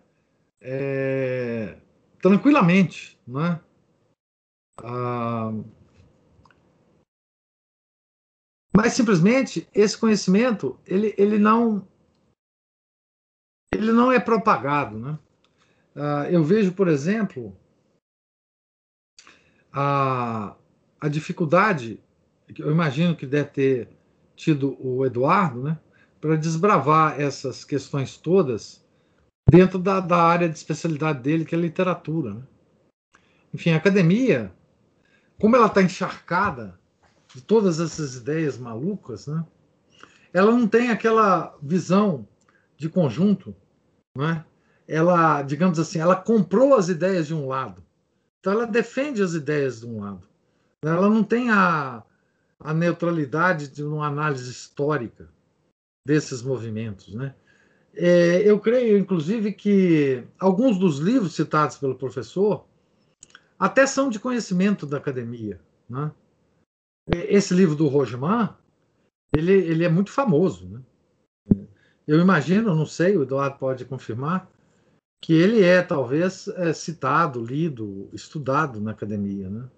[0.61, 1.77] é
[2.21, 3.61] tranquilamente, não é?
[4.83, 5.53] Ah,
[8.75, 11.87] Mas simplesmente esse conhecimento ele, ele não
[13.73, 15.19] ele não é propagado, né?
[15.95, 17.55] Uh, eu vejo, por exemplo,
[19.71, 20.55] a,
[20.99, 21.99] a dificuldade
[22.59, 23.89] eu imagino que deve ter
[24.35, 25.79] tido o Eduardo, né,
[26.19, 28.83] para desbravar essas questões todas
[29.49, 32.33] dentro da, da área de especialidade dele, que é literatura.
[32.33, 32.43] Né?
[33.53, 34.53] Enfim, a academia,
[35.39, 36.79] como ela está encharcada
[37.33, 39.45] de todas essas ideias malucas, né?
[40.31, 42.27] ela não tem aquela visão
[42.77, 43.55] de conjunto,
[44.15, 44.45] né?
[44.87, 47.83] ela, digamos assim, ela comprou as ideias de um lado,
[48.39, 50.27] então ela defende as ideias de um lado,
[50.83, 52.03] ela não tem a,
[52.59, 55.29] a neutralidade de uma análise histórica
[56.05, 57.33] desses movimentos, né?
[57.95, 62.65] É, eu creio, inclusive, que alguns dos livros citados pelo professor
[63.57, 66.11] até são de conhecimento da academia, né?
[67.11, 68.49] Esse livro do Rojman,
[69.35, 70.67] ele, ele é muito famoso.
[70.69, 71.65] Né?
[72.07, 74.49] Eu imagino, não sei, o Eduardo pode confirmar,
[75.21, 79.49] que ele é talvez é, citado, lido, estudado na academia.
[79.49, 79.69] Né?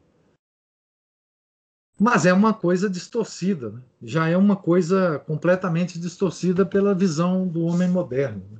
[1.99, 3.81] Mas é uma coisa distorcida, né?
[4.01, 8.43] já é uma coisa completamente distorcida pela visão do homem moderno.
[8.51, 8.59] Né?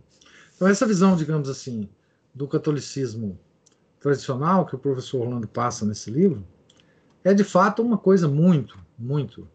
[0.55, 1.89] Então, essa visão, digamos assim,
[2.33, 3.37] do catolicismo
[3.99, 6.45] tradicional que o professor Orlando passa nesse livro
[7.25, 9.49] é de fato uma coisa muito, muito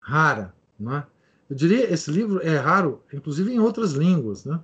[0.00, 0.54] rara.
[0.78, 1.04] Né?
[1.48, 4.44] Eu diria esse livro é raro, inclusive em outras línguas.
[4.44, 4.60] Né?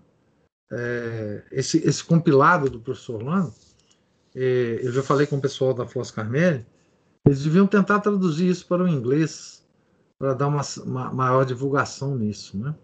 [0.70, 3.52] É, esse, esse compilado do professor Orlando,
[4.36, 6.66] é, eu já falei com o pessoal da Flos Carmelli,
[7.24, 9.64] eles deviam tentar traduzir isso para o inglês,
[10.18, 12.58] para dar uma, uma maior divulgação nisso.
[12.58, 12.74] Né?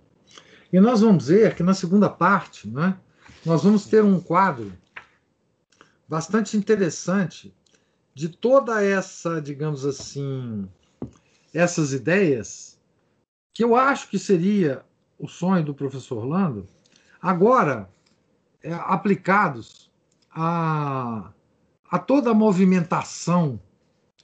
[0.72, 2.96] E nós vamos ver que na segunda parte, né,
[3.44, 4.72] nós vamos ter um quadro
[6.08, 7.54] bastante interessante
[8.14, 10.68] de toda essa, digamos assim,
[11.54, 12.78] essas ideias
[13.52, 14.84] que eu acho que seria
[15.18, 16.66] o sonho do professor Orlando,
[17.20, 17.88] agora
[18.62, 19.90] é, aplicados
[20.30, 21.30] a,
[21.90, 23.60] a toda a movimentação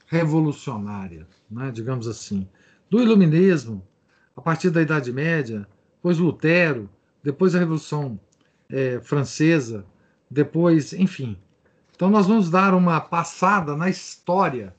[0.07, 2.47] revolucionária, né, digamos assim,
[2.89, 3.85] do iluminismo,
[4.35, 6.89] a partir da Idade Média, depois Lutero,
[7.23, 8.19] depois a Revolução
[8.69, 9.85] é, Francesa,
[10.29, 11.37] depois, enfim.
[11.97, 14.75] Então, nós vamos dar uma passada na história,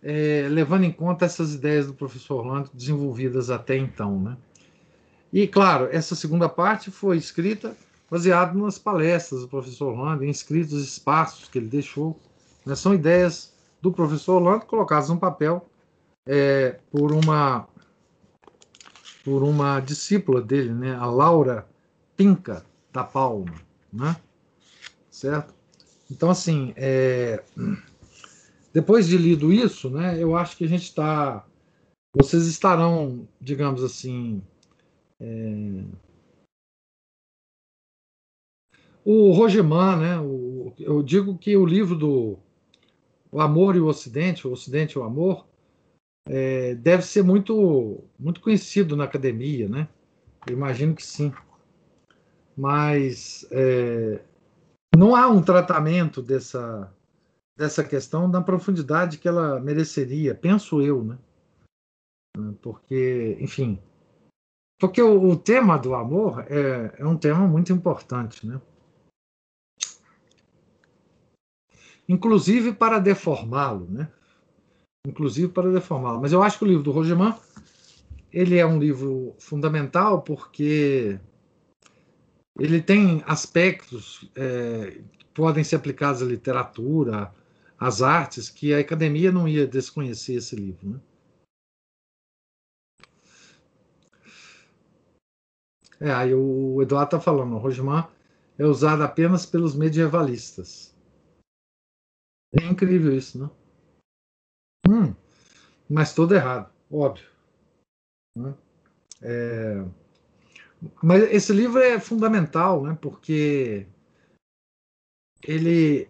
[0.00, 4.20] é, levando em conta essas ideias do professor Orlando desenvolvidas até então.
[4.20, 4.36] Né?
[5.32, 7.76] E, claro, essa segunda parte foi escrita
[8.08, 12.16] baseado nas palestras do professor Orlando, em escritos espaços que ele deixou.
[12.64, 12.76] Né?
[12.76, 13.52] São ideias
[13.82, 15.68] do professor Orlando colocadas no papel
[16.24, 17.66] é, por uma
[19.24, 21.66] por uma discípula dele, né, a Laura
[22.16, 23.54] Pinca da Palma,
[23.92, 24.14] né?
[25.10, 25.52] Certo?
[26.10, 27.42] Então, assim, é...
[28.72, 31.46] depois de lido isso, né, eu acho que a gente está.
[32.14, 34.42] Vocês estarão, digamos assim.
[35.20, 35.84] É...
[39.04, 40.72] O Rogeman, né, o...
[40.78, 42.38] eu digo que o livro do
[43.30, 45.46] O Amor e o Ocidente, o Ocidente e o Amor,
[46.28, 49.88] é, deve ser muito, muito conhecido na academia, né?
[50.46, 51.32] Eu imagino que sim.
[52.56, 54.20] Mas é,
[54.96, 56.92] não há um tratamento dessa,
[57.56, 61.18] dessa questão na profundidade que ela mereceria, penso eu, né?
[62.60, 63.78] Porque, enfim,
[64.78, 68.60] porque o, o tema do amor é, é um tema muito importante, né?
[72.08, 74.08] Inclusive para deformá-lo, né?
[75.06, 76.20] inclusive para deformá-lo.
[76.20, 77.34] Mas eu acho que o livro do Rogerman
[78.32, 81.18] ele é um livro fundamental porque
[82.58, 87.32] ele tem aspectos é, que podem ser aplicados à literatura,
[87.78, 90.88] às artes, que a academia não ia desconhecer esse livro.
[90.88, 91.00] Né?
[96.00, 98.10] É, aí o Eduardo está falando, o Rogemar
[98.58, 100.94] é usado apenas pelos medievalistas.
[102.58, 103.50] É incrível isso, né?
[104.88, 105.14] Hum,
[105.88, 107.28] mas todo errado, óbvio.
[108.36, 108.54] Né?
[109.20, 109.84] É,
[111.02, 112.96] mas esse livro é fundamental, né?
[113.00, 113.86] Porque
[115.42, 116.08] ele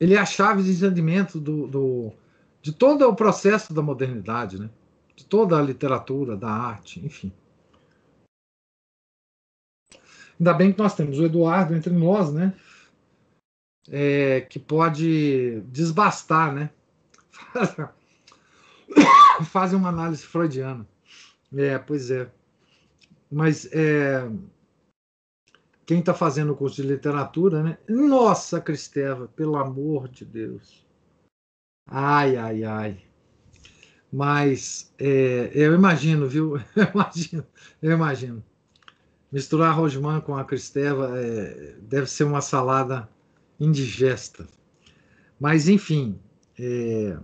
[0.00, 2.12] ele é a chave de entendimento do, do,
[2.62, 4.70] de todo o processo da modernidade, né?
[5.16, 7.32] De toda a literatura, da arte, enfim.
[10.38, 12.54] Ainda bem que nós temos o Eduardo entre nós, né?
[13.90, 16.70] É, que pode desbastar, né?
[19.44, 20.86] fazem uma análise freudiana.
[21.52, 22.30] É, pois é.
[23.30, 24.28] Mas é,
[25.86, 27.78] quem está fazendo o curso de literatura, né?
[27.88, 30.86] Nossa, Cristeva, pelo amor de Deus.
[31.86, 33.02] Ai, ai, ai.
[34.12, 36.56] Mas é, eu imagino, viu?
[36.76, 37.46] Eu imagino,
[37.82, 38.44] eu imagino.
[39.30, 43.08] Misturar Rosman com a Cristeva é, deve ser uma salada
[43.60, 44.46] indigesta.
[45.38, 46.18] Mas, enfim,
[46.58, 47.18] é,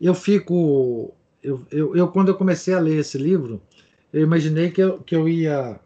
[0.00, 1.14] eu fico.
[1.42, 3.62] Eu, eu, eu, quando eu comecei a ler esse livro,
[4.12, 5.80] eu imaginei que eu, que eu ia.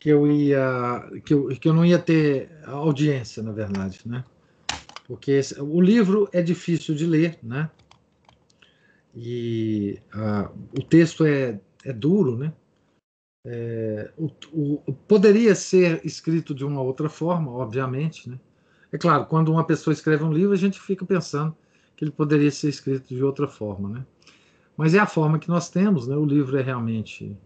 [0.00, 1.10] Que eu ia.
[1.24, 4.24] Que eu, que eu não ia ter audiência, na verdade, né?
[5.06, 7.70] Porque esse, o livro é difícil de ler, né?
[9.14, 9.98] E
[10.78, 12.52] o texto é, é duro, né?
[13.44, 18.38] É, o, o, poderia ser escrito de uma outra forma, obviamente, né?
[18.92, 21.56] É claro, quando uma pessoa escreve um livro, a gente fica pensando
[21.96, 24.06] que ele poderia ser escrito de outra forma, né?
[24.78, 26.14] Mas é a forma que nós temos, né?
[26.14, 27.36] O livro é realmente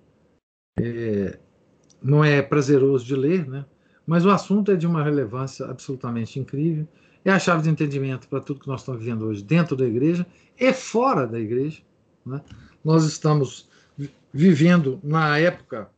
[0.79, 1.39] é,
[2.03, 3.65] não é prazeroso de ler, né?
[4.07, 6.87] Mas o assunto é de uma relevância absolutamente incrível.
[7.25, 10.27] É a chave de entendimento para tudo que nós estamos vivendo hoje dentro da igreja
[10.59, 11.81] e fora da igreja.
[12.27, 12.43] Né?
[12.85, 13.71] Nós estamos
[14.33, 15.89] vivendo na época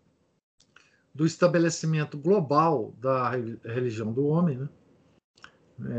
[1.12, 3.31] do estabelecimento global da
[3.65, 4.69] religião do homem, né?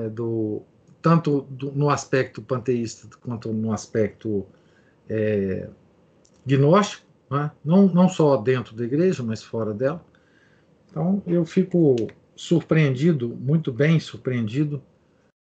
[0.06, 0.62] é, do,
[1.02, 4.46] tanto do, no aspecto panteísta quanto no aspecto
[5.10, 5.70] é,
[6.46, 7.52] gnóstico, né?
[7.64, 10.04] não, não só dentro da igreja, mas fora dela.
[10.90, 11.96] Então, eu fico
[12.36, 14.82] surpreendido, muito bem surpreendido,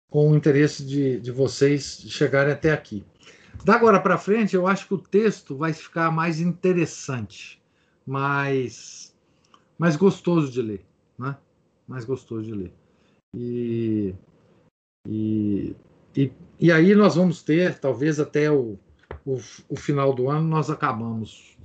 [0.09, 3.03] com o interesse de, de vocês chegarem até aqui.
[3.63, 7.61] Da agora para frente, eu acho que o texto vai ficar mais interessante,
[8.05, 9.15] mais,
[9.77, 10.85] mais gostoso de ler,
[11.17, 11.37] né?
[11.87, 12.73] Mais gostoso de ler.
[13.35, 14.13] E,
[15.07, 15.75] e,
[16.15, 18.77] e, e aí nós vamos ter, talvez até o,
[19.25, 19.39] o,
[19.69, 21.57] o final do ano, nós acabamos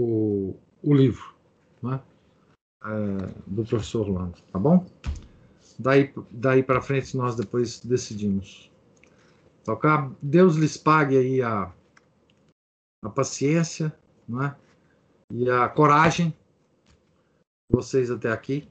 [0.00, 1.34] o, o livro
[1.82, 2.00] né?
[2.84, 4.86] É, do professor Orlando, tá bom?
[5.78, 8.70] Daí, daí para frente nós depois decidimos.
[9.64, 11.72] Tocar, Deus lhes pague aí a,
[13.04, 13.92] a paciência
[14.28, 14.56] né?
[15.30, 16.34] e a coragem,
[17.70, 18.66] vocês até aqui.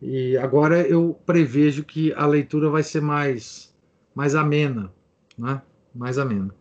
[0.00, 3.72] E agora eu prevejo que a leitura vai ser mais,
[4.14, 4.92] mais amena,
[5.36, 5.62] né?
[5.94, 6.54] mais amena.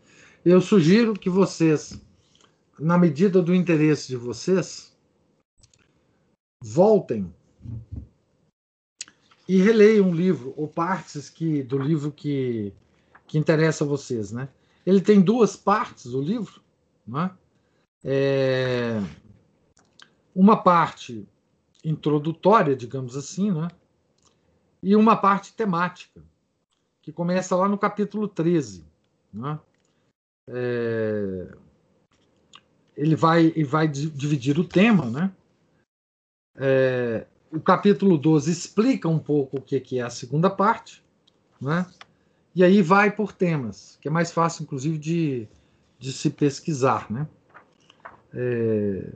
[0.43, 2.01] Eu sugiro que vocês,
[2.79, 4.95] na medida do interesse de vocês,
[6.61, 7.33] voltem
[9.47, 12.73] e releiam um livro ou partes que do livro que,
[13.27, 14.49] que interessa a vocês, né?
[14.85, 16.61] Ele tem duas partes, o livro,
[17.05, 17.31] né?
[18.03, 18.99] É,
[20.33, 21.27] uma parte
[21.83, 23.67] introdutória, digamos assim, né?
[24.81, 26.23] e uma parte temática,
[27.01, 28.83] que começa lá no capítulo 13.
[29.31, 29.59] Né?
[30.49, 31.47] É,
[32.95, 35.31] ele vai, e vai dividir o tema, né?
[36.55, 41.03] É, o capítulo 12 explica um pouco o que, que é a segunda parte,
[41.59, 41.85] né?
[42.55, 45.47] e aí vai por temas, que é mais fácil, inclusive, de,
[45.97, 47.09] de se pesquisar.
[47.11, 47.27] Né?
[48.33, 49.13] É,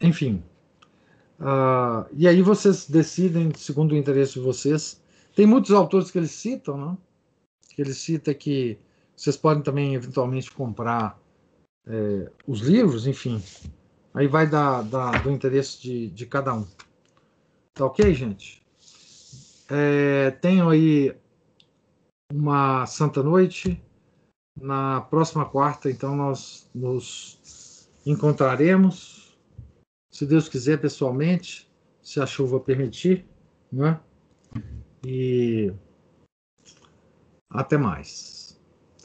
[0.00, 0.42] enfim.
[1.40, 5.00] Uh, e aí vocês decidem, segundo o interesse de vocês.
[5.34, 6.96] Tem muitos autores que eles citam, né?
[7.74, 8.78] que ele cita que
[9.16, 11.18] vocês podem também, eventualmente, comprar
[11.86, 13.42] é, os livros, enfim.
[14.14, 16.66] Aí vai da, da, do interesse de, de cada um.
[17.74, 18.62] Tá ok, gente?
[19.70, 21.16] É, tenho aí
[22.32, 23.82] uma santa noite.
[24.60, 29.38] Na próxima quarta, então, nós nos encontraremos,
[30.10, 31.70] se Deus quiser, pessoalmente,
[32.02, 33.26] se a chuva permitir,
[33.72, 33.98] né?
[35.06, 35.72] E
[37.48, 38.41] até mais.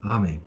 [0.00, 0.42] Amém.